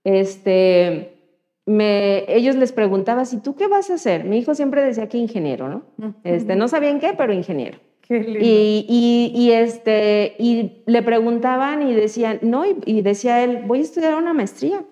este, 0.04 1.20
me, 1.68 2.26
ellos 2.34 2.56
les 2.56 2.72
preguntaban, 2.72 3.28
¿y 3.32 3.38
tú 3.38 3.54
qué 3.54 3.68
vas 3.68 3.92
a 3.92 3.94
hacer? 3.94 4.24
Mi 4.24 4.40
hijo 4.40 4.56
siempre 4.56 4.84
decía 4.84 5.08
que 5.08 5.20
ingeniero, 5.20 5.70
¿no? 5.70 6.16
este, 6.24 6.56
no 6.56 6.68
sabían 6.68 7.00
qué, 7.00 7.14
pero 7.16 7.32
ingeniero. 7.32 7.78
Qué 8.02 8.22
lindo. 8.22 8.40
Y, 8.42 9.32
y, 9.36 9.52
este, 9.52 10.36
y 10.40 10.82
le 10.88 11.04
preguntaban 11.04 11.88
y 11.88 11.94
decían, 11.94 12.40
no, 12.42 12.64
y, 12.66 13.02
decía 13.04 13.44
él, 13.44 13.66
voy 13.68 13.80
a 13.80 13.84
estudiar 13.84 14.16
una 14.16 14.34
maestría, 14.34 14.84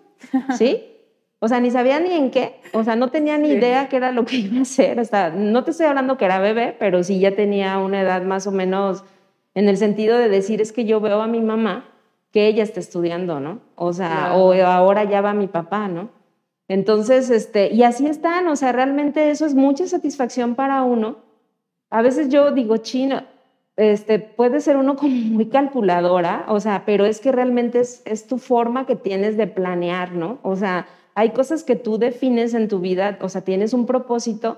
¿sí? 0.56 0.84
O 1.44 1.50
sea, 1.50 1.60
ni 1.60 1.72
sabía 1.72 2.00
ni 2.00 2.14
en 2.14 2.32
qué, 2.32 2.62
o 2.72 2.86
sea, 2.86 2.96
no 2.96 3.10
tenía 3.10 3.38
ni 3.38 3.50
idea 3.50 3.90
qué 3.90 3.98
era 3.98 4.14
lo 4.14 4.24
que 4.24 4.38
iba 4.38 4.60
a 4.60 4.62
hacer. 4.62 4.98
Hasta, 4.98 5.30
no 5.30 5.66
te 5.66 5.72
estoy 5.72 5.88
hablando 5.88 6.18
que 6.18 6.24
era 6.24 6.40
bebé, 6.40 6.74
pero 6.80 7.04
sí 7.04 7.20
ya 7.20 7.36
tenía 7.36 7.80
una 7.80 8.00
edad 8.00 8.22
más 8.22 8.48
o 8.48 8.52
menos 8.52 9.04
en 9.54 9.68
el 9.68 9.76
sentido 9.76 10.18
de 10.18 10.30
decir, 10.30 10.62
es 10.62 10.72
que 10.72 10.86
yo 10.86 11.02
veo 11.02 11.22
a 11.22 11.28
mi 11.28 11.42
mamá 11.42 11.84
que 12.32 12.48
ella 12.48 12.64
está 12.64 12.80
estudiando, 12.80 13.42
¿no? 13.42 13.60
O 13.76 13.92
sea, 13.92 14.36
o 14.36 14.54
ahora 14.54 15.04
ya 15.04 15.20
va 15.20 15.34
mi 15.34 15.48
papá, 15.48 15.90
¿no? 15.90 16.12
Entonces, 16.70 17.30
este, 17.30 17.74
y 17.74 17.84
así 17.84 18.08
están, 18.08 18.48
o 18.48 18.56
sea, 18.56 18.72
realmente 18.72 19.30
eso 19.30 19.46
es 19.46 19.54
mucha 19.54 19.86
satisfacción 19.86 20.56
para 20.56 20.84
uno. 20.84 21.18
A 21.90 22.02
veces 22.02 22.30
yo 22.30 22.52
digo, 22.52 22.78
chino, 22.78 23.22
este, 23.76 24.18
puede 24.18 24.62
ser 24.62 24.78
uno 24.78 24.96
como 24.96 25.14
muy 25.14 25.48
calculadora, 25.48 26.46
o 26.48 26.62
sea, 26.62 26.84
pero 26.86 27.06
es 27.06 27.20
que 27.20 27.34
realmente 27.34 27.82
es, 27.82 28.02
es 28.06 28.28
tu 28.28 28.38
forma 28.38 28.86
que 28.86 28.96
tienes 28.96 29.36
de 29.36 29.48
planear, 29.48 30.14
¿no? 30.14 30.40
O 30.42 30.56
sea, 30.56 30.88
hay 31.16 31.32
cosas 31.32 31.64
que 31.64 31.76
tú 31.76 31.98
defines 31.98 32.54
en 32.54 32.68
tu 32.68 32.80
vida, 32.80 33.18
o 33.22 33.30
sea, 33.30 33.42
tienes 33.42 33.74
un 33.74 33.86
propósito 33.86 34.58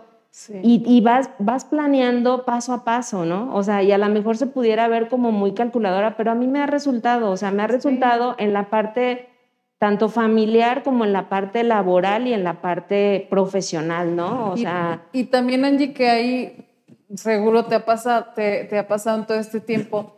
y, 0.50 0.84
y, 0.86 1.00
vas, 1.00 1.30
vas 1.40 1.64
planeando 1.64 2.44
paso 2.44 2.74
a 2.74 2.84
paso, 2.84 3.24
¿no? 3.24 3.56
O 3.56 3.64
sea, 3.64 3.84
y 3.84 3.94
a 3.94 3.98
lo 3.98 4.10
mejor 4.10 4.36
se 4.36 4.48
pudiera 4.48 4.88
ver 4.90 5.08
como 5.08 5.32
muy 5.32 5.54
calculadora, 5.54 6.18
pero 6.18 6.32
a 6.32 6.36
mí 6.36 6.46
me 6.46 6.60
ha 6.60 6.66
resultado, 6.66 7.32
o 7.32 7.38
sea, 7.38 7.52
me 7.52 7.64
ha 7.64 7.68
resultado 7.68 8.36
en 8.38 8.52
la 8.52 8.70
parte 8.70 9.30
tanto 9.78 10.10
familiar 10.10 10.84
como 10.84 11.06
en 11.06 11.14
la 11.14 11.30
parte 11.30 11.64
laboral 11.64 12.28
y 12.28 12.34
en 12.34 12.44
la 12.44 12.62
parte 12.62 13.28
profesional, 13.30 14.16
¿no? 14.16 14.52
O 14.52 14.58
y, 14.58 14.62
sea... 14.62 15.04
Y 15.14 15.26
también, 15.26 15.64
Angie, 15.64 15.94
que 15.94 16.10
ahí 16.10 16.66
seguro 17.14 17.66
te 17.66 17.76
ha 17.76 17.86
pasado, 17.86 18.28
te, 18.36 18.78
ha 18.78 18.88
pasado 18.88 19.20
en 19.20 19.26
todo 19.26 19.38
este 19.38 19.60
tiempo, 19.60 20.16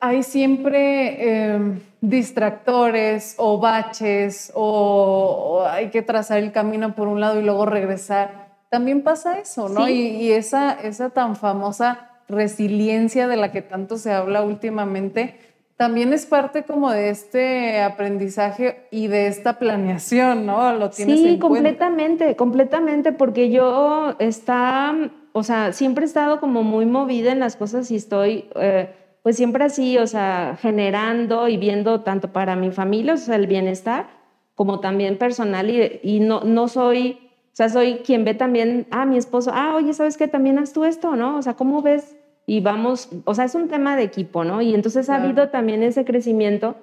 hay 0.00 0.22
siempre 0.22 1.54
em, 1.54 1.80
distractores 2.08 3.34
o 3.38 3.58
baches 3.58 4.52
o, 4.54 5.64
hay 5.68 5.90
que 5.90 6.02
trazar 6.02 6.38
el 6.38 6.52
camino 6.52 6.94
por 6.94 7.08
un 7.08 7.20
lado 7.20 7.40
y 7.40 7.42
luego 7.44 7.66
regresar. 7.66 8.46
También 8.70 9.02
pasa 9.02 9.38
eso, 9.38 9.68
¿no? 9.68 9.88
Y, 9.88 9.92
y, 9.92 10.32
esa, 10.32 10.72
esa 10.72 11.10
tan 11.10 11.36
famosa 11.36 12.10
resiliencia 12.28 13.28
de 13.28 13.36
la 13.36 13.52
que 13.52 13.62
tanto 13.62 13.96
se 13.96 14.12
habla 14.12 14.42
últimamente, 14.42 15.38
también 15.76 16.12
es 16.14 16.24
parte 16.24 16.62
como 16.64 16.90
de 16.90 17.10
este 17.10 17.82
aprendizaje 17.82 18.86
y 18.90 19.08
de 19.08 19.26
esta 19.26 19.58
planeación, 19.58 20.46
¿no? 20.46 20.72
Lo 20.72 20.90
tienes 20.90 21.20
sí, 21.20 21.38
completamente, 21.38 22.34
completamente, 22.34 23.12
porque 23.12 23.50
yo 23.50 24.14
está, 24.18 24.94
o 25.32 25.42
sea, 25.42 25.72
siempre 25.74 26.04
he 26.04 26.06
estado 26.06 26.40
como 26.40 26.62
muy 26.62 26.86
movida 26.86 27.30
en 27.30 27.40
las 27.40 27.56
cosas 27.56 27.90
y 27.90 27.96
estoy, 27.96 28.48
eh, 28.54 28.88
pues 29.26 29.34
siempre 29.34 29.64
así, 29.64 29.98
o 29.98 30.06
sea, 30.06 30.56
generando 30.62 31.48
y 31.48 31.56
viendo 31.56 32.02
tanto 32.02 32.32
para 32.32 32.54
mi 32.54 32.70
familia, 32.70 33.14
o 33.14 33.16
sea, 33.16 33.34
el 33.34 33.48
bienestar, 33.48 34.06
como 34.54 34.78
también 34.78 35.18
personal 35.18 35.68
y, 35.68 35.98
y 36.04 36.20
no, 36.20 36.44
no 36.44 36.68
soy, 36.68 37.18
o 37.46 37.50
sea, 37.56 37.68
soy 37.68 38.02
quien 38.06 38.24
ve 38.24 38.34
también, 38.34 38.86
ah, 38.92 39.04
mi 39.04 39.16
esposo, 39.16 39.50
ah, 39.52 39.74
oye, 39.74 39.94
¿sabes 39.94 40.16
qué? 40.16 40.28
También 40.28 40.60
haz 40.60 40.72
tú 40.72 40.84
esto, 40.84 41.16
¿no? 41.16 41.38
O 41.38 41.42
sea, 41.42 41.54
¿cómo 41.54 41.82
ves? 41.82 42.14
Y 42.46 42.60
vamos, 42.60 43.08
o 43.24 43.34
sea, 43.34 43.46
es 43.46 43.56
un 43.56 43.66
tema 43.66 43.96
de 43.96 44.04
equipo, 44.04 44.44
¿no? 44.44 44.62
Y 44.62 44.76
entonces 44.76 45.10
ha 45.10 45.16
habido 45.16 45.48
también 45.48 45.82
ese 45.82 46.04
crecimiento. 46.04 46.76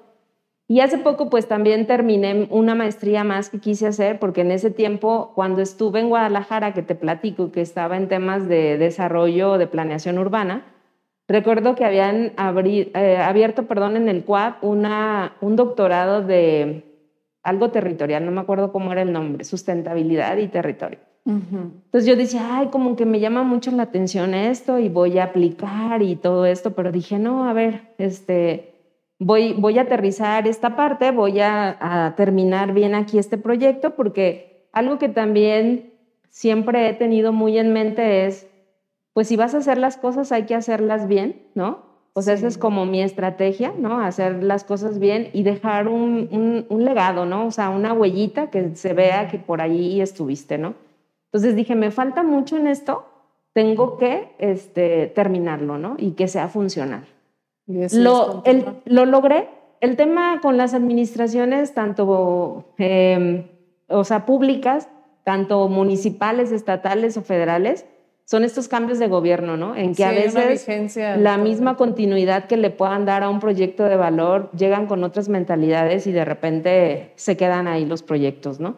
Y 0.67 0.81
hace 0.81 0.97
poco 0.97 1.29
pues 1.29 1.47
también 1.47 1.87
terminé 1.87 2.49
una 2.49 2.75
maestría 2.75 3.23
más 3.23 3.49
que 3.51 3.59
quise 3.59 3.87
hacer 3.87 4.19
porque 4.19 4.41
en 4.41 4.51
ese 4.51 4.69
tiempo 4.69 5.31
cuando 5.33 5.61
estuve 5.61 6.01
en 6.01 6.09
Guadalajara, 6.09 6.73
que 6.73 6.81
te 6.81 6.95
platico 6.95 7.53
que 7.53 7.61
estaba 7.61 7.95
en 7.95 8.09
temas 8.09 8.49
de 8.49 8.77
desarrollo 8.77 9.57
de 9.57 9.67
planeación 9.67 10.19
urbana, 10.19 10.72
recuerdo 11.33 11.75
que 11.75 11.83
habían 11.83 12.33
eh, 12.37 13.17
abierto 13.17 13.63
perdón, 13.63 13.97
en 13.97 14.07
el 14.07 14.23
CUAP 14.23 14.63
una, 14.63 15.33
un 15.41 15.55
doctorado 15.55 16.21
de 16.21 16.83
algo 17.41 17.71
territorial, 17.71 18.23
no 18.23 18.31
me 18.31 18.41
acuerdo 18.41 18.71
cómo 18.71 18.91
era 18.91 19.01
el 19.01 19.11
nombre, 19.11 19.43
sustentabilidad 19.43 20.37
y 20.37 20.47
territorio. 20.47 20.99
Entonces 21.25 22.05
yo 22.05 22.17
decía, 22.17 22.57
ay, 22.57 22.67
como 22.67 22.97
que 22.97 23.05
me 23.05 23.21
llama 23.21 23.43
mucho 23.43 23.71
la 23.71 23.83
atención 23.83 24.33
esto 24.33 24.77
y 24.77 24.89
voy 24.89 25.19
a 25.19 25.25
aplicar 25.25 26.01
y 26.01 26.17
todo 26.17 26.45
esto, 26.45 26.71
pero 26.75 26.91
dije, 26.91 27.17
no, 27.17 27.47
a 27.47 27.53
ver, 27.53 27.93
este, 27.97 28.73
voy, 29.19 29.53
voy 29.53 29.79
a 29.79 29.83
aterrizar 29.83 30.47
esta 30.47 30.75
parte, 30.75 31.11
voy 31.11 31.39
a, 31.39 31.77
a 31.79 32.15
terminar 32.15 32.73
bien 32.73 32.93
aquí 32.93 33.17
este 33.19 33.37
proyecto, 33.37 33.95
porque 33.95 34.67
algo 34.73 34.99
que 34.99 35.07
también 35.07 35.93
siempre 36.29 36.89
he 36.89 36.93
tenido 36.93 37.31
muy 37.31 37.57
en 37.57 37.71
mente 37.71 38.25
es, 38.25 38.49
pues 39.13 39.27
si 39.27 39.35
vas 39.35 39.53
a 39.53 39.59
hacer 39.59 39.77
las 39.77 39.97
cosas 39.97 40.31
hay 40.31 40.45
que 40.45 40.55
hacerlas 40.55 41.07
bien, 41.07 41.43
¿no? 41.55 41.93
Pues 42.13 42.27
esa 42.27 42.47
es 42.47 42.57
como 42.57 42.85
mi 42.85 43.01
estrategia, 43.01 43.73
¿no? 43.77 43.99
Hacer 43.99 44.43
las 44.43 44.63
cosas 44.63 44.99
bien 44.99 45.29
y 45.33 45.43
dejar 45.43 45.87
un, 45.87 46.65
un, 46.69 46.85
legado, 46.85 47.25
¿no? 47.25 47.47
O 47.47 47.51
sea, 47.51 47.69
una 47.69 47.93
huellita 47.93 48.51
que 48.51 48.75
se 48.75 48.93
vea 48.93 49.27
que 49.29 49.39
por 49.39 49.61
ahí 49.61 49.99
estuviste, 49.99 50.59
¿no? 50.59 50.75
Entonces 51.31 51.55
dije, 51.55 51.73
me 51.73 51.89
falta 51.89 52.21
mucho 52.21 52.55
en 52.57 52.67
esto, 52.67 53.05
tengo 53.53 53.97
que 53.97 54.35
este, 54.37 55.07
terminarlo, 55.07 55.79
¿no? 55.79 55.95
Y 55.97 56.11
que 56.11 56.27
sea 56.27 56.49
funcional. 56.49 57.07
Lo, 57.65 58.43
lo 58.85 59.05
logré. 59.05 59.49
El 59.79 59.95
tema 59.95 60.39
con 60.41 60.55
las 60.57 60.73
administraciones, 60.73 61.73
tanto, 61.73 62.73
em, 62.77 63.47
o 63.87 64.03
sea, 64.03 64.25
públicas, 64.25 64.87
tanto 65.23 65.67
municipales, 65.67 66.51
estatales 66.51 67.17
o 67.17 67.21
federales, 67.21 67.85
son 68.25 68.43
estos 68.43 68.67
cambios 68.67 68.99
de 68.99 69.07
gobierno, 69.07 69.57
¿no? 69.57 69.75
En 69.75 69.93
que 69.93 70.05
a 70.05 70.11
veces 70.11 70.65
la 71.17 71.37
misma 71.37 71.75
continuidad 71.75 72.45
que 72.45 72.57
le 72.57 72.69
puedan 72.69 73.05
dar 73.05 73.23
a 73.23 73.29
un 73.29 73.39
proyecto 73.39 73.83
de 73.83 73.97
valor 73.97 74.49
llegan 74.51 74.87
con 74.87 75.03
otras 75.03 75.29
mentalidades 75.29 76.07
y 76.07 76.11
de 76.11 76.23
repente 76.23 77.11
se 77.15 77.35
quedan 77.35 77.67
ahí 77.67 77.85
los 77.85 78.01
proyectos, 78.01 78.59
¿no? 78.59 78.77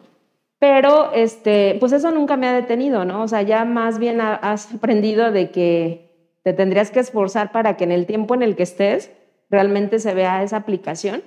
Pero, 0.58 1.12
este, 1.12 1.76
pues 1.78 1.92
eso 1.92 2.10
nunca 2.10 2.36
me 2.36 2.46
ha 2.48 2.54
detenido, 2.54 3.04
¿no? 3.04 3.22
O 3.22 3.28
sea, 3.28 3.42
ya 3.42 3.64
más 3.64 3.98
bien 3.98 4.20
has 4.20 4.74
aprendido 4.74 5.30
de 5.30 5.50
que 5.50 6.38
te 6.42 6.52
tendrías 6.52 6.90
que 6.90 7.00
esforzar 7.00 7.52
para 7.52 7.76
que 7.76 7.84
en 7.84 7.92
el 7.92 8.06
tiempo 8.06 8.34
en 8.34 8.42
el 8.42 8.56
que 8.56 8.62
estés 8.62 9.10
realmente 9.50 9.98
se 9.98 10.14
vea 10.14 10.42
esa 10.42 10.56
aplicación 10.56 11.22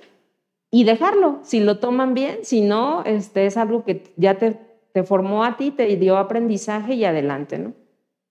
y 0.70 0.84
dejarlo, 0.84 1.40
si 1.42 1.60
lo 1.60 1.78
toman 1.78 2.14
bien, 2.14 2.38
si 2.42 2.60
no, 2.60 3.02
este, 3.04 3.46
es 3.46 3.56
algo 3.56 3.84
que 3.84 4.12
ya 4.16 4.34
te, 4.34 4.56
te 4.92 5.02
formó 5.04 5.44
a 5.44 5.56
ti, 5.56 5.70
te 5.70 5.84
dio 5.96 6.16
aprendizaje 6.16 6.94
y 6.94 7.04
adelante, 7.04 7.58
¿no? 7.58 7.72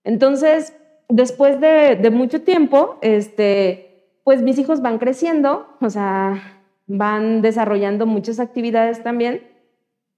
Entonces, 0.09 0.75
después 1.07 1.61
de, 1.61 2.09
mucho 2.11 2.41
tiempo, 2.41 2.97
este, 3.01 4.07
pues 4.23 4.41
mis 4.41 4.57
hijos 4.57 4.81
van 4.81 4.97
creciendo, 4.97 5.67
o 5.81 5.89
sea, 5.91 6.63
van 6.87 7.43
desarrollando 7.43 8.07
muchas 8.07 8.39
actividades 8.39 9.03
también. 9.03 9.43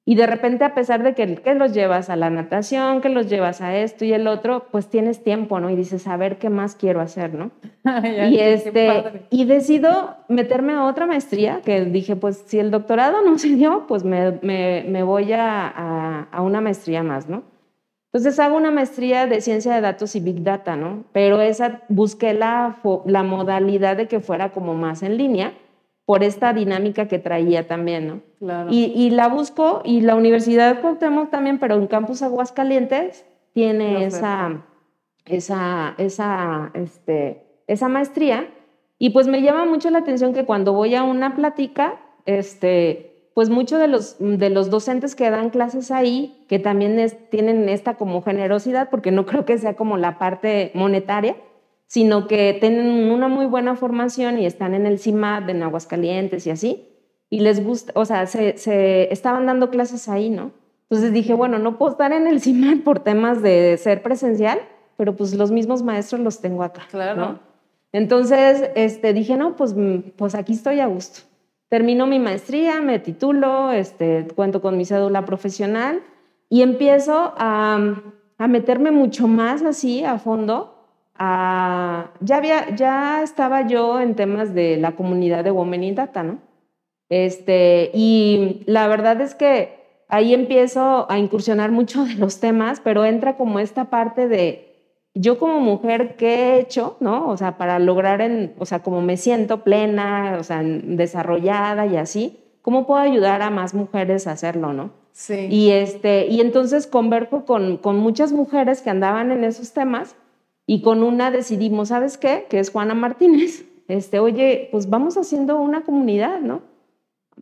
Y 0.06 0.16
de 0.16 0.28
repente, 0.28 0.64
a 0.64 0.74
pesar 0.74 1.04
de 1.04 1.14
que, 1.14 1.36
que, 1.36 1.56
los 1.56 1.74
llevas 1.74 2.10
a 2.10 2.16
la 2.16 2.30
natación, 2.30 3.02
que 3.02 3.10
los 3.10 3.30
llevas 3.30 3.60
a 3.60 3.76
esto 3.76 4.06
y 4.06 4.14
el 4.14 4.28
otro, 4.28 4.68
pues 4.72 4.88
tienes 4.88 5.26
tiempo, 5.26 5.60
¿no? 5.60 5.70
Y 5.70 5.76
dices, 5.76 6.08
a 6.08 6.16
ver 6.16 6.38
qué 6.38 6.50
más 6.50 6.76
quiero 6.76 7.02
hacer, 7.02 7.34
¿no? 7.34 7.52
y, 8.30 8.40
este, 8.40 9.28
y 9.30 9.44
decido 9.44 10.16
meterme 10.30 10.72
a 10.72 10.86
otra 10.86 11.06
maestría, 11.06 11.60
que 11.66 11.84
dije, 11.84 12.16
pues 12.16 12.46
si 12.48 12.60
el 12.60 12.72
doctorado 12.72 13.24
no 13.24 13.38
se 13.38 13.50
dio, 13.50 13.88
pues 13.88 14.06
me, 14.06 14.40
me, 14.42 14.86
me 14.88 15.04
voy 15.04 15.34
a, 15.34 15.68
a, 15.68 16.28
a, 16.32 16.42
una 16.42 16.62
maestría 16.62 17.04
más, 17.04 17.28
¿no? 17.28 17.51
Entonces 18.14 18.40
hago 18.40 18.58
una 18.58 18.72
maestría 18.72 19.26
de 19.26 19.40
ciencia 19.40 19.74
de 19.74 19.80
datos 19.80 20.16
y 20.18 20.20
big 20.20 20.44
data, 20.44 20.76
¿no? 20.76 21.06
Pero 21.14 21.40
esa 21.40 21.82
busqué 21.88 22.34
la, 22.34 22.78
la 23.06 23.24
modalidad 23.24 23.96
de 23.96 24.08
que 24.08 24.20
fuera 24.20 24.52
como 24.52 24.74
más 24.74 25.02
en 25.02 25.18
línea 25.18 25.54
por 26.06 26.24
esta 26.24 26.52
dinámica 26.52 27.08
que 27.08 27.20
traía 27.20 27.68
también, 27.68 28.08
¿no? 28.08 28.22
Claro. 28.40 28.70
Y, 28.70 28.92
y, 28.96 29.12
la 29.12 29.30
busco 29.30 29.82
y 29.86 30.02
la 30.02 30.16
Universidad 30.16 30.82
Cuauhtémoc 30.82 31.30
también, 31.30 31.58
pero 31.58 31.76
en 31.76 31.88
Campus 31.88 32.22
Aguascalientes 32.22 33.26
tiene 33.54 34.04
esa, 34.04 34.66
esa, 35.26 35.96
esa, 35.98 36.72
este, 36.74 37.64
esa 37.68 37.88
maestría 37.88 38.50
y 38.98 39.12
pues 39.12 39.28
me 39.28 39.42
llama 39.42 39.66
mucho 39.66 39.90
la 39.90 40.00
atención 40.00 40.34
que 40.34 40.46
cuando 40.46 40.74
voy 40.74 40.96
a 40.96 41.04
una 41.04 41.36
plática, 41.36 42.00
este, 42.26 43.11
pues 43.34 43.50
muchos 43.50 43.80
de 43.80 43.88
los, 43.88 44.18
de 44.20 44.50
los 44.50 44.70
docentes 44.70 45.16
que 45.16 45.30
dan 45.30 45.50
clases 45.50 45.92
ahí, 45.92 46.46
que 46.50 46.60
también 46.60 47.00
tienen 47.30 47.70
esta 47.70 47.96
como 47.96 48.22
generosidad, 48.22 48.90
porque 48.90 49.12
no 49.12 49.26
creo 49.26 49.46
que 49.46 49.58
sea 49.58 49.76
como 49.76 49.98
la 49.98 50.18
parte 50.18 50.72
monetaria, 50.74 51.36
sino 51.88 52.28
que 52.28 52.58
tienen 52.60 53.12
una 53.12 53.28
muy 53.28 53.46
buena 53.46 53.76
formación 53.76 54.40
y 54.40 54.46
están 54.46 54.74
en 54.74 54.86
el 54.86 55.00
CIMAD, 55.00 55.50
en 55.50 55.64
Aguascalientes 55.64 56.46
y 56.48 56.52
así, 56.52 56.88
y 57.30 57.40
les 57.40 57.64
gusta, 57.64 57.94
o 57.96 58.06
sea, 58.06 58.28
se, 58.28 58.58
se 58.58 59.12
estaban 59.14 59.46
dando 59.46 59.70
clases 59.70 60.10
ahí, 60.10 60.30
¿no? 60.30 60.52
Entonces 60.84 61.14
dije, 61.14 61.34
bueno, 61.34 61.58
no 61.58 61.78
puedo 61.78 61.94
estar 61.94 62.12
en 62.12 62.28
el 62.28 62.42
CIMAD 62.42 62.80
por 62.84 63.00
temas 63.00 63.42
de 63.42 63.78
ser 63.78 64.04
presencial, 64.04 64.60
pero 64.98 65.16
pues 65.16 65.34
los 65.34 65.52
mismos 65.52 65.84
maestros 65.84 66.20
los 66.22 66.42
tengo 66.42 66.64
acá. 66.64 66.84
Claro. 66.92 67.40
Entonces 67.94 68.70
este, 68.76 69.14
dije, 69.14 69.38
no, 69.38 69.56
pues, 69.56 69.74
pues 70.18 70.36
aquí 70.36 70.54
estoy 70.54 70.82
a 70.82 70.88
gusto. 70.88 71.22
Termino 71.72 72.06
mi 72.06 72.20
maestría, 72.20 72.82
me 72.82 73.00
titulo, 73.00 73.72
este, 73.72 74.28
cuento 74.36 74.62
con 74.62 74.76
mi 74.76 74.84
cédula 74.84 75.24
profesional 75.24 76.02
y 76.50 76.64
empiezo 76.64 77.34
a, 77.38 77.96
meterme 78.40 78.92
mucho 78.92 79.30
más 79.30 79.62
así 79.62 80.04
a 80.04 80.20
fondo. 80.20 80.76
Ya, 81.18 82.12
había, 82.30 82.76
ya 82.76 83.24
estaba 83.24 83.68
yo 83.68 84.02
en 84.02 84.16
temas 84.16 84.54
de 84.54 84.76
la 84.76 84.98
comunidad 84.98 85.46
de 85.46 85.52
Women 85.52 85.86
in 85.86 85.96
Data, 85.96 86.24
¿no? 86.24 86.40
Este, 87.08 87.90
y 87.94 88.64
la 88.66 88.90
verdad 88.90 89.22
es 89.22 89.34
que 89.34 90.04
ahí 90.10 90.34
empiezo 90.34 91.10
a 91.10 91.20
incursionar 91.20 91.72
mucho 91.72 92.04
de 92.04 92.16
los 92.16 92.42
temas, 92.42 92.82
pero 92.82 93.06
entra 93.06 93.38
como 93.38 93.60
esta 93.60 93.86
parte 93.86 94.28
de 94.28 94.71
yo 95.14 95.38
como 95.38 95.60
mujer, 95.60 96.16
¿qué 96.16 96.36
he 96.36 96.60
hecho, 96.60 96.98
no? 97.00 97.28
O 97.28 97.38
sea, 97.38 97.58
para 97.58 97.80
lograr, 97.80 98.22
en, 98.22 98.54
o 98.60 98.66
sea, 98.66 98.82
como 98.82 99.02
me 99.02 99.18
siento 99.18 99.64
plena, 99.64 100.38
o 100.40 100.44
sea, 100.44 100.62
desarrollada 100.64 101.86
y 101.86 101.98
así, 101.98 102.40
¿cómo 102.62 102.88
puedo 102.88 103.02
ayudar 103.02 103.42
a 103.42 103.50
más 103.50 103.74
mujeres 103.74 104.28
a 104.28 104.32
hacerlo, 104.32 104.74
no? 104.74 104.92
Sí. 105.12 105.48
Y, 105.50 105.72
este, 105.72 106.28
y 106.28 106.40
entonces 106.40 106.88
converjo 106.88 107.46
con, 107.46 107.78
con 107.78 107.98
muchas 107.98 108.32
mujeres 108.32 108.82
que 108.82 108.90
andaban 108.90 109.32
en 109.32 109.44
esos 109.44 109.74
temas 109.74 110.16
y 110.66 110.82
con 110.82 111.04
una 111.04 111.32
decidimos, 111.32 111.90
¿sabes 111.90 112.18
qué? 112.18 112.46
Que 112.50 112.60
es 112.60 112.72
Juana 112.72 112.94
Martínez. 112.94 113.66
Este, 113.90 114.20
oye, 114.20 114.70
pues 114.72 114.90
vamos 114.90 115.18
haciendo 115.18 115.60
una 115.60 115.82
comunidad, 115.82 116.40
¿no? 116.40 116.62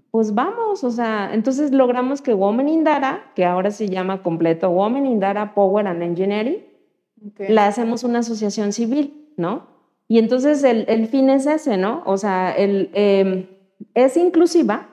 Pues 0.10 0.34
vamos, 0.34 0.84
o 0.84 0.90
sea, 0.90 1.30
entonces 1.32 1.72
logramos 1.72 2.24
que 2.24 2.34
Women 2.34 2.68
in 2.68 2.84
Dara, 2.84 3.32
que 3.36 3.46
ahora 3.46 3.70
se 3.70 3.88
llama 3.88 4.24
completo 4.24 4.72
Women 4.72 5.06
in 5.06 5.20
Dara 5.20 5.54
Power 5.54 5.86
and 5.86 6.02
Engineering, 6.02 6.58
la 7.38 7.68
hacemos 7.68 8.04
una 8.04 8.20
asociación 8.20 8.74
civil, 8.74 9.32
¿no? 9.38 9.68
Y 10.08 10.18
entonces 10.18 10.64
el, 10.64 11.08
fin 11.08 11.30
es 11.30 11.46
ese, 11.46 11.78
¿no? 11.78 12.02
O 12.06 12.18
sea, 12.18 12.52
el, 12.52 12.90
em, 12.94 13.46
es 13.94 14.18
inclusiva, 14.18 14.90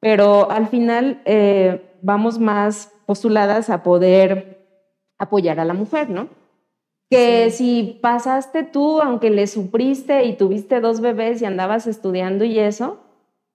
pero 0.00 0.50
al 0.50 0.68
final 0.68 1.22
eh, 1.24 1.94
vamos 2.02 2.38
más 2.38 2.92
postuladas 3.06 3.70
a 3.70 3.82
poder 3.82 4.66
apoyar 5.18 5.58
a 5.58 5.64
la 5.64 5.74
mujer, 5.74 6.10
¿no? 6.10 6.28
Que 7.10 7.50
si 7.50 7.98
pasaste 8.02 8.62
tú, 8.64 9.00
aunque 9.00 9.30
le 9.30 9.46
supriste 9.46 10.24
y 10.24 10.36
tuviste 10.36 10.80
dos 10.80 11.00
bebés 11.00 11.40
y 11.40 11.46
andabas 11.46 11.86
estudiando 11.86 12.44
y 12.44 12.58
eso, 12.58 12.98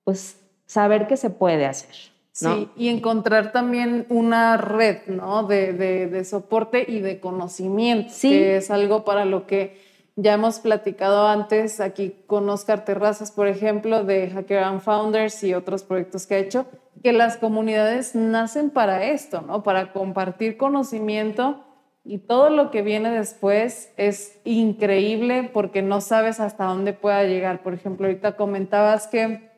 pues 0.04 0.40
saber 0.66 1.06
que 1.06 1.18
se 1.18 1.30
puede 1.30 1.68
hacer. 1.68 2.13
Sí, 2.34 2.68
y 2.76 2.90
encontrar 2.90 3.52
también 3.52 4.08
una 4.10 4.58
red, 4.58 5.06
¿no? 5.06 5.44
De, 5.44 5.74
de, 5.74 6.26
soporte 6.26 6.84
y 6.88 7.00
de 7.00 7.20
conocimiento, 7.20 8.12
que 8.20 8.58
es 8.58 8.72
algo 8.72 9.06
para 9.06 9.24
lo 9.24 9.46
que 9.46 9.80
ya 10.16 10.34
hemos 10.34 10.58
platicado 10.58 11.28
antes 11.28 11.80
aquí 11.80 12.16
con 12.26 12.50
Oscar 12.50 12.86
Terrazas, 12.86 13.32
por 13.32 13.48
ejemplo, 13.48 14.04
de 14.04 14.32
Hacker 14.32 14.64
and 14.64 14.82
Founders 14.82 15.44
y 15.44 15.54
otros 15.54 15.84
proyectos 15.84 16.26
que 16.26 16.34
ha 16.34 16.40
hecho, 16.40 16.66
que 17.04 17.14
las 17.14 17.38
comunidades 17.38 18.16
nacen 18.16 18.72
para 18.72 19.06
esto, 19.06 19.42
¿no? 19.42 19.62
Para 19.62 19.94
compartir 19.94 20.58
conocimiento 20.58 21.64
y 22.04 22.18
todo 22.18 22.50
lo 22.50 22.72
que 22.72 22.82
viene 22.82 23.12
después 23.12 23.94
es 23.96 24.40
increíble 24.44 25.52
porque 25.54 25.84
no 25.84 26.02
sabes 26.02 26.40
hasta 26.40 26.66
dónde 26.66 26.94
pueda 26.94 27.24
llegar. 27.26 27.62
Por 27.62 27.76
ejemplo, 27.76 28.08
ahorita 28.08 28.36
comentabas 28.38 29.06
que 29.06 29.53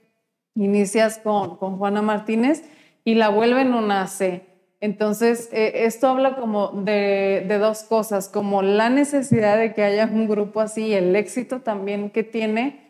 inicias 0.55 1.19
con, 1.19 1.57
con 1.57 1.77
Juana 1.77 2.01
Martínez 2.01 2.63
y 3.03 3.15
la 3.15 3.29
vuelven 3.29 3.73
una 3.73 4.07
C. 4.07 4.43
Entonces, 4.81 5.49
eh, 5.51 5.85
esto 5.85 6.07
habla 6.07 6.35
como 6.35 6.69
de, 6.69 7.45
de, 7.47 7.57
dos 7.57 7.83
cosas, 7.83 8.29
como 8.29 8.61
la 8.61 8.89
necesidad 8.89 9.57
de 9.57 9.73
que 9.73 9.83
haya 9.83 10.05
un 10.05 10.27
grupo 10.27 10.61
así, 10.61 10.93
el 10.93 11.15
éxito 11.15 11.61
también 11.61 12.09
que 12.09 12.23
tiene 12.23 12.85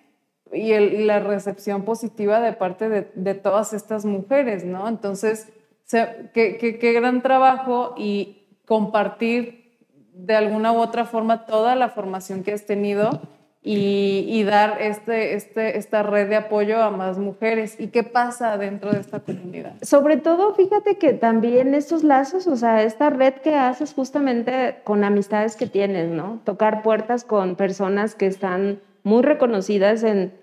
y, 0.51 0.73
la 1.06 1.19
recepción 1.19 1.84
positiva 1.84 2.39
de 2.39 2.54
parte 2.54 2.89
de, 2.89 3.12
de, 3.15 3.34
todas 3.34 3.73
estas 3.73 4.06
mujeres, 4.06 4.65
¿no? 4.65 4.88
Entonces, 4.88 5.47
qué, 5.89 6.58
qué, 6.60 6.80
qué 6.80 6.93
gran 6.93 7.21
trabajo 7.21 7.93
y 7.97 8.47
compartir 8.65 9.78
de 10.13 10.36
alguna 10.36 10.71
u 10.71 10.78
otra 10.78 11.06
forma 11.06 11.45
toda 11.45 11.75
la 11.75 11.89
formación 11.89 12.43
que 12.43 12.54
has 12.54 12.65
tenido 12.65 13.21
y, 13.67 14.43
dar 14.43 14.80
este, 14.80 15.34
este, 15.34 15.80
esta 15.80 16.04
red 16.04 16.30
de 16.30 16.36
apoyo 16.36 16.84
a 16.84 16.91
más 16.91 17.17
mujeres. 17.17 17.75
¿Y 17.80 17.88
qué 17.88 18.04
pasa 18.04 18.60
dentro 18.60 18.91
de 18.91 18.99
esta 18.99 19.21
comunidad? 19.21 19.73
Sobre 19.82 20.17
todo, 20.17 20.54
fíjate 20.54 20.97
que 20.97 21.13
también 21.13 21.73
estos 21.73 22.04
lazos, 22.04 22.45
o 22.45 22.56
sea, 22.56 22.84
esta 22.84 23.10
red 23.10 23.34
que 23.34 23.56
haces 23.56 23.95
justamente 23.95 24.78
con 24.84 25.04
amistades 25.04 25.56
que 25.56 25.65
tienes, 25.65 26.10
¿no? 26.10 26.41
Tocar 26.43 26.84
puertas 26.84 27.23
con 27.23 27.56
personas 27.56 28.13
que 28.13 28.28
están 28.28 28.82
muy 29.04 29.23
reconocidas 29.23 30.04
en, 30.04 30.34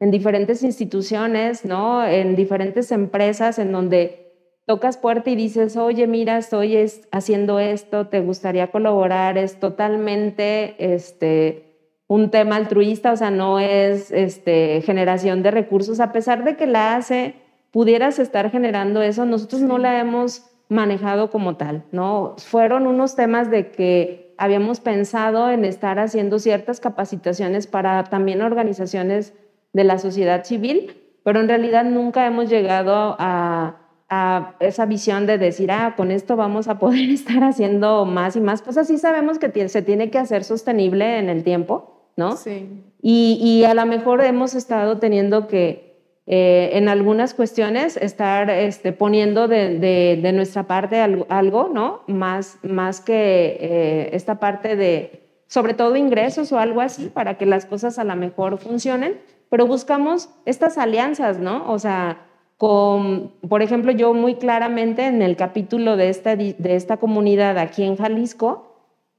en 0.00 0.10
diferentes 0.10 0.64
instituciones, 0.64 1.64
¿no? 1.64 2.04
En 2.04 2.34
diferentes 2.34 2.90
empresas 2.90 3.60
en 3.60 3.70
donde 3.70 4.32
tocas 4.66 4.96
puerta 4.96 5.30
y 5.30 5.36
dices, 5.36 5.76
oye, 5.76 6.08
mira, 6.08 6.36
estoy 6.36 6.76
haciendo 7.12 7.60
esto, 7.60 8.08
te 8.08 8.20
gustaría 8.20 8.72
colaborar, 8.72 9.38
es 9.38 9.60
totalmente 9.60 10.74
este, 10.94 11.71
un 12.06 12.30
tema 12.30 12.56
altruista, 12.56 13.12
o 13.12 13.16
sea, 13.16 13.30
no 13.30 13.58
es 13.58 14.10
este, 14.10 14.82
generación 14.82 15.42
de 15.42 15.50
recursos, 15.50 16.00
a 16.00 16.12
pesar 16.12 16.44
de 16.44 16.56
que 16.56 16.66
la 16.66 16.96
hace, 16.96 17.34
pudieras 17.70 18.18
estar 18.18 18.50
generando 18.50 19.02
eso, 19.02 19.24
nosotros 19.24 19.62
no 19.62 19.78
la 19.78 19.98
hemos 19.98 20.46
manejado 20.68 21.30
como 21.30 21.56
tal, 21.56 21.84
¿no? 21.92 22.34
Fueron 22.38 22.86
unos 22.86 23.16
temas 23.16 23.50
de 23.50 23.70
que 23.70 24.34
habíamos 24.38 24.80
pensado 24.80 25.50
en 25.50 25.64
estar 25.64 25.98
haciendo 25.98 26.38
ciertas 26.38 26.80
capacitaciones 26.80 27.66
para 27.66 28.04
también 28.04 28.42
organizaciones 28.42 29.34
de 29.72 29.84
la 29.84 29.98
sociedad 29.98 30.44
civil, 30.44 30.94
pero 31.24 31.40
en 31.40 31.48
realidad 31.48 31.84
nunca 31.84 32.26
hemos 32.26 32.50
llegado 32.50 33.16
a 33.18 33.82
a 34.14 34.56
esa 34.60 34.84
visión 34.84 35.26
de 35.26 35.38
decir, 35.38 35.72
ah, 35.72 35.94
con 35.96 36.10
esto 36.10 36.36
vamos 36.36 36.68
a 36.68 36.78
poder 36.78 37.08
estar 37.10 37.42
haciendo 37.42 38.04
más 38.04 38.36
y 38.36 38.40
más, 38.42 38.60
pues 38.60 38.76
así 38.76 38.98
sabemos 38.98 39.38
que 39.38 39.68
se 39.70 39.80
tiene 39.80 40.10
que 40.10 40.18
hacer 40.18 40.44
sostenible 40.44 41.18
en 41.18 41.30
el 41.30 41.44
tiempo, 41.44 41.91
¿no? 42.16 42.36
Sí. 42.36 42.68
Y, 43.00 43.38
y 43.40 43.64
a 43.64 43.74
lo 43.74 43.86
mejor 43.86 44.22
hemos 44.24 44.54
estado 44.54 44.98
teniendo 44.98 45.48
que, 45.48 45.92
eh, 46.26 46.70
en 46.74 46.88
algunas 46.88 47.34
cuestiones, 47.34 47.96
estar 47.96 48.48
este, 48.48 48.92
poniendo 48.92 49.48
de, 49.48 49.78
de, 49.78 50.20
de, 50.22 50.32
nuestra 50.32 50.68
parte 50.68 51.00
algo, 51.00 51.68
¿no? 51.72 52.02
Más, 52.06 52.58
más 52.62 53.00
que 53.00 53.58
eh, 53.60 54.10
esta 54.12 54.38
parte 54.38 54.76
de, 54.76 55.22
sobre 55.48 55.74
todo 55.74 55.96
ingresos 55.96 56.52
o 56.52 56.58
algo 56.58 56.80
así, 56.80 57.08
para 57.08 57.38
que 57.38 57.46
las 57.46 57.66
cosas 57.66 57.98
a 57.98 58.04
lo 58.04 58.14
mejor 58.14 58.58
funcionen, 58.58 59.20
pero 59.50 59.66
buscamos 59.66 60.28
estas 60.46 60.78
alianzas, 60.78 61.38
¿no? 61.38 61.70
O 61.70 61.78
sea, 61.80 62.26
por 62.56 63.60
ejemplo, 63.60 63.90
yo 63.90 64.14
muy 64.14 64.36
claramente 64.36 65.06
en 65.06 65.20
el 65.20 65.34
capítulo 65.34 65.96
de 65.96 66.08
esta, 66.08 66.36
de 66.36 66.76
esta 66.76 66.98
comunidad 66.98 67.58
aquí 67.58 67.82
en 67.82 67.96
Jalisco, 67.96 68.71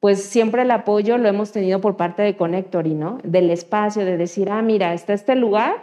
pues 0.04 0.22
siempre 0.22 0.64
el 0.64 0.72
apoyo 0.72 1.18
lo 1.18 1.30
hemos 1.30 1.54
tenido 1.54 1.80
por 1.80 1.96
parte 1.96 2.24
de 2.24 2.36
Connectory, 2.36 2.94
¿no? 2.94 3.20
Del 3.24 3.50
espacio, 3.50 4.04
de 4.04 4.18
decir, 4.18 4.50
ah, 4.52 4.62
mira, 4.62 4.94
está 4.94 5.14
este 5.14 5.34
lugar, 5.34 5.76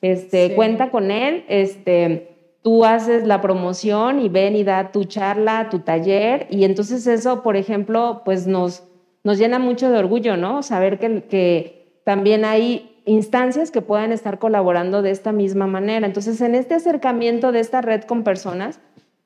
este, 0.00 0.54
cuenta 0.54 0.92
con 0.92 1.10
él, 1.10 1.44
este, 1.48 2.60
tú 2.62 2.84
haces 2.84 3.26
la 3.26 3.40
promoción 3.40 4.20
y 4.20 4.28
ven 4.28 4.54
y 4.54 4.62
da 4.62 4.92
tu 4.92 5.06
charla, 5.06 5.70
tu 5.70 5.80
taller, 5.80 6.46
y 6.50 6.62
entonces 6.62 7.04
eso, 7.08 7.42
por 7.42 7.56
ejemplo, 7.56 8.22
pues 8.24 8.46
nos, 8.46 8.84
nos 9.24 9.38
llena 9.38 9.58
mucho 9.58 9.90
de 9.90 9.98
orgullo, 9.98 10.36
¿no? 10.36 10.62
Saber 10.62 11.00
que, 11.00 11.24
que 11.24 12.00
también 12.04 12.44
hay 12.44 13.02
instancias 13.06 13.72
que 13.72 13.82
puedan 13.82 14.12
estar 14.12 14.38
colaborando 14.38 15.02
de 15.02 15.10
esta 15.10 15.32
misma 15.32 15.66
manera. 15.66 16.06
Entonces, 16.06 16.40
en 16.42 16.54
este 16.54 16.74
acercamiento 16.74 17.50
de 17.50 17.58
esta 17.58 17.80
red 17.80 18.02
con 18.02 18.22
personas, 18.22 18.78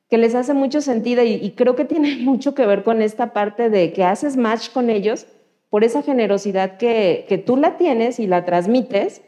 que 0.08 0.18
les 0.18 0.34
hace 0.34 0.54
mucho 0.54 0.80
sentido 0.80 1.22
y, 1.22 1.50
creo 1.56 1.76
que 1.76 1.84
tiene 1.84 2.16
mucho 2.20 2.54
que 2.54 2.66
ver 2.66 2.82
con 2.82 3.02
esta 3.02 3.32
parte 3.32 3.70
de 3.70 3.92
que 3.92 4.04
haces 4.04 4.36
match 4.36 4.70
con 4.70 4.90
ellos 4.90 5.26
por 5.70 5.84
esa 5.84 6.02
generosidad 6.02 6.78
que, 6.78 7.26
que 7.28 7.36
tú 7.36 7.56
la 7.56 7.76
tienes 7.76 8.18
y 8.18 8.26
la 8.26 8.46
transmites, 8.46 9.20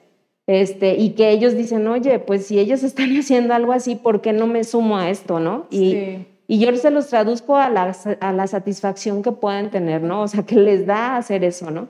este, 0.47 0.95
y 0.95 1.11
que 1.11 1.31
ellos 1.31 1.55
dicen, 1.55 1.87
oye, 1.87 2.19
pues 2.19 2.47
si 2.47 2.59
ellos 2.59 2.83
están 2.83 3.11
haciendo 3.19 3.55
algo 3.55 3.73
así, 3.73 3.95
¿por 3.95 4.21
qué 4.21 4.33
no 4.33 4.47
me 4.47 4.65
sumo 4.65 4.97
a 4.97 5.11
esto, 5.11 5.39
no? 5.39 5.67
Y, 5.71 6.27
y 6.47 6.59
yo 6.59 6.75
se 6.77 6.91
los 6.91 7.09
traduzco 7.09 7.57
a 7.57 7.69
la, 7.69 7.95
a 8.21 8.33
la 8.33 8.47
satisfacción 8.47 9.23
que 9.23 9.33
puedan 9.33 9.71
tener, 9.71 10.03
¿no? 10.03 10.23
O 10.23 10.29
sea, 10.29 10.45
que 10.45 10.57
les 10.57 10.87
da 10.87 11.17
hacer 11.17 11.45
eso, 11.45 11.71
¿no? 11.71 11.89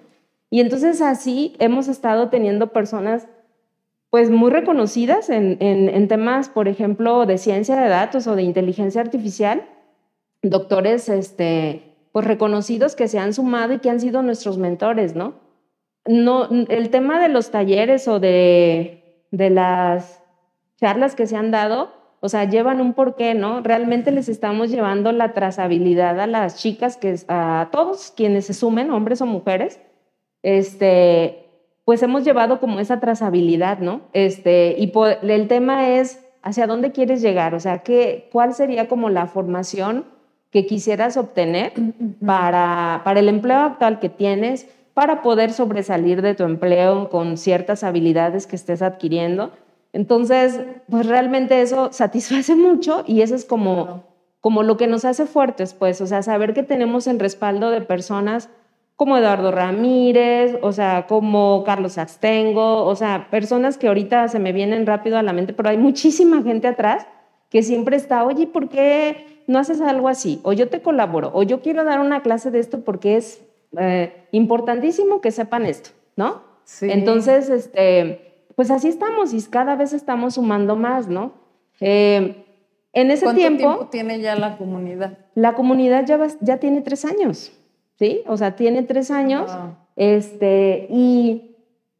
Y 0.50 0.61
entonces 0.61 1.00
así 1.00 1.55
hemos 1.61 1.87
estado 1.87 2.29
teniendo 2.29 2.72
personas 2.72 3.29
pues 4.10 4.30
muy 4.30 4.50
reconocidas 4.50 5.30
en, 5.30 5.56
en, 5.60 6.08
temas, 6.08 6.48
por 6.48 6.66
ejemplo, 6.66 7.26
de 7.26 7.38
ciencia 7.38 7.80
de 7.80 7.88
datos 7.88 8.26
o 8.26 8.34
de 8.34 8.42
inteligencia 8.42 9.00
artificial, 9.00 9.62
doctores 10.42 11.08
este, 11.08 11.94
pues 12.12 12.26
reconocidos 12.26 12.96
que 12.96 13.06
se 13.06 13.20
han 13.20 13.32
sumado 13.32 13.74
y 13.74 13.78
que 13.78 13.88
han 13.88 14.00
sido 14.00 14.22
nuestros 14.22 14.58
mentores, 14.58 15.14
¿no? 15.14 15.34
no 16.06 16.48
el 16.68 16.90
tema 16.90 17.20
de 17.20 17.28
los 17.28 17.50
talleres 17.50 18.08
o 18.08 18.20
de, 18.20 19.24
de 19.30 19.50
las 19.50 20.22
charlas 20.76 21.14
que 21.14 21.26
se 21.26 21.36
han 21.36 21.50
dado, 21.50 21.92
o 22.20 22.28
sea, 22.28 22.44
llevan 22.44 22.80
un 22.80 22.94
porqué, 22.94 23.34
¿no? 23.34 23.62
Realmente 23.62 24.10
les 24.10 24.28
estamos 24.28 24.70
llevando 24.70 25.12
la 25.12 25.32
trazabilidad 25.32 26.20
a 26.20 26.26
las 26.26 26.56
chicas, 26.56 26.96
que, 26.96 27.16
a 27.28 27.68
todos 27.72 28.12
quienes 28.14 28.46
se 28.46 28.54
sumen, 28.54 28.90
hombres 28.90 29.22
o 29.22 29.26
mujeres, 29.26 29.80
este, 30.42 31.49
pues 31.90 32.05
hemos 32.05 32.22
llevado 32.22 32.61
como 32.61 32.79
esa 32.79 33.00
trazabilidad, 33.00 33.81
¿no? 33.81 34.03
Este, 34.12 34.76
y 34.79 34.92
el 35.29 35.48
tema 35.48 35.88
es 35.88 36.24
hacia 36.40 36.68
dónde 36.68 36.92
quieres 36.92 37.20
llegar, 37.20 37.53
o 37.53 37.59
sea, 37.59 37.79
¿qué, 37.79 38.29
¿cuál 38.31 38.55
sería 38.55 38.87
como 38.87 39.11
la 39.11 39.26
formación 39.26 40.05
que 40.53 40.66
quisieras 40.66 41.16
obtener 41.16 41.72
para, 42.24 43.00
para 43.03 43.18
el 43.18 43.29
empleo 43.29 43.59
actual 43.59 43.98
que 43.98 44.09
tienes, 44.09 44.68
para 44.94 45.20
poder 45.20 45.53
sobresalir 45.53 46.22
de 46.22 46.37
tu 46.37 46.44
empleo 46.44 47.09
con 47.09 47.37
ciertas 47.37 47.83
habilidades 47.83 48.46
que 48.46 48.55
estés 48.55 48.83
adquiriendo? 48.83 49.50
Entonces, 49.92 50.61
pues 50.88 51.07
realmente 51.07 51.61
eso 51.61 51.92
satisface 51.92 52.55
mucho 52.55 53.03
y 53.05 53.22
eso 53.22 53.35
es 53.35 53.44
como, 53.44 54.05
como 54.40 54.62
lo 54.62 54.76
que 54.76 54.87
nos 54.87 55.05
hace 55.05 55.26
fuertes, 55.26 55.74
pues, 55.74 56.00
o 56.00 56.07
sea, 56.07 56.22
saber 56.22 56.55
que 56.55 56.62
tenemos 56.62 57.09
el 57.09 57.18
respaldo 57.18 57.70
de 57.70 57.81
personas 57.81 58.48
como 59.00 59.16
Eduardo 59.16 59.50
Ramírez, 59.50 60.58
o 60.60 60.72
sea, 60.72 61.06
como 61.06 61.64
Carlos 61.64 61.96
Astengo, 61.96 62.84
o 62.84 62.94
sea, 62.94 63.28
personas 63.30 63.78
que 63.78 63.88
ahorita 63.88 64.28
se 64.28 64.38
me 64.38 64.52
vienen 64.52 64.84
rápido 64.84 65.16
a 65.16 65.22
la 65.22 65.32
mente, 65.32 65.54
pero 65.54 65.70
hay 65.70 65.78
muchísima 65.78 66.42
gente 66.42 66.68
atrás 66.68 67.06
que 67.48 67.62
siempre 67.62 67.96
está, 67.96 68.24
oye, 68.24 68.46
¿por 68.46 68.68
qué 68.68 69.42
no 69.46 69.58
haces 69.58 69.80
algo 69.80 70.06
así? 70.06 70.38
O 70.42 70.52
yo 70.52 70.68
te 70.68 70.82
colaboro, 70.82 71.30
o 71.32 71.42
yo 71.42 71.62
quiero 71.62 71.82
dar 71.82 71.98
una 72.00 72.20
clase 72.20 72.50
de 72.50 72.58
esto 72.58 72.82
porque 72.82 73.16
es 73.16 73.40
eh, 73.78 74.26
importantísimo 74.32 75.22
que 75.22 75.30
sepan 75.30 75.64
esto, 75.64 75.92
¿no? 76.16 76.42
Sí. 76.64 76.90
Entonces, 76.90 77.48
este, 77.48 78.44
pues 78.54 78.70
así 78.70 78.88
estamos 78.88 79.32
y 79.32 79.42
cada 79.48 79.76
vez 79.76 79.94
estamos 79.94 80.34
sumando 80.34 80.76
más, 80.76 81.08
¿no? 81.08 81.32
Eh, 81.80 82.44
en 82.92 83.10
ese 83.10 83.24
¿Cuánto 83.24 83.38
tiempo, 83.38 83.88
tiene 83.90 84.20
ya 84.20 84.36
la 84.36 84.58
comunidad? 84.58 85.16
La 85.34 85.54
comunidad 85.54 86.05
ya, 86.05 86.18
ya 86.42 86.59
tiene 86.59 86.82
tres 86.82 87.07
años. 87.07 87.57
¿Sí? 88.01 88.22
O 88.26 88.38
sea, 88.38 88.57
tiene 88.57 88.82
tres 88.82 89.11
años, 89.11 89.51
este, 89.94 90.86
y 90.88 91.55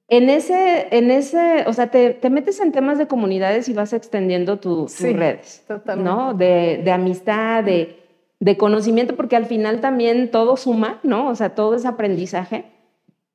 en 0.09 0.31
ese, 0.31 0.89
en 0.97 1.11
ese, 1.11 1.65
o 1.67 1.73
sea, 1.75 1.91
te, 1.91 2.15
te, 2.15 2.31
metes 2.31 2.59
en 2.59 2.73
temas 2.73 2.97
de 2.97 3.07
comunidades 3.07 3.69
y 3.69 3.75
vas 3.75 3.93
extendiendo 3.93 4.59
tus 4.59 4.99
redes, 5.01 5.63
¿no? 5.99 6.33
De, 6.33 6.81
de 6.83 6.91
amistad, 6.91 7.63
de, 7.63 7.99
de, 8.41 8.57
conocimiento, 8.57 9.15
porque 9.15 9.37
al 9.37 9.45
final 9.45 9.83
también 9.83 10.31
todo 10.31 10.57
suma, 10.57 11.01
¿no? 11.03 11.29
O 11.29 11.35
sea, 11.35 11.55
todo 11.55 11.75
es 11.75 11.85
aprendizaje. 11.85 12.65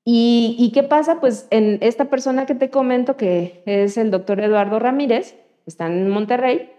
¿Y, 0.03 0.55
¿Y 0.57 0.71
qué 0.71 0.81
pasa? 0.81 1.19
Pues 1.19 1.47
en 1.51 1.77
esta 1.81 2.05
persona 2.05 2.47
que 2.47 2.55
te 2.55 2.71
comento, 2.71 3.15
que 3.15 3.61
es 3.67 3.95
el 3.97 4.09
doctor 4.09 4.39
Eduardo 4.39 4.79
Ramírez, 4.79 5.35
está 5.67 5.85
en 5.85 6.09
Monterrey, 6.09 6.71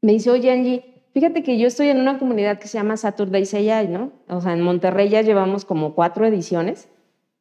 me 0.00 0.12
dice, 0.12 0.30
oye 0.30 0.50
Angie, 0.50 0.91
Fíjate 1.12 1.42
que 1.42 1.58
yo 1.58 1.66
estoy 1.66 1.88
en 1.88 2.00
una 2.00 2.18
comunidad 2.18 2.58
que 2.58 2.68
se 2.68 2.78
llama 2.78 2.96
Saturday 2.96 3.44
Say 3.44 3.88
¿no? 3.88 4.12
O 4.28 4.40
sea, 4.40 4.54
en 4.54 4.62
Monterrey 4.62 5.08
ya 5.08 5.20
llevamos 5.22 5.64
como 5.64 5.94
cuatro 5.94 6.26
ediciones 6.26 6.88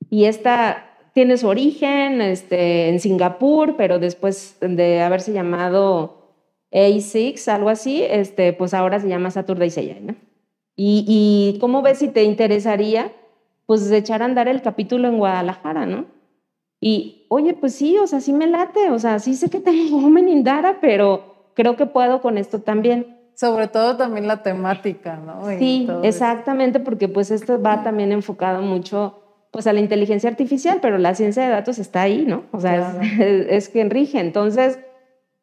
y 0.09 0.26
esta 0.26 0.88
tiene 1.13 1.38
su 1.38 1.47
origen 1.47 2.22
este, 2.22 2.89
en 2.89 2.99
Singapur, 2.99 3.76
pero 3.78 3.99
después 3.99 4.57
de 4.61 5.01
haberse 5.01 5.34
llamado 5.34 6.34
A6, 6.72 7.47
algo 7.47 7.69
así, 7.69 8.03
este, 8.03 8.53
pues 8.53 8.74
ahora 8.74 8.99
se 8.99 9.07
llama 9.07 9.32
Saturday 9.32 9.69
Say 9.69 9.97
¿no? 10.01 10.15
Y, 10.76 11.05
y 11.07 11.59
cómo 11.59 11.82
ves 11.82 11.99
si 11.99 12.07
te 12.07 12.24
interesaría, 12.24 13.11
pues 13.65 13.89
echar 13.91 14.22
a 14.22 14.26
andar 14.26 14.47
el 14.47 14.61
capítulo 14.61 15.07
en 15.07 15.17
Guadalajara, 15.17 15.86
¿no? 15.86 16.05
Y, 16.82 17.28
oye, 17.30 17.53
pues 17.53 17.76
sí, 17.76 17.97
o 17.99 18.07
sea, 18.07 18.19
sí 18.19 18.34
me 18.34 18.47
late, 18.47 18.89
o 18.89 18.97
sea, 18.97 19.19
sí 19.19 19.36
sé 19.36 19.49
que 19.49 19.59
tengo 19.59 19.97
Women 19.97 20.28
in 20.30 20.43
Data, 20.43 20.80
pero 20.82 21.51
creo 21.53 21.78
que 21.78 21.86
puedo 21.86 22.22
con 22.22 22.38
esto 22.38 22.59
también. 22.59 23.20
Sobre 23.41 23.67
todo 23.67 23.97
también 23.97 24.27
la 24.27 24.43
temática, 24.43 25.15
¿no? 25.17 25.47
sí, 25.57 25.89
exactamente, 26.03 26.79
porque 26.79 27.07
pues 27.07 27.31
esto 27.31 27.59
va 27.59 27.81
también 27.81 28.11
enfocado 28.11 28.61
mucho 28.61 29.17
pues 29.49 29.65
a 29.65 29.73
la 29.73 29.79
inteligencia 29.79 30.29
artificial, 30.29 30.77
pero 30.79 30.99
la 30.99 31.15
ciencia 31.15 31.41
de 31.41 31.49
datos 31.49 31.79
está 31.79 32.03
ahí, 32.03 32.23
¿no? 32.27 32.43
O 32.51 32.59
sea, 32.59 33.01
es, 33.01 33.19
es, 33.49 33.69
quien 33.69 33.89
rige. 33.89 34.19
Entonces, 34.19 34.77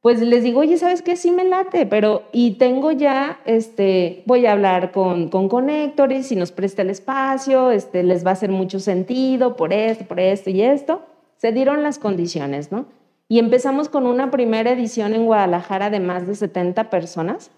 pues 0.00 0.20
les 0.20 0.44
digo, 0.44 0.60
oye, 0.60 0.78
¿sabes 0.78 1.02
qué? 1.02 1.16
Sí 1.16 1.32
me 1.32 1.42
late, 1.42 1.86
pero 1.86 2.22
y 2.30 2.52
tengo 2.52 2.92
ya, 2.92 3.40
este, 3.46 4.22
voy 4.26 4.46
a 4.46 4.52
hablar 4.52 4.92
con, 4.92 5.28
con 5.28 5.48
conectores, 5.48 6.28
si 6.28 6.36
nos 6.36 6.52
presta 6.52 6.82
el 6.82 6.90
espacio, 6.90 7.72
este, 7.72 8.04
les 8.04 8.24
va 8.24 8.30
a 8.30 8.34
hacer 8.34 8.52
mucho 8.52 8.78
sentido 8.78 9.56
por 9.56 9.72
esto, 9.72 10.04
por 10.04 10.20
esto 10.20 10.50
y 10.50 10.62
esto. 10.62 11.02
Se 11.36 11.50
dieron 11.50 11.82
las 11.82 11.98
condiciones, 11.98 12.70
¿no? 12.70 12.86
Y 13.26 13.40
empezamos 13.40 13.88
con 13.88 14.06
una 14.06 14.30
primera 14.30 14.70
edición 14.70 15.16
en 15.16 15.26
Guadalajara 15.26 15.90
de 15.90 15.98
más 15.98 16.28
de 16.28 16.36
70 16.36 16.90
personas. 16.90 17.50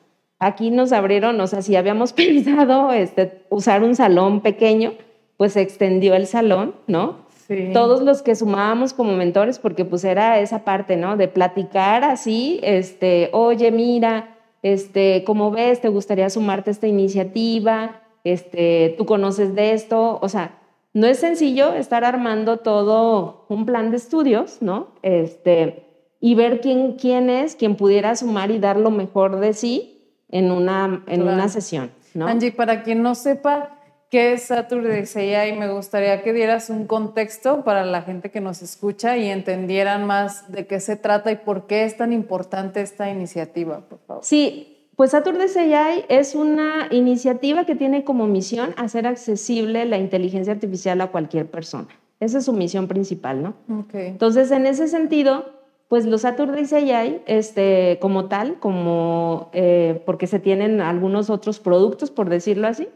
Aquí 0.42 0.70
nos 0.70 0.92
abrieron, 0.92 1.38
o 1.38 1.46
sea, 1.46 1.60
si 1.60 1.76
habíamos 1.76 2.12
pensado 2.14 2.92
este, 2.92 3.42
usar 3.50 3.84
un 3.84 3.94
salón 3.94 4.40
pequeño, 4.40 4.94
pues 5.36 5.52
se 5.52 5.60
extendió 5.60 6.14
el 6.14 6.26
salón, 6.26 6.74
¿no? 6.86 7.28
Sí. 7.46 7.70
Todos 7.74 8.00
los 8.00 8.22
que 8.22 8.34
sumábamos 8.34 8.94
como 8.94 9.12
mentores, 9.12 9.58
porque 9.58 9.84
pues 9.84 10.02
era 10.04 10.40
esa 10.40 10.64
parte, 10.64 10.96
¿no? 10.96 11.16
De 11.16 11.28
platicar 11.28 12.04
así, 12.04 12.58
este, 12.62 13.28
oye, 13.32 13.70
mira, 13.70 14.38
este, 14.62 15.24
¿cómo 15.24 15.50
ves? 15.50 15.80
¿Te 15.80 15.88
gustaría 15.88 16.30
sumarte 16.30 16.70
a 16.70 16.72
esta 16.72 16.86
iniciativa? 16.86 18.00
Este, 18.24 18.94
¿tú 18.96 19.04
conoces 19.04 19.54
de 19.54 19.72
esto? 19.72 20.18
O 20.22 20.28
sea, 20.28 20.58
no 20.94 21.06
es 21.06 21.18
sencillo 21.18 21.74
estar 21.74 22.04
armando 22.04 22.58
todo 22.58 23.44
un 23.48 23.66
plan 23.66 23.90
de 23.90 23.98
estudios, 23.98 24.62
¿no? 24.62 24.88
Este, 25.02 25.84
y 26.20 26.34
ver 26.34 26.60
quién, 26.60 26.92
quién 26.92 27.28
es, 27.28 27.56
quien 27.56 27.76
pudiera 27.76 28.14
sumar 28.16 28.50
y 28.50 28.58
dar 28.58 28.78
lo 28.78 28.90
mejor 28.90 29.40
de 29.40 29.52
sí 29.52 29.99
en 30.30 30.50
una, 30.50 31.02
en 31.06 31.22
una 31.22 31.48
sesión, 31.48 31.90
¿no? 32.14 32.26
Angie, 32.26 32.52
para 32.52 32.82
quien 32.82 33.02
no 33.02 33.14
sepa 33.14 33.76
qué 34.10 34.32
es 34.32 34.42
Saturday 34.42 35.04
AI, 35.34 35.56
me 35.56 35.68
gustaría 35.68 36.22
que 36.22 36.32
dieras 36.32 36.68
un 36.68 36.86
contexto 36.86 37.62
para 37.64 37.84
la 37.84 38.02
gente 38.02 38.30
que 38.30 38.40
nos 38.40 38.60
escucha 38.60 39.16
y 39.16 39.28
entendieran 39.28 40.04
más 40.04 40.50
de 40.50 40.66
qué 40.66 40.80
se 40.80 40.96
trata 40.96 41.30
y 41.30 41.36
por 41.36 41.66
qué 41.66 41.84
es 41.84 41.96
tan 41.96 42.12
importante 42.12 42.80
esta 42.80 43.08
iniciativa, 43.08 43.80
por 43.88 44.00
favor. 44.00 44.24
Sí, 44.24 44.88
pues 44.96 45.12
Saturday 45.12 45.72
AI 45.72 46.04
es 46.08 46.34
una 46.34 46.88
iniciativa 46.90 47.64
que 47.64 47.74
tiene 47.74 48.04
como 48.04 48.26
misión 48.26 48.74
hacer 48.76 49.06
accesible 49.06 49.84
la 49.84 49.96
inteligencia 49.96 50.52
artificial 50.52 51.00
a 51.00 51.06
cualquier 51.06 51.46
persona. 51.46 51.88
Esa 52.18 52.38
es 52.38 52.44
su 52.44 52.52
misión 52.52 52.86
principal, 52.86 53.42
¿no? 53.42 53.54
Okay. 53.84 54.08
Entonces, 54.08 54.50
en 54.50 54.66
ese 54.66 54.88
sentido, 54.88 55.59
pues 55.90 56.06
los 56.06 56.20
Saturday 56.20 56.66
AI, 56.72 57.20
este, 57.26 57.98
como 58.00 58.26
tal, 58.26 58.60
como 58.60 59.50
eh, 59.52 60.00
porque 60.06 60.28
se 60.28 60.38
tienen 60.38 60.80
algunos 60.80 61.30
otros 61.30 61.58
productos, 61.58 62.12
por 62.12 62.28
decirlo 62.28 62.68
así, 62.68 62.86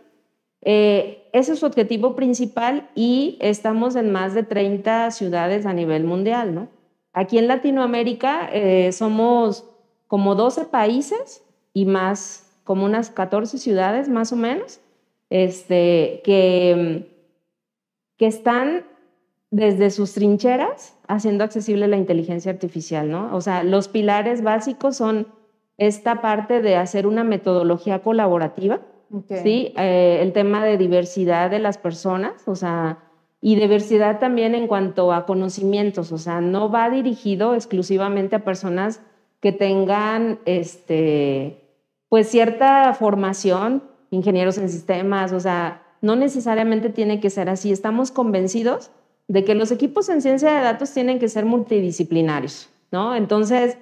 eh, 0.62 1.28
ese 1.32 1.54
es 1.54 1.58
su 1.58 1.66
objetivo 1.66 2.14
principal 2.14 2.88
y 2.94 3.36
estamos 3.40 3.96
en 3.96 4.12
más 4.12 4.32
de 4.32 4.44
30 4.44 5.10
ciudades 5.10 5.66
a 5.66 5.72
nivel 5.72 6.04
mundial, 6.04 6.54
¿no? 6.54 6.68
Aquí 7.12 7.36
en 7.36 7.48
Latinoamérica 7.48 8.48
eh, 8.52 8.92
somos 8.92 9.68
como 10.06 10.36
12 10.36 10.66
países 10.66 11.42
y 11.72 11.86
más, 11.86 12.56
como 12.62 12.84
unas 12.84 13.10
14 13.10 13.58
ciudades 13.58 14.08
más 14.08 14.32
o 14.32 14.36
menos, 14.36 14.78
este, 15.30 16.22
que, 16.24 17.10
que 18.18 18.26
están 18.28 18.84
desde 19.50 19.90
sus 19.90 20.14
trincheras 20.14 20.93
haciendo 21.08 21.44
accesible 21.44 21.88
la 21.88 21.96
inteligencia 21.96 22.50
artificial, 22.52 23.10
¿no? 23.10 23.34
O 23.34 23.40
sea, 23.40 23.62
los 23.62 23.88
pilares 23.88 24.42
básicos 24.42 24.96
son 24.96 25.28
esta 25.76 26.20
parte 26.20 26.62
de 26.62 26.76
hacer 26.76 27.06
una 27.06 27.24
metodología 27.24 28.00
colaborativa, 28.00 28.80
okay. 29.12 29.42
¿sí? 29.42 29.74
Eh, 29.76 30.18
el 30.22 30.32
tema 30.32 30.64
de 30.64 30.78
diversidad 30.78 31.50
de 31.50 31.58
las 31.58 31.78
personas, 31.78 32.46
o 32.46 32.54
sea, 32.54 32.98
y 33.40 33.56
diversidad 33.56 34.20
también 34.20 34.54
en 34.54 34.66
cuanto 34.66 35.12
a 35.12 35.26
conocimientos, 35.26 36.12
o 36.12 36.18
sea, 36.18 36.40
no 36.40 36.70
va 36.70 36.88
dirigido 36.88 37.54
exclusivamente 37.54 38.36
a 38.36 38.44
personas 38.44 39.02
que 39.40 39.52
tengan 39.52 40.38
este, 40.46 41.60
pues 42.08 42.28
cierta 42.28 42.94
formación, 42.94 43.82
ingenieros 44.10 44.56
en 44.56 44.70
sistemas, 44.70 45.32
o 45.32 45.40
sea, 45.40 45.82
no 46.00 46.16
necesariamente 46.16 46.88
tiene 46.88 47.20
que 47.20 47.30
ser 47.30 47.48
así. 47.48 47.72
Estamos 47.72 48.10
convencidos 48.10 48.90
de 49.28 49.44
que 49.44 49.54
los 49.54 49.70
equipos 49.70 50.08
en 50.08 50.22
ciencia 50.22 50.52
de 50.52 50.60
datos 50.60 50.92
tienen 50.92 51.18
que 51.18 51.28
ser 51.28 51.44
multidisciplinarios, 51.44 52.68
¿no? 52.90 53.14
Entonces, 53.14 53.78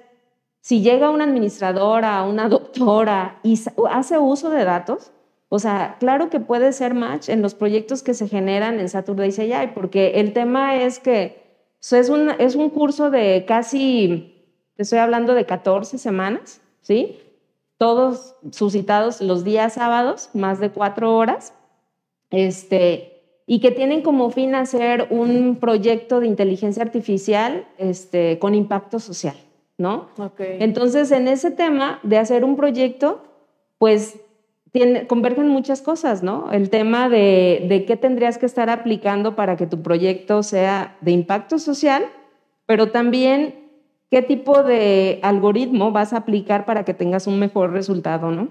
si 0.61 0.81
llega 0.81 1.09
una 1.09 1.25
administradora, 1.25 2.23
una 2.23 2.47
doctora 2.49 3.39
y 3.43 3.59
hace 3.89 4.17
uso 4.17 4.49
de 4.49 4.63
datos, 4.63 5.11
o 5.49 5.59
sea, 5.59 5.97
claro 5.99 6.29
que 6.29 6.39
puede 6.39 6.73
ser 6.73 6.95
match 6.95 7.29
en 7.29 7.41
los 7.41 7.53
proyectos 7.53 8.01
que 8.01 8.13
se 8.13 8.27
generan 8.27 8.79
en 8.79 8.89
Saturday 8.89 9.31
AI, 9.51 9.73
porque 9.75 10.19
el 10.19 10.33
tema 10.33 10.77
es 10.77 10.99
que 10.99 11.43
es 11.91 12.09
un, 12.09 12.31
es 12.39 12.55
un 12.55 12.69
curso 12.69 13.11
de 13.11 13.45
casi, 13.47 14.49
estoy 14.77 14.99
hablando 14.99 15.35
de 15.35 15.45
14 15.45 15.97
semanas, 15.97 16.61
¿sí? 16.81 17.19
todos 17.83 18.35
suscitados 18.51 19.19
los 19.19 19.43
días 19.43 19.73
sábados, 19.73 20.29
más 20.33 20.61
de 20.61 20.69
cuatro 20.69 21.15
horas, 21.17 21.53
este, 22.29 23.12
y 23.45 23.59
que 23.59 23.71
tienen 23.71 24.01
como 24.01 24.29
fin 24.29 24.55
hacer 24.55 25.07
un 25.09 25.57
proyecto 25.59 26.19
de 26.19 26.27
inteligencia 26.27 26.83
artificial 26.83 27.65
este, 27.77 28.39
con 28.39 28.55
impacto 28.55 28.99
social, 28.99 29.35
¿no? 29.77 30.07
Okay. 30.17 30.57
Entonces, 30.61 31.11
en 31.11 31.27
ese 31.27 31.51
tema 31.51 31.99
de 32.03 32.17
hacer 32.17 32.43
un 32.43 32.55
proyecto, 32.55 33.21
pues 33.77 34.19
tiene, 34.71 35.07
convergen 35.07 35.47
muchas 35.49 35.81
cosas, 35.81 36.23
¿no? 36.23 36.51
El 36.51 36.69
tema 36.69 37.09
de, 37.09 37.65
de 37.67 37.85
qué 37.85 37.97
tendrías 37.97 38.37
que 38.37 38.45
estar 38.45 38.69
aplicando 38.69 39.35
para 39.35 39.57
que 39.57 39.67
tu 39.67 39.81
proyecto 39.81 40.41
sea 40.41 40.97
de 41.01 41.11
impacto 41.11 41.59
social, 41.59 42.05
pero 42.65 42.91
también 42.91 43.55
qué 44.09 44.21
tipo 44.21 44.63
de 44.63 45.19
algoritmo 45.23 45.91
vas 45.91 46.13
a 46.13 46.17
aplicar 46.17 46.65
para 46.65 46.85
que 46.85 46.93
tengas 46.93 47.27
un 47.27 47.39
mejor 47.39 47.71
resultado, 47.71 48.31
¿no? 48.31 48.49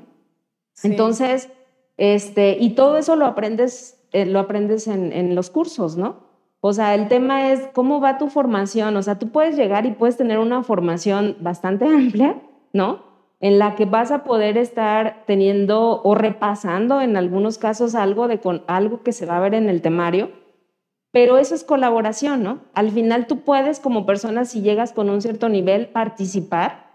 Sí. 0.74 0.88
Entonces, 0.88 1.48
este, 1.96 2.56
y 2.58 2.70
todo 2.70 2.96
eso 2.96 3.16
lo 3.16 3.26
aprendes, 3.26 4.01
eh, 4.12 4.26
lo 4.26 4.38
aprendes 4.38 4.88
en, 4.88 5.34
los 5.34 5.50
cursos, 5.50 5.96
¿no? 5.96 6.30
O 6.60 6.72
sea, 6.72 6.94
el 6.94 7.08
tema 7.08 7.50
es 7.50 7.68
cómo 7.72 8.00
va 8.00 8.18
tu 8.18 8.28
formación. 8.28 8.96
O 8.96 9.02
sea, 9.02 9.18
tú 9.18 9.30
puedes 9.30 9.56
llegar 9.56 9.84
y 9.86 9.92
puedes 9.92 10.16
tener 10.16 10.38
una 10.38 10.62
formación 10.62 11.36
bastante 11.40 11.86
amplia, 11.94 12.40
¿no? 12.72 13.10
En 13.40 13.58
la 13.58 13.74
que 13.74 13.86
vas 13.86 14.12
a 14.12 14.22
poder 14.22 14.56
estar 14.56 15.24
teniendo 15.26 16.00
o 16.02 16.14
repasando 16.14 17.00
en 17.00 17.16
algunos 17.16 17.58
casos 17.58 17.94
algo 17.94 18.28
de 18.28 18.38
con 18.38 18.62
algo 18.68 19.02
que 19.02 19.12
se 19.12 19.26
va 19.26 19.36
a 19.36 19.40
ver 19.40 19.54
en 19.54 19.68
el 19.68 19.82
temario 19.82 20.30
pero 21.12 21.36
eso 21.36 21.54
es 21.54 21.62
colaboración, 21.62 22.42
¿no? 22.42 22.60
Al 22.72 22.90
final 22.90 23.26
tú 23.26 23.40
puedes 23.40 23.80
como 23.80 24.06
persona, 24.06 24.46
si 24.46 24.62
llegas 24.62 24.92
con 24.92 25.10
un 25.10 25.20
cierto 25.20 25.50
nivel, 25.50 25.88
participar. 25.88 26.90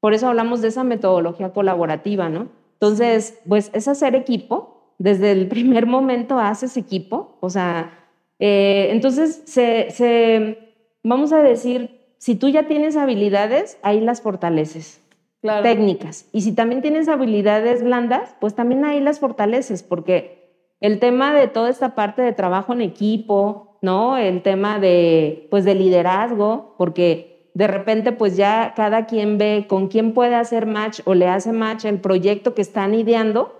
Por 0.00 0.14
eso 0.14 0.28
hablamos 0.28 0.62
de 0.62 0.68
esa 0.68 0.84
metodología 0.84 1.52
colaborativa, 1.52 2.28
¿no? 2.28 2.48
Entonces, 2.74 3.40
pues 3.48 3.70
es 3.74 3.88
hacer 3.88 4.14
equipo. 4.14 4.77
Desde 4.98 5.32
el 5.32 5.48
primer 5.48 5.86
momento 5.86 6.38
haces 6.38 6.76
equipo. 6.76 7.38
O 7.40 7.50
sea, 7.50 7.98
eh, 8.38 8.88
entonces, 8.90 9.42
se, 9.46 9.90
se, 9.90 10.74
vamos 11.02 11.32
a 11.32 11.42
decir, 11.42 12.14
si 12.18 12.34
tú 12.34 12.48
ya 12.48 12.66
tienes 12.66 12.96
habilidades, 12.96 13.78
ahí 13.82 14.00
las 14.00 14.20
fortaleces. 14.20 15.00
Claro. 15.40 15.62
Técnicas. 15.62 16.28
Y 16.32 16.40
si 16.40 16.52
también 16.52 16.82
tienes 16.82 17.08
habilidades 17.08 17.84
blandas, 17.84 18.34
pues 18.40 18.54
también 18.54 18.84
ahí 18.84 19.00
las 19.00 19.20
fortaleces, 19.20 19.84
porque 19.84 20.38
el 20.80 20.98
tema 20.98 21.32
de 21.32 21.46
toda 21.46 21.70
esta 21.70 21.94
parte 21.94 22.22
de 22.22 22.32
trabajo 22.32 22.72
en 22.72 22.80
equipo, 22.80 23.78
¿no? 23.80 24.16
El 24.16 24.42
tema 24.42 24.80
de, 24.80 25.46
pues, 25.50 25.64
de 25.64 25.76
liderazgo, 25.76 26.74
porque 26.76 27.50
de 27.54 27.66
repente, 27.66 28.12
pues 28.12 28.36
ya 28.36 28.72
cada 28.76 29.06
quien 29.06 29.38
ve 29.38 29.66
con 29.68 29.88
quién 29.88 30.12
puede 30.12 30.34
hacer 30.36 30.66
match 30.66 31.00
o 31.04 31.14
le 31.14 31.26
hace 31.26 31.52
match 31.52 31.84
el 31.86 32.00
proyecto 32.00 32.54
que 32.54 32.62
están 32.62 32.94
ideando 32.94 33.57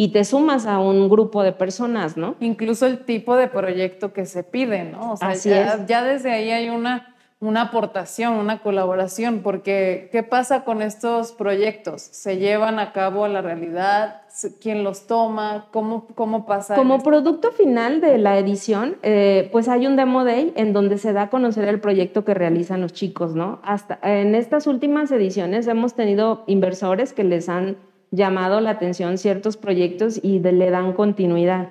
y 0.00 0.08
te 0.08 0.24
sumas 0.24 0.64
a 0.64 0.78
un 0.78 1.10
grupo 1.10 1.42
de 1.42 1.52
personas, 1.52 2.16
¿no? 2.16 2.34
Incluso 2.40 2.86
el 2.86 3.04
tipo 3.04 3.36
de 3.36 3.48
proyecto 3.48 4.14
que 4.14 4.24
se 4.24 4.42
pide, 4.42 4.84
¿no? 4.84 5.12
O 5.12 5.16
sea, 5.18 5.28
Así 5.28 5.50
ya, 5.50 5.74
es. 5.74 5.86
ya 5.88 6.02
desde 6.02 6.32
ahí 6.32 6.50
hay 6.50 6.70
una 6.70 7.14
una 7.40 7.62
aportación, 7.62 8.34
una 8.34 8.60
colaboración, 8.60 9.40
porque 9.42 10.10
¿qué 10.12 10.22
pasa 10.22 10.62
con 10.64 10.82
estos 10.82 11.32
proyectos? 11.32 12.02
¿Se 12.02 12.36
llevan 12.36 12.78
a 12.78 12.92
cabo 12.92 13.24
a 13.24 13.30
la 13.30 13.40
realidad? 13.40 14.22
¿Quién 14.60 14.84
los 14.84 15.06
toma? 15.06 15.68
¿Cómo, 15.70 16.06
cómo 16.14 16.44
pasa? 16.44 16.74
Como 16.76 16.96
esto? 16.96 17.08
producto 17.08 17.50
final 17.52 18.02
de 18.02 18.18
la 18.18 18.38
edición, 18.38 18.98
eh, 19.02 19.48
pues 19.52 19.68
hay 19.68 19.86
un 19.86 19.96
demo 19.96 20.24
day 20.24 20.52
en 20.54 20.74
donde 20.74 20.98
se 20.98 21.14
da 21.14 21.22
a 21.22 21.30
conocer 21.30 21.66
el 21.66 21.80
proyecto 21.80 22.26
que 22.26 22.34
realizan 22.34 22.82
los 22.82 22.92
chicos, 22.92 23.34
¿no? 23.34 23.58
Hasta 23.62 23.98
en 24.02 24.34
estas 24.34 24.66
últimas 24.66 25.10
ediciones 25.10 25.66
hemos 25.66 25.94
tenido 25.94 26.44
inversores 26.46 27.14
que 27.14 27.24
les 27.24 27.48
han 27.48 27.78
llamado 28.10 28.60
la 28.60 28.70
atención 28.70 29.18
ciertos 29.18 29.56
proyectos 29.56 30.20
y 30.22 30.40
le 30.40 30.70
dan 30.70 30.92
continuidad. 30.92 31.70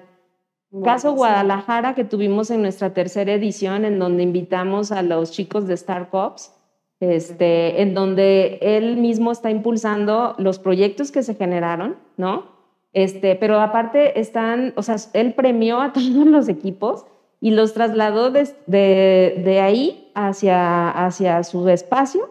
Caso 0.84 1.14
Guadalajara 1.14 1.96
que 1.96 2.04
tuvimos 2.04 2.52
en 2.52 2.62
nuestra 2.62 2.94
tercera 2.94 3.34
edición, 3.34 3.86
en 3.86 3.98
donde 3.98 4.22
invitamos 4.22 4.92
a 4.92 5.02
los 5.02 5.32
chicos 5.32 5.66
de 5.66 5.74
Star 5.74 6.10
Cops, 6.12 6.54
este, 7.00 7.82
en 7.82 7.96
donde 7.96 8.60
él 8.62 8.98
mismo 8.98 9.32
está 9.32 9.50
impulsando 9.50 10.36
los 10.38 10.60
proyectos 10.60 11.12
que 11.12 11.24
se 11.24 11.34
generaron, 11.34 11.98
¿no? 12.18 12.60
Este, 12.94 13.36
pero 13.36 13.60
aparte 13.60 14.20
están, 14.20 14.74
o 14.76 14.84
sea, 14.84 14.98
él 15.14 15.34
premió 15.34 15.82
a 15.82 15.92
todos 15.94 16.28
los 16.28 16.48
equipos 16.50 17.06
y 17.42 17.52
los 17.52 17.74
trasladó 17.74 18.30
de, 18.32 18.54
de, 18.68 19.62
ahí 19.62 20.12
hacia, 20.14 20.90
hacia 20.90 21.44
su 21.44 21.68
espacio 21.70 22.30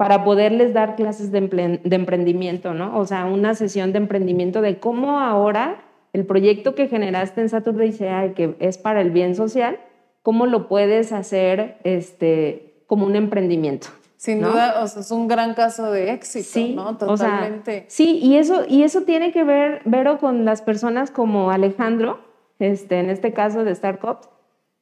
para 0.00 0.24
poderles 0.24 0.72
dar 0.72 0.96
clases 0.96 1.30
de, 1.30 1.78
emprendimiento, 1.90 2.72
¿no? 2.72 2.98
O 2.98 3.04
sea, 3.04 3.26
una 3.26 3.54
sesión 3.54 3.92
de 3.92 3.98
emprendimiento 3.98 4.62
de 4.62 4.78
cómo 4.78 5.20
ahora 5.20 5.82
el 6.14 6.24
proyecto 6.24 6.74
que 6.74 6.88
generaste 6.88 7.42
en 7.42 7.50
Saturday 7.50 7.92
sea 7.92 8.32
que 8.32 8.56
es 8.60 8.78
para 8.78 9.02
el 9.02 9.10
bien 9.10 9.34
social, 9.34 9.78
¿cómo 10.22 10.46
lo 10.46 10.68
puedes 10.68 11.12
hacer 11.12 11.76
este, 11.84 12.82
como 12.86 13.04
un 13.04 13.14
emprendimiento? 13.14 13.88
Sin 14.16 14.40
duda, 14.40 14.82
o 14.82 14.86
sea, 14.86 15.02
es 15.02 15.10
un 15.10 15.28
gran 15.28 15.52
caso 15.52 15.92
de 15.92 16.12
éxito, 16.12 16.82
¿no? 16.82 16.96
Totalmente. 16.96 17.84
sí, 17.88 18.20
y 18.22 18.38
eso, 18.38 18.64
y 18.66 18.84
eso 18.84 19.02
tiene 19.02 19.32
que 19.32 19.44
ver, 19.44 19.82
Vero, 19.84 20.16
con 20.16 20.46
las 20.46 20.62
personas 20.62 21.10
como 21.10 21.50
Alejandro, 21.50 22.20
este, 22.58 23.00
en 23.00 23.10
este 23.10 23.34
caso 23.34 23.64
de 23.64 23.74
Startups, 23.74 24.30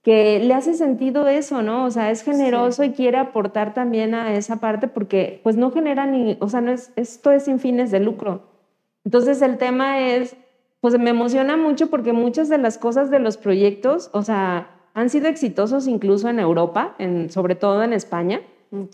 que 0.03 0.39
le 0.41 0.55
hace 0.55 0.75
sentido 0.75 1.27
eso, 1.29 1.63
¿no? 1.63 1.85
O 1.85 1.91
sea, 1.91 2.11
es 2.11 2.23
generoso 2.23 2.85
y 2.85 2.93
quiere 2.93 3.19
aportar 3.19 3.75
también 3.75 4.15
a 4.15 4.35
esa 4.35 4.61
parte 4.61 4.89
porque 4.89 5.41
pues 5.43 5.57
no 5.57 5.71
genera 5.71 6.07
ni, 6.07 6.37
o 6.41 6.49
sea, 6.49 6.61
no 6.61 6.71
es, 6.71 6.93
esto 6.97 7.31
es 7.31 7.45
sin 7.45 7.59
fines 7.59 7.91
de 7.91 8.01
lucro. 8.01 8.43
Entonces 9.05 9.43
el 9.43 9.59
tema 9.59 10.01
es 10.01 10.37
pues 10.81 10.99
me 10.99 11.11
emociona 11.11 11.57
mucho 11.57 11.91
porque 11.91 12.13
muchas 12.13 12.49
de 12.49 12.59
las 12.59 12.79
cosas 12.79 13.11
de 13.11 13.19
los 13.19 13.37
proyectos, 13.37 14.11
o 14.13 14.23
sea, 14.23 14.71
han 14.95 15.11
sido 15.11 15.29
exitosos 15.29 15.89
incluso 15.89 16.29
en 16.29 16.39
Europa, 16.39 16.95
en, 16.99 17.31
sobre 17.31 17.55
todo 17.55 17.83
en 17.83 17.93
España, 17.93 18.41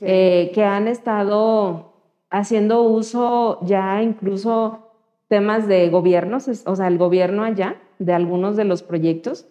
eh, 0.00 0.50
que 0.55 0.64
han 0.64 0.88
estado 0.88 1.92
haciendo 2.30 2.82
uso 2.82 3.59
ya 3.62 4.02
incluso 4.02 4.92
temas 5.28 5.66
de 5.66 5.88
gobiernos, 5.90 6.48
o 6.64 6.76
sea, 6.76 6.88
el 6.88 6.98
gobierno 6.98 7.42
allá, 7.42 7.76
de 7.98 8.12
algunos 8.12 8.57
de 8.57 8.64
los 8.64 8.82
proyectos. 8.82 9.46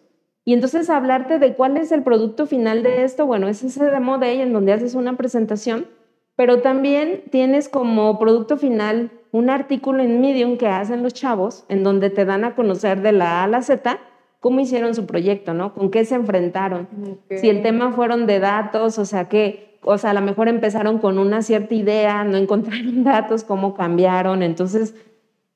Y 0.46 0.54
entonces 0.54 0.90
hablarte 0.90 1.40
de 1.40 1.54
cuál 1.54 1.78
es 1.78 1.92
el 1.92 2.04
producto 2.04 2.46
final 2.46 2.84
de 2.84 3.04
esto, 3.04 3.26
bueno, 3.26 3.48
es 3.48 3.64
ese 3.64 3.86
demo 3.86 4.18
day 4.18 4.42
en 4.42 4.52
donde 4.54 4.74
haces 4.74 4.96
una 4.96 5.16
presentación, 5.16 5.88
pero 6.36 6.62
también 6.62 7.24
tienes 7.32 7.70
como 7.70 8.20
producto 8.20 8.58
final 8.58 9.12
un 9.32 9.50
artículo 9.50 10.04
en 10.04 10.22
Medium 10.22 10.58
que 10.58 10.68
hacen 10.68 11.02
los 11.02 11.14
chavos, 11.14 11.66
en 11.70 11.84
donde 11.84 12.10
te 12.10 12.26
dan 12.26 12.44
a 12.44 12.56
conocer 12.56 13.02
de 13.02 13.14
la 13.14 13.42
A 13.42 13.44
a 13.46 13.48
la 13.48 13.62
Z 13.62 14.00
cómo 14.44 14.60
hicieron 14.60 14.94
su 14.94 15.06
proyecto, 15.06 15.54
¿no? 15.54 15.74
Con 15.74 15.90
qué 15.90 16.04
se 16.04 16.16
enfrentaron. 16.16 16.90
Si 17.34 17.50
el 17.50 17.64
tema 17.64 17.94
fueron 17.94 18.28
de 18.28 18.40
datos, 18.40 19.00
o 19.00 19.06
sea, 19.06 19.30
que, 19.30 19.80
o 19.82 19.98
sea, 19.98 20.10
a 20.10 20.14
lo 20.14 20.20
mejor 20.20 20.50
empezaron 20.50 21.00
con 21.00 21.18
una 21.18 21.42
cierta 21.42 21.74
idea, 21.74 22.26
no 22.26 22.36
encontraron 22.44 23.06
datos, 23.06 23.46
cómo 23.46 23.74
cambiaron. 23.74 24.44
Entonces, 24.44 24.96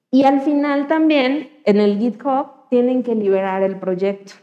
y 0.09 0.23
al 0.23 0.39
final 0.39 0.87
también 0.87 1.49
en 1.65 1.81
el 1.81 1.99
GitHub 1.99 2.69
tienen 2.69 3.03
que 3.03 3.13
liberar 3.13 3.61
el 3.61 3.75
proyecto, 3.75 4.35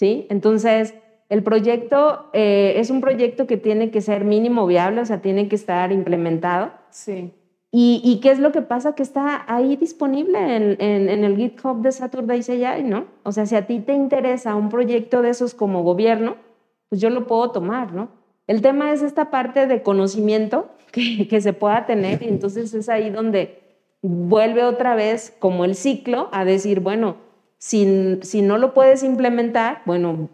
¿sí? 0.00 0.26
Entonces, 0.30 0.94
el 1.28 1.42
proyecto 1.42 2.30
eh, 2.32 2.72
es 2.76 2.88
un 2.88 3.02
proyecto 3.02 3.46
que 3.46 3.58
tiene 3.58 3.90
que 3.90 4.00
ser 4.00 4.24
mínimo 4.24 4.66
viable, 4.66 5.02
o 5.02 5.04
sea, 5.04 5.20
tiene 5.20 5.46
que 5.46 5.56
estar 5.56 5.92
implementado. 5.92 6.72
Sí. 6.88 7.34
¿Y, 7.70 8.18
qué 8.20 8.30
es 8.30 8.40
lo 8.40 8.50
que 8.50 8.62
pasa? 8.62 8.94
Que 8.94 9.02
está 9.02 9.44
ahí 9.46 9.76
disponible 9.76 10.56
en, 10.56 10.80
en, 10.80 11.22
el 11.24 11.36
GitHub 11.36 11.82
de 11.82 11.92
Saturday 11.92 12.40
AI, 12.64 12.82
¿no? 12.82 13.04
O 13.22 13.30
sea, 13.30 13.46
si 13.46 13.54
a 13.54 13.66
ti 13.66 13.78
te 13.78 13.92
interesa 13.92 14.56
un 14.56 14.70
proyecto 14.70 15.22
de 15.22 15.28
esos 15.28 15.54
como 15.54 15.84
gobierno, 15.84 16.36
pues 16.88 17.00
yo 17.00 17.10
lo 17.10 17.28
puedo 17.28 17.52
tomar, 17.52 17.92
¿no? 17.92 18.08
El 18.48 18.60
tema 18.62 18.90
es 18.92 19.02
esta 19.02 19.30
parte 19.30 19.66
de 19.68 19.82
conocimiento 19.82 20.70
que, 20.92 21.28
que 21.28 21.40
se 21.42 21.52
pueda 21.52 21.84
tener 21.86 22.22
y 22.22 22.28
entonces 22.28 22.72
es 22.74 22.88
ahí 22.88 23.10
donde 23.10 23.60
vuelve 24.02 24.64
otra 24.64 24.94
vez 24.94 25.36
como 25.38 25.64
el 25.64 25.76
ciclo 25.76 26.28
a 26.32 26.44
decir, 26.44 26.80
bueno, 26.80 27.29
si, 27.60 28.18
si 28.22 28.40
no 28.40 28.56
lo 28.56 28.72
puedes 28.72 29.02
implementar, 29.02 29.82
bueno, 29.84 30.30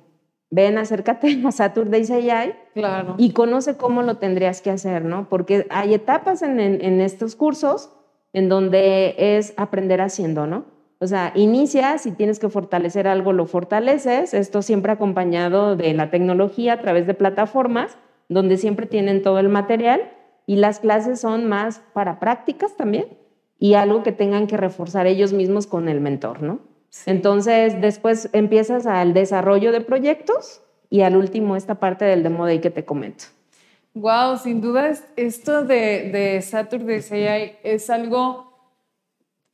ven, 0.48 0.78
acércate 0.78 1.42
a 1.44 1.50
Saturday 1.50 2.06
AI 2.08 2.54
claro. 2.72 3.16
y 3.18 3.32
conoce 3.32 3.76
cómo 3.76 4.02
lo 4.02 4.18
tendrías 4.18 4.62
que 4.62 4.70
hacer, 4.70 5.04
¿no? 5.04 5.28
Porque 5.28 5.66
hay 5.70 5.92
etapas 5.92 6.42
en, 6.42 6.60
en, 6.60 7.00
estos 7.00 7.34
cursos 7.34 7.92
en 8.32 8.48
donde 8.48 9.16
es 9.18 9.54
aprender 9.56 10.00
haciendo, 10.00 10.46
¿no? 10.46 10.66
O 11.00 11.06
sea, 11.08 11.32
inicias 11.34 12.06
y 12.06 12.12
tienes 12.12 12.38
que 12.38 12.48
fortalecer 12.48 13.08
algo, 13.08 13.32
lo 13.32 13.46
fortaleces, 13.46 14.32
esto 14.32 14.62
siempre 14.62 14.92
acompañado 14.92 15.74
de 15.74 15.92
la 15.94 16.10
tecnología 16.10 16.74
a 16.74 16.80
través 16.80 17.08
de 17.08 17.14
plataformas 17.14 17.98
donde 18.28 18.56
siempre 18.56 18.86
tienen 18.86 19.22
todo 19.22 19.40
el 19.40 19.48
material 19.48 20.12
y 20.46 20.56
las 20.56 20.78
clases 20.78 21.20
son 21.20 21.46
más 21.46 21.82
para 21.92 22.20
prácticas 22.20 22.76
también 22.76 23.18
y 23.58 23.74
algo 23.74 24.04
que 24.04 24.12
tengan 24.12 24.46
que 24.46 24.56
reforzar 24.56 25.08
ellos 25.08 25.32
mismos 25.32 25.66
con 25.66 25.88
el 25.88 26.00
mentor, 26.00 26.42
¿no? 26.42 26.75
Entonces, 27.04 27.80
después 27.80 28.30
empiezas 28.32 28.86
al 28.86 29.12
desarrollo 29.12 29.72
de 29.72 29.80
proyectos 29.80 30.62
y 30.88 31.02
al 31.02 31.16
último 31.16 31.56
esta 31.56 31.76
parte 31.76 32.04
del 32.04 32.22
demo 32.22 32.46
day 32.46 32.60
que 32.60 32.70
te 32.70 32.84
comento. 32.84 33.24
Wow, 33.94 34.36
sin 34.38 34.60
duda 34.60 34.92
esto 35.16 35.64
de, 35.64 36.10
de 36.10 36.42
Saturday 36.42 37.00
AI 37.26 37.58
es 37.62 37.88
algo 37.90 38.46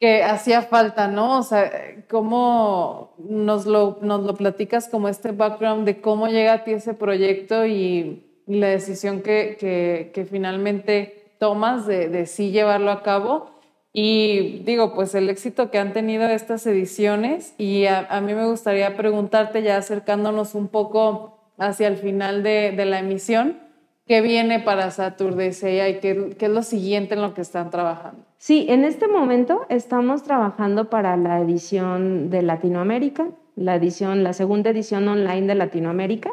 que 0.00 0.24
hacía 0.24 0.62
falta, 0.62 1.06
¿no? 1.06 1.38
O 1.38 1.42
sea, 1.44 1.70
cómo 2.10 3.14
nos 3.18 3.66
lo, 3.66 3.98
nos 4.02 4.24
lo 4.24 4.34
platicas 4.34 4.88
como 4.88 5.08
este 5.08 5.30
background 5.30 5.86
de 5.86 6.00
cómo 6.00 6.26
llega 6.26 6.54
a 6.54 6.64
ti 6.64 6.72
ese 6.72 6.92
proyecto 6.92 7.64
y 7.66 8.26
la 8.48 8.66
decisión 8.66 9.22
que, 9.22 9.56
que, 9.60 10.10
que 10.12 10.24
finalmente 10.24 11.36
tomas 11.38 11.86
de, 11.86 12.08
de 12.08 12.26
sí 12.26 12.50
llevarlo 12.50 12.90
a 12.90 13.04
cabo. 13.04 13.50
Y 13.92 14.60
digo, 14.64 14.94
pues 14.94 15.14
el 15.14 15.28
éxito 15.28 15.70
que 15.70 15.78
han 15.78 15.92
tenido 15.92 16.24
estas 16.24 16.66
ediciones 16.66 17.54
y 17.58 17.84
a, 17.86 18.20
mí 18.24 18.34
me 18.34 18.46
gustaría 18.46 18.96
preguntarte 18.96 19.62
ya 19.62 19.76
acercándonos 19.76 20.54
un 20.54 20.68
poco 20.68 21.38
hacia 21.58 21.88
el 21.88 21.98
final 21.98 22.42
de, 22.42 22.72
la 22.86 23.00
emisión, 23.00 23.58
¿qué 24.06 24.22
viene 24.22 24.60
para 24.60 24.90
Saturday 24.90 25.50
y 25.50 26.00
qué, 26.00 26.34
qué 26.38 26.46
es 26.46 26.50
lo 26.50 26.62
siguiente 26.62 27.14
en 27.14 27.22
lo 27.22 27.34
que 27.34 27.42
están 27.42 27.70
trabajando? 27.70 28.24
Sí, 28.38 28.66
en 28.70 28.84
este 28.84 29.08
momento 29.08 29.66
estamos 29.68 30.22
trabajando 30.22 30.88
para 30.88 31.16
la 31.18 31.40
edición 31.40 32.30
de 32.30 32.40
Latinoamérica, 32.40 33.28
la 33.56 33.76
edición, 33.76 34.24
la 34.24 34.32
segunda 34.32 34.70
edición 34.70 35.06
online 35.06 35.46
de 35.46 35.54
Latinoamérica. 35.54 36.32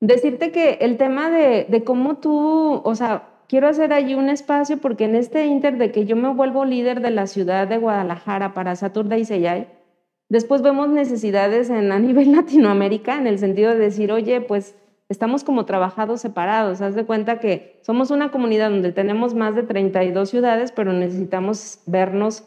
Decirte 0.00 0.50
que 0.50 0.78
el 0.80 0.96
tema 0.96 1.30
de, 1.30 1.66
de 1.68 1.84
cómo 1.84 2.16
tú, 2.16 2.80
o 2.82 2.94
sea, 2.94 3.31
quiero 3.52 3.68
hacer 3.68 3.92
allí 3.92 4.14
un 4.14 4.30
espacio 4.30 4.78
porque 4.78 5.04
en 5.04 5.14
este 5.14 5.44
inter 5.44 5.76
de 5.76 5.92
que 5.92 6.06
yo 6.06 6.16
me 6.16 6.32
vuelvo 6.32 6.64
líder 6.64 7.02
de 7.02 7.10
la 7.10 7.26
ciudad 7.26 7.68
de 7.68 7.76
Guadalajara 7.76 8.54
para 8.54 8.74
Saturday 8.76 9.26
Seyay, 9.26 9.68
después 10.30 10.62
vemos 10.62 10.88
necesidades 10.88 11.68
en, 11.68 11.92
a 11.92 11.98
nivel 11.98 12.32
Latinoamérica 12.32 13.18
en 13.18 13.26
el 13.26 13.38
sentido 13.38 13.72
de 13.72 13.76
decir, 13.76 14.10
oye, 14.10 14.40
pues 14.40 14.74
estamos 15.10 15.44
como 15.44 15.66
trabajados 15.66 16.22
separados. 16.22 16.80
Haz 16.80 16.94
de 16.94 17.04
cuenta 17.04 17.40
que 17.40 17.78
somos 17.82 18.10
una 18.10 18.30
comunidad 18.30 18.70
donde 18.70 18.90
tenemos 18.90 19.34
más 19.34 19.54
de 19.54 19.64
32 19.64 20.30
ciudades, 20.30 20.72
pero 20.72 20.94
necesitamos 20.94 21.80
vernos 21.84 22.44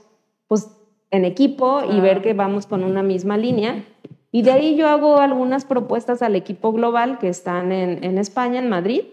pues 0.48 0.76
en 1.12 1.24
equipo 1.24 1.82
y 1.88 2.00
ver 2.00 2.24
que 2.24 2.34
vamos 2.34 2.66
con 2.66 2.84
una 2.84 3.04
misma 3.04 3.38
línea. 3.38 3.86
Y 4.32 4.42
de 4.42 4.54
ahí 4.54 4.76
yo 4.76 4.88
hago 4.88 5.20
algunas 5.20 5.66
propuestas 5.66 6.24
al 6.24 6.36
equipo 6.36 6.72
global 6.72 7.20
que 7.20 7.30
están 7.30 7.72
en, 7.72 8.04
en 8.04 8.18
España, 8.18 8.58
en 8.58 8.70
Madrid, 8.70 9.04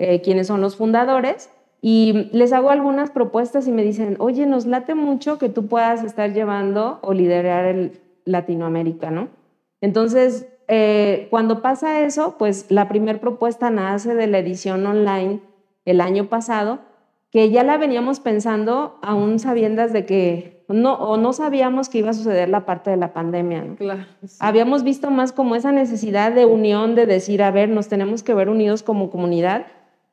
eh, 0.00 0.22
quienes 0.22 0.46
son 0.46 0.60
los 0.60 0.76
fundadores, 0.76 1.50
y 1.82 2.28
les 2.32 2.52
hago 2.52 2.70
algunas 2.70 3.10
propuestas 3.10 3.66
y 3.66 3.72
me 3.72 3.82
dicen, 3.82 4.16
oye, 4.18 4.46
nos 4.46 4.66
late 4.66 4.94
mucho 4.94 5.38
que 5.38 5.48
tú 5.48 5.66
puedas 5.66 6.04
estar 6.04 6.32
llevando 6.32 6.98
o 7.02 7.14
liderar 7.14 7.64
el 7.64 8.00
Latinoamérica, 8.24 9.10
¿no? 9.10 9.28
Entonces, 9.80 10.46
eh, 10.68 11.28
cuando 11.30 11.62
pasa 11.62 12.00
eso, 12.00 12.36
pues 12.38 12.66
la 12.70 12.88
primera 12.88 13.18
propuesta 13.18 13.70
nace 13.70 14.14
de 14.14 14.26
la 14.26 14.38
edición 14.38 14.86
online 14.86 15.40
el 15.84 16.00
año 16.00 16.28
pasado, 16.28 16.80
que 17.30 17.50
ya 17.50 17.62
la 17.62 17.78
veníamos 17.78 18.20
pensando 18.20 18.98
aún 19.02 19.38
sabiendas 19.38 19.92
de 19.92 20.04
que 20.04 20.64
no, 20.68 20.94
o 20.94 21.16
no 21.16 21.32
sabíamos 21.32 21.88
que 21.88 21.98
iba 21.98 22.10
a 22.10 22.14
suceder 22.14 22.48
la 22.48 22.66
parte 22.66 22.90
de 22.90 22.96
la 22.96 23.12
pandemia. 23.12 23.64
¿no? 23.64 23.76
Claro, 23.76 24.04
Habíamos 24.38 24.84
visto 24.84 25.10
más 25.10 25.32
como 25.32 25.56
esa 25.56 25.72
necesidad 25.72 26.32
de 26.32 26.44
unión, 26.46 26.94
de 26.94 27.06
decir, 27.06 27.42
a 27.42 27.50
ver, 27.50 27.68
nos 27.68 27.88
tenemos 27.88 28.22
que 28.22 28.34
ver 28.34 28.48
unidos 28.48 28.82
como 28.82 29.10
comunidad 29.10 29.66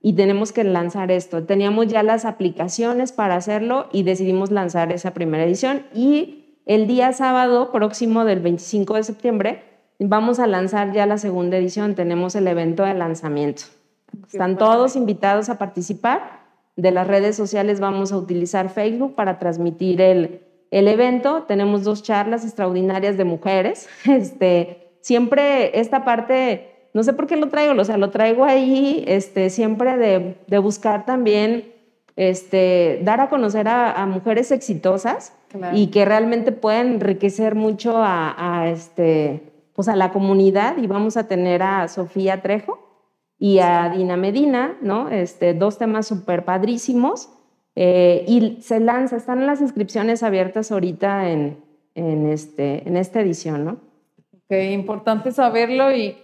y 0.08 0.14
tenemos 0.14 0.53
que 0.53 0.64
lanzar 0.64 1.12
esto. 1.12 1.43
Teníamos 1.43 1.88
ya 1.88 2.01
las 2.01 2.24
aplicaciones 2.24 3.12
para 3.12 3.36
hacerlo 3.36 3.89
y 3.91 4.03
decidimos 4.03 4.51
lanzar 4.51 4.93
esa 4.93 5.14
primera 5.14 5.43
edición 5.43 5.84
y 5.93 6.62
el 6.66 6.88
día 6.88 7.12
sábado 7.12 7.74
próximo 7.74 8.24
del 8.24 8.39
25 8.39 8.93
de 8.93 9.03
septiembre 9.03 9.64
vamos 9.99 10.39
a 10.39 10.47
lanzar 10.47 10.93
ya 10.93 11.05
la 11.05 11.18
segunda 11.18 11.58
edición, 11.58 11.93
tenemos 11.93 12.36
el 12.36 12.47
evento 12.47 12.84
de 12.84 12.93
lanzamiento. 12.93 13.64
Están 14.32 14.58
todos 14.58 14.95
invitados 14.95 15.49
a 15.49 15.58
participar 15.58 16.47
de 16.78 16.91
las 16.91 17.05
redes 17.05 17.36
sociales 17.36 17.82
vamos 17.82 18.14
a 18.14 18.18
utilizar 18.18 18.70
Facebook 18.70 19.14
para 19.14 19.39
transmitir 19.39 19.99
el, 19.99 20.41
el 20.72 20.88
evento. 20.88 21.43
Tenemos 21.49 21.84
dos 21.84 22.01
charlas 22.01 22.45
extraordinarias 22.45 23.18
de 23.18 23.26
mujeres. 23.26 23.89
Este, 24.05 24.93
siempre 25.01 25.78
esta 25.78 26.05
parte, 26.05 26.76
no 26.98 27.04
sé 27.04 27.14
por 27.14 27.28
qué 27.28 27.38
lo 27.38 27.48
traigo, 27.48 27.80
o 27.80 27.86
sea, 27.86 27.95
lo 27.95 28.10
traigo 28.10 28.43
ahí 28.43 29.04
este, 29.06 29.52
siempre 29.52 29.98
de, 29.98 30.36
de 30.48 30.58
buscar 30.58 31.06
también 31.06 31.72
este, 32.16 33.02
dar 33.04 33.22
a 33.22 33.30
conocer 33.30 33.68
a, 33.68 34.04
mujeres 34.08 34.50
exitosas 34.50 35.32
y 35.74 35.91
que 35.91 36.06
realmente 36.06 36.52
pueden 36.52 36.93
enriquecer 36.93 37.54
mucho 37.54 37.98
a, 37.98 38.34
a, 38.36 38.70
este, 38.70 39.43
pues 39.76 39.88
a 39.89 39.95
la 39.95 40.12
comunidad. 40.12 40.78
Y 40.78 40.88
vamos 40.88 41.18
a 41.18 41.28
tener 41.28 41.62
a 41.62 41.88
Sofía 41.88 42.41
Trejo 42.41 42.80
y 43.38 43.60
a 43.60 43.89
Dina 43.89 44.18
Medina, 44.18 44.76
¿no? 44.82 45.10
Este, 45.10 45.54
dos 45.54 45.78
temas 45.78 46.08
súper 46.08 46.45
padrísimos. 46.45 47.30
Eh, 47.76 48.26
y 48.28 48.58
se 48.64 48.80
lanza, 48.80 49.18
están 49.18 49.45
las 49.45 49.62
inscripciones 49.62 50.24
abiertas 50.24 50.72
ahorita 50.72 51.30
en, 51.30 51.64
en, 51.93 52.26
este, 52.26 52.89
en 52.89 52.98
esta 52.98 53.22
edición, 53.22 53.66
¿no? 53.66 53.78
Ok, 54.34 54.58
importante 54.72 55.32
saberlo 55.32 55.95
y 55.95 56.18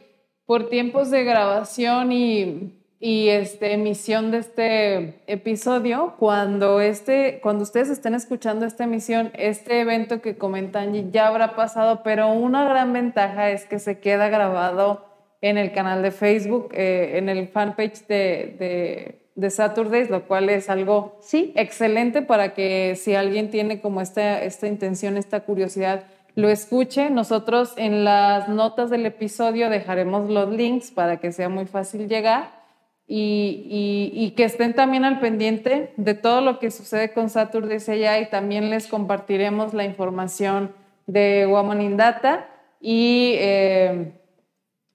por 0.45 0.69
tiempos 0.69 1.09
de 1.09 1.23
grabación 1.23 2.11
y, 2.11 2.73
y 2.99 3.29
este, 3.29 3.73
emisión 3.73 4.31
de 4.31 4.37
este 4.37 5.23
episodio, 5.27 6.15
cuando, 6.17 6.79
este, 6.79 7.39
cuando 7.41 7.63
ustedes 7.63 7.89
estén 7.89 8.13
escuchando 8.13 8.65
esta 8.65 8.85
emisión, 8.85 9.31
este 9.33 9.81
evento 9.81 10.21
que 10.21 10.37
comentan 10.37 11.11
ya 11.11 11.27
habrá 11.27 11.55
pasado, 11.55 12.01
pero 12.03 12.31
una 12.31 12.63
gran 12.63 12.93
ventaja 12.93 13.51
es 13.51 13.65
que 13.65 13.79
se 13.79 13.99
queda 13.99 14.29
grabado 14.29 15.05
en 15.41 15.57
el 15.57 15.73
canal 15.73 16.01
de 16.01 16.11
Facebook, 16.11 16.69
eh, 16.73 17.17
en 17.17 17.27
el 17.27 17.49
fanpage 17.49 18.07
de, 18.07 18.55
de, 18.57 19.27
de, 19.35 19.49
Saturdays, 19.49 20.09
lo 20.09 20.25
cual 20.25 20.47
es 20.47 20.69
algo 20.69 21.17
¿Sí? 21.19 21.51
excelente 21.57 22.21
para 22.21 22.53
que 22.53 22.95
si 22.95 23.15
alguien 23.15 23.49
tiene 23.49 23.81
como 23.81 23.99
esta, 23.99 24.41
esta 24.41 24.67
intención, 24.67 25.17
esta 25.17 25.41
curiosidad, 25.41 26.05
lo 26.35 26.49
escuche. 26.49 27.09
Nosotros 27.09 27.73
en 27.77 28.03
las 28.03 28.49
notas 28.49 28.89
del 28.89 29.05
episodio 29.05 29.69
dejaremos 29.69 30.29
los 30.29 30.49
links 30.51 30.91
para 30.91 31.17
que 31.17 31.31
sea 31.31 31.49
muy 31.49 31.65
fácil 31.65 32.07
llegar. 32.07 32.63
Y, 33.05 33.67
y, 33.69 34.25
y, 34.25 34.31
que 34.31 34.45
estén 34.45 34.73
también 34.73 35.03
al 35.03 35.19
pendiente 35.19 35.93
de 35.97 36.13
todo 36.13 36.39
lo 36.39 36.57
que 36.57 36.71
sucede 36.71 37.11
con 37.11 37.29
Saturdays 37.29 37.89
allá 37.89 38.17
y 38.19 38.29
también 38.29 38.69
les 38.69 38.87
compartiremos 38.87 39.73
la 39.73 39.83
información 39.83 40.71
de 41.05 41.45
Woman 41.45 41.81
in 41.81 41.97
Data 41.97 42.47
y 42.79 43.35
eh, 43.37 44.13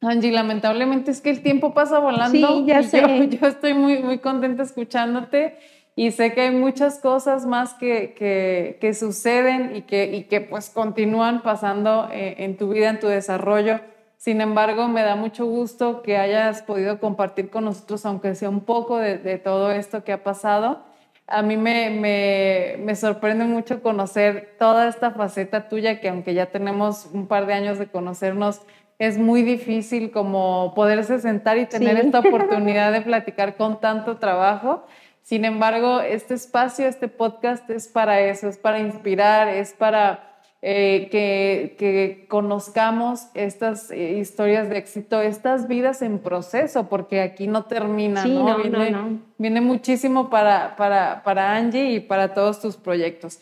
Angie, 0.03 0.31
lamentablemente 0.31 1.11
es 1.11 1.21
que 1.23 1.31
el 1.31 1.43
tiempo 1.43 1.73
pasa 1.73 1.99
volando. 1.99 2.49
Sí, 2.49 2.65
ya 2.67 2.83
sé. 2.85 3.29
Yo, 3.31 3.49
estoy 3.49 3.75
muy, 3.75 4.03
muy 4.03 4.19
contenta 4.19 4.63
escuchándote 4.63 5.57
y 5.99 6.13
sé 6.13 6.33
que 6.33 6.43
hay 6.43 6.51
muchas 6.53 7.01
cosas 7.01 7.45
más 7.45 7.75
que, 7.75 8.15
que, 8.15 8.79
que 8.81 8.95
suceden 8.95 9.75
y 9.75 9.83
que, 9.83 10.05
y 10.15 10.23
que 10.27 10.41
pues 10.41 10.71
continúan 10.71 11.43
pasando 11.43 12.09
eh, 12.13 12.37
en 12.39 12.57
tu 12.57 12.69
vida, 12.69 12.91
en 12.91 13.01
tu 13.01 13.09
desarrollo. 13.09 13.81
Sin 14.17 14.41
embargo, 14.41 14.87
me 14.87 15.03
da 15.03 15.17
mucho 15.17 15.45
gusto 15.47 16.03
que 16.03 16.17
hayas 16.17 16.63
podido 16.63 17.01
compartir 17.01 17.51
con 17.51 17.65
nosotros, 17.65 18.07
aunque 18.07 18.37
sea 18.37 18.49
un 18.49 18.61
poco 18.61 18.99
de, 18.99 19.19
de 19.19 19.39
todo 19.39 19.73
esto 19.73 20.05
que 20.05 20.13
ha 20.13 20.23
pasado. 20.23 20.85
A 21.27 21.43
mí 21.43 21.57
me, 21.57 21.91
me, 21.91 22.77
me, 22.79 22.95
sorprende 22.95 23.47
mucho 23.47 23.83
conocer 23.83 24.55
toda 24.57 24.87
esta 24.87 25.11
faceta 25.11 25.69
tuya, 25.69 26.01
que 26.01 26.11
aunque 26.11 26.33
ya 26.33 26.47
tenemos 26.47 27.09
un 27.13 27.27
par 27.27 27.47
de 27.47 27.55
años 27.55 27.77
de 27.77 27.89
conocernos, 27.89 28.61
es 29.01 29.19
muy 29.19 29.43
difícil 29.43 30.13
como 30.13 30.75
poderse 30.77 31.19
sentar 31.19 31.59
y 31.59 31.67
tener 31.67 31.97
esta 31.97 32.21
oportunidad 32.27 32.93
de 32.93 33.01
platicar 33.01 33.57
con 33.57 33.81
tanto 33.81 34.19
trabajo. 34.19 34.85
Sin 35.29 35.45
embargo, 35.45 36.01
este 36.01 36.33
espacio, 36.33 36.87
este 36.87 37.07
podcast 37.07 37.69
es 37.69 37.87
para 37.87 38.19
eso, 38.23 38.49
es 38.49 38.57
para 38.57 38.79
inspirar, 38.79 39.49
es 39.49 39.75
para 39.75 40.41
eh, 40.63 41.09
que, 41.11 41.77
que, 41.79 42.25
conozcamos 42.31 43.27
estas 43.35 43.91
eh, 43.91 44.13
historias 44.13 44.71
de 44.71 44.79
éxito, 44.79 45.21
estas 45.21 45.69
vidas 45.69 46.01
en 46.01 46.21
proceso, 46.21 46.89
porque 46.89 47.21
aquí 47.21 47.47
no 47.47 47.65
termina, 47.65 48.25
¿no? 48.25 48.57
viene, 48.57 48.91
no, 48.91 49.19
viene 49.37 49.61
muchísimo 49.61 50.31
para, 50.31 50.77
para, 50.77 51.23
para 51.23 51.57
Angie 51.57 51.91
y 51.91 52.01
para 52.01 52.33
todos 52.33 52.59
tus 52.63 52.79
proyectos. 52.79 53.39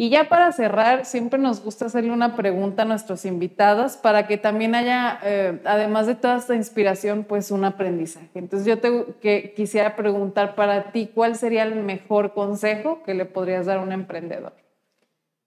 Y 0.00 0.10
ya 0.10 0.28
para 0.28 0.52
cerrar, 0.52 1.04
siempre 1.04 1.40
nos 1.40 1.60
gusta 1.60 1.86
hacerle 1.86 2.12
una 2.12 2.36
pregunta 2.36 2.82
a 2.82 2.84
nuestros 2.84 3.24
invitados 3.24 3.96
para 3.96 4.28
que 4.28 4.38
también 4.38 4.76
haya, 4.76 5.18
eh, 5.24 5.60
además 5.64 6.06
de 6.06 6.14
toda 6.14 6.36
esta 6.36 6.54
inspiración, 6.54 7.24
pues 7.24 7.50
un 7.50 7.64
aprendizaje. 7.64 8.30
Entonces 8.34 8.64
yo 8.64 8.78
te 8.78 9.52
quisiera 9.56 9.96
preguntar 9.96 10.54
para 10.54 10.92
ti, 10.92 11.10
¿cuál 11.12 11.34
sería 11.34 11.64
el 11.64 11.74
mejor 11.74 12.32
consejo 12.32 13.02
que 13.02 13.14
le 13.14 13.24
podrías 13.24 13.66
dar 13.66 13.78
a 13.78 13.82
un 13.82 13.90
emprendedor? 13.90 14.52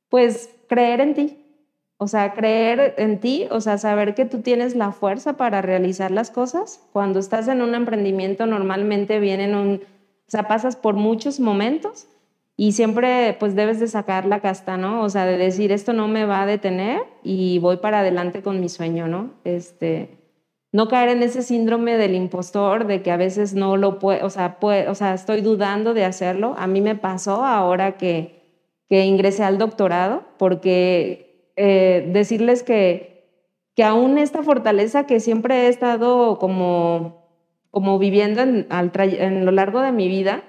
Pues 0.09 0.49
creer 0.67 0.99
en 0.99 1.13
ti. 1.13 1.37
O 1.95 2.07
sea, 2.09 2.33
creer 2.33 2.95
en 2.97 3.21
ti, 3.21 3.47
o 3.51 3.61
sea, 3.61 3.77
saber 3.77 4.15
que 4.15 4.25
tú 4.25 4.41
tienes 4.41 4.75
la 4.75 4.91
fuerza 4.91 5.37
para 5.37 5.61
realizar 5.61 6.11
las 6.11 6.29
cosas. 6.29 6.83
Cuando 6.91 7.19
estás 7.19 7.47
en 7.47 7.61
un 7.61 7.73
emprendimiento, 7.73 8.45
normalmente 8.47 9.21
vienen 9.21 9.55
un, 9.55 9.81
pasas 10.45 10.75
por 10.75 10.95
muchos 10.95 11.39
momentos 11.39 12.07
y 12.61 12.73
siempre 12.73 13.35
pues 13.39 13.55
debes 13.55 13.79
de 13.79 13.87
sacar 13.87 14.27
la 14.27 14.39
casta, 14.39 14.77
¿no? 14.77 15.01
O 15.01 15.09
sea, 15.09 15.25
de 15.25 15.35
decir, 15.35 15.71
esto 15.71 15.93
no 15.93 16.07
me 16.07 16.25
va 16.25 16.43
a 16.43 16.45
detener 16.45 17.01
y 17.23 17.57
voy 17.57 17.77
para 17.77 18.01
adelante 18.01 18.43
con 18.43 18.59
mi 18.59 18.69
sueño, 18.69 19.07
¿no? 19.07 19.31
Este, 19.45 20.19
no 20.71 20.87
caer 20.87 21.09
en 21.09 21.23
ese 21.23 21.41
síndrome 21.41 21.97
del 21.97 22.13
impostor, 22.13 22.85
de 22.85 23.01
que 23.01 23.09
a 23.09 23.17
veces 23.17 23.55
no 23.55 23.77
lo 23.77 23.97
puedo, 23.97 24.23
o 24.23 24.29
sea, 24.29 24.59
o 24.61 24.93
sea, 24.93 25.15
estoy 25.15 25.41
dudando 25.41 25.95
de 25.95 26.05
hacerlo. 26.05 26.53
A 26.55 26.67
mí 26.67 26.81
me 26.81 26.93
pasó 26.93 27.43
ahora 27.43 27.97
que, 27.97 28.43
que 28.87 29.05
ingresé 29.05 29.43
al 29.43 29.57
doctorado, 29.57 30.21
porque 30.37 31.51
eh, 31.55 32.11
decirles 32.13 32.61
que, 32.61 33.25
que 33.75 33.83
aún 33.83 34.19
esta 34.19 34.43
fortaleza 34.43 35.07
que 35.07 35.19
siempre 35.19 35.65
he 35.65 35.67
estado 35.67 36.37
como, 36.37 37.25
como 37.71 37.97
viviendo 37.97 38.41
en, 38.43 38.67
al 38.69 38.91
en 38.95 39.45
lo 39.45 39.51
largo 39.51 39.81
de 39.81 39.91
mi 39.91 40.07
vida, 40.07 40.43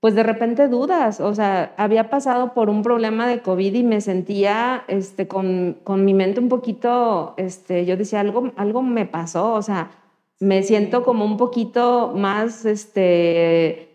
pues 0.00 0.14
de 0.14 0.22
repente 0.22 0.68
dudas, 0.68 1.20
o 1.20 1.34
sea, 1.34 1.74
había 1.76 2.08
pasado 2.08 2.54
por 2.54 2.70
un 2.70 2.82
problema 2.82 3.26
de 3.26 3.40
COVID 3.40 3.74
y 3.74 3.82
me 3.82 4.00
sentía 4.00 4.84
este, 4.86 5.26
con, 5.26 5.78
con 5.82 6.04
mi 6.04 6.14
mente 6.14 6.38
un 6.38 6.48
poquito, 6.48 7.34
este, 7.36 7.84
yo 7.84 7.96
decía, 7.96 8.20
algo, 8.20 8.52
algo 8.56 8.82
me 8.82 9.06
pasó, 9.06 9.54
o 9.54 9.62
sea, 9.62 9.90
me 10.38 10.62
siento 10.62 11.02
como 11.02 11.24
un 11.24 11.36
poquito 11.36 12.12
más 12.14 12.64
este, 12.64 13.88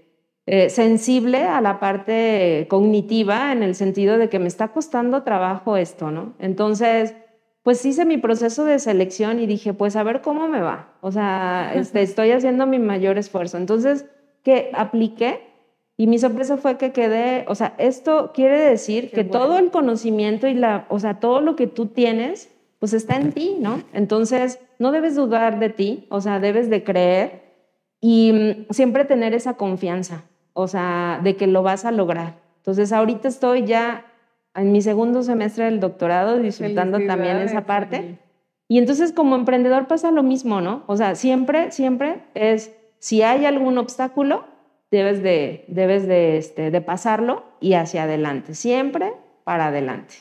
eh, 0.46 0.70
sensible 0.70 1.44
a 1.44 1.62
la 1.62 1.80
parte 1.80 2.68
cognitiva 2.70 3.54
en 3.54 3.64
el 3.64 3.74
sentido 3.74 4.18
de 4.18 4.28
que 4.28 4.40
me 4.40 4.50
está 4.50 4.70
costando 4.70 5.24
trabajo 5.24 5.78
esto, 5.78 6.12
¿no? 6.12 6.34
Entonces, 6.38 7.16
pues 7.64 7.86
hice 7.86 8.04
mi 8.04 8.18
proceso 8.18 8.66
de 8.66 8.80
selección 8.80 9.40
y 9.40 9.48
dije, 9.48 9.74
pues 9.74 9.96
a 9.96 10.04
ver 10.04 10.20
cómo 10.20 10.50
me 10.50 10.60
va, 10.60 10.98
o 11.00 11.14
sea, 11.14 11.72
este, 11.76 12.02
estoy 12.02 12.32
haciendo 12.32 12.68
mi 12.68 12.78
mayor 12.78 13.18
esfuerzo. 13.18 13.56
Entonces, 13.56 14.06
¿qué 14.44 14.70
apliqué? 14.74 15.53
Y 15.96 16.08
mi 16.08 16.18
sorpresa 16.18 16.58
fue 16.58 16.78
que 16.78 16.92
quedé, 16.92 17.46
o 17.48 17.56
sea, 17.56 17.76
esto 17.78 18.32
quiere 18.34 18.60
decir 18.60 19.12
que 19.12 19.24
todo 19.24 19.60
el 19.60 19.70
conocimiento 19.70 20.48
y 20.48 20.56
la, 20.56 20.86
o 20.90 21.00
sea, 21.00 21.20
todo 21.20 21.40
lo 21.42 21.56
que 21.56 21.68
tú 21.68 21.86
tienes, 21.88 22.50
pues 22.80 22.94
está 22.94 23.16
en 23.18 23.32
ti, 23.32 23.58
¿no? 23.60 23.82
Entonces, 23.94 24.60
no 24.80 24.92
debes 24.92 25.16
dudar 25.16 25.60
de 25.60 25.70
ti, 25.70 26.08
o 26.10 26.20
sea, 26.20 26.40
debes 26.40 26.70
de 26.70 26.84
creer 26.84 27.44
y 28.02 28.34
mm, 28.34 28.74
siempre 28.74 29.06
tener 29.06 29.36
esa 29.36 29.54
confianza, 29.54 30.24
o 30.54 30.68
sea, 30.68 31.20
de 31.24 31.36
que 31.36 31.46
lo 31.46 31.62
vas 31.62 31.86
a 31.86 31.92
lograr. 31.92 32.42
Entonces, 32.58 32.92
ahorita 32.92 33.28
estoy 33.28 33.66
ya 33.66 34.06
en 34.56 34.72
mi 34.72 34.82
segundo 34.82 35.24
semestre 35.24 35.66
del 35.66 35.80
doctorado 35.80 36.40
disfrutando 36.40 37.00
también 37.06 37.38
esa 37.38 37.66
parte. 37.66 38.20
Y 38.68 38.78
entonces 38.78 39.12
como 39.12 39.36
emprendedor 39.36 39.88
pasa 39.88 40.12
lo 40.12 40.24
mismo, 40.24 40.62
¿no? 40.62 40.84
O 40.88 40.96
sea, 40.96 41.16
siempre, 41.16 41.72
siempre 41.72 42.24
es, 42.34 42.72
si 43.00 43.22
hay 43.22 43.46
algún 43.46 43.78
obstáculo, 43.78 44.46
debes 44.94 45.24
de, 45.24 45.66
debes 45.70 46.08
de, 46.08 46.38
este, 46.38 46.70
de 46.70 46.80
pasarlo 46.80 47.44
y 47.60 47.74
hacia 47.74 48.04
adelante, 48.04 48.54
siempre 48.54 49.12
para 49.44 49.68
adelante. 49.68 50.14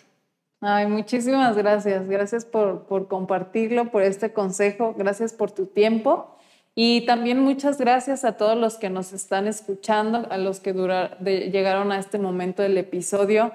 Ay, 0.63 0.87
muchísimas 0.87 1.59
gracias. 1.59 2.09
Gracias 2.09 2.47
por, 2.47 2.87
por, 2.87 3.07
compartirlo, 3.07 3.91
por 3.91 4.03
este 4.03 4.33
consejo. 4.33 4.95
Gracias 4.97 5.35
por 5.35 5.51
tu 5.51 5.67
tiempo. 5.67 6.39
Y 6.75 7.05
también 7.05 7.41
muchas 7.41 7.77
gracias 7.77 8.25
a 8.25 8.39
todos 8.39 8.57
los 8.57 8.79
que 8.79 8.89
nos 8.89 9.13
están 9.13 9.47
escuchando, 9.47 10.27
a 10.31 10.39
los 10.39 10.61
que 10.61 10.73
llegaron 11.21 11.93
a 11.93 11.99
este 11.99 12.19
momento 12.19 12.63
del 12.63 12.79
episodio. 12.79 13.53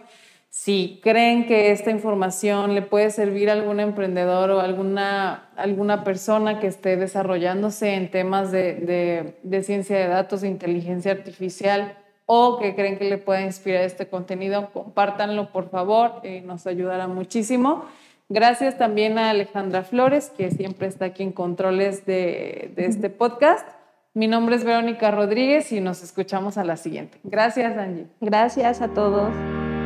Si 0.60 1.00
creen 1.04 1.46
que 1.46 1.72
esta 1.72 1.92
información 1.92 2.74
le 2.74 2.82
puede 2.82 3.12
servir 3.12 3.50
a 3.50 3.54
algún 3.54 3.80
emprendedor 3.80 4.50
o 4.50 4.60
alguna, 4.60 5.50
alguna 5.56 6.04
persona 6.04 6.60
que 6.60 6.66
esté 6.66 6.98
desarrollándose 6.98 7.94
en 7.94 8.10
temas 8.10 8.52
de, 8.52 9.36
de, 9.44 9.64
ciencia 9.64 9.96
de 9.98 10.08
datos, 10.08 10.42
de 10.42 10.48
inteligencia 10.48 11.12
artificial, 11.12 11.96
o 12.26 12.58
que 12.58 12.74
creen 12.74 12.98
que 12.98 13.06
le 13.06 13.20
pueda 13.20 13.44
inspirar 13.44 13.84
este 13.84 14.08
contenido, 14.08 14.72
compártanlo 14.74 15.52
por 15.52 15.70
favor, 15.70 16.20
eh, 16.24 16.42
nos 16.42 16.66
ayudará 16.66 17.08
muchísimo. 17.08 17.86
Gracias 18.28 18.80
también 18.80 19.20
a 19.20 19.30
Alejandra 19.30 19.84
Flores, 19.84 20.34
que 20.36 20.50
siempre 20.50 20.88
está 20.88 21.06
aquí 21.06 21.22
en 21.22 21.34
controles 21.34 22.06
de, 22.08 22.74
de 22.76 22.88
este 22.88 23.12
podcast. 23.12 23.70
Mi 24.16 24.28
nombre 24.28 24.56
es 24.56 24.64
Verónica 24.64 25.12
Rodríguez 25.12 25.72
y 25.72 25.82
nos 25.82 26.02
escuchamos 26.02 26.58
a 26.58 26.66
la 26.66 26.78
siguiente. 26.78 27.20
Gracias, 27.24 27.78
Angie. 27.78 28.08
Gracias 28.20 28.82
a 28.82 28.88
todos. 28.88 29.32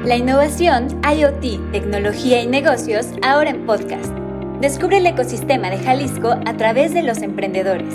La 0.04 0.16
innovación, 0.16 1.00
IoT, 1.04 1.72
tecnología 1.72 2.42
y 2.42 2.48
negocios 2.48 3.06
ahora 3.22 3.52
en 3.52 3.68
podcast. 3.68 4.12
Descubre 4.60 4.98
el 4.98 5.06
ecosistema 5.06 5.70
de 5.70 5.78
Jalisco 5.78 6.32
a 6.44 6.58
través 6.58 6.96
de 6.96 7.04
los 7.04 7.20
emprendedores. 7.20 7.94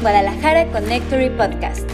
Guadalajara 0.00 0.66
Connectory 0.72 1.28
Podcast. 1.28 1.86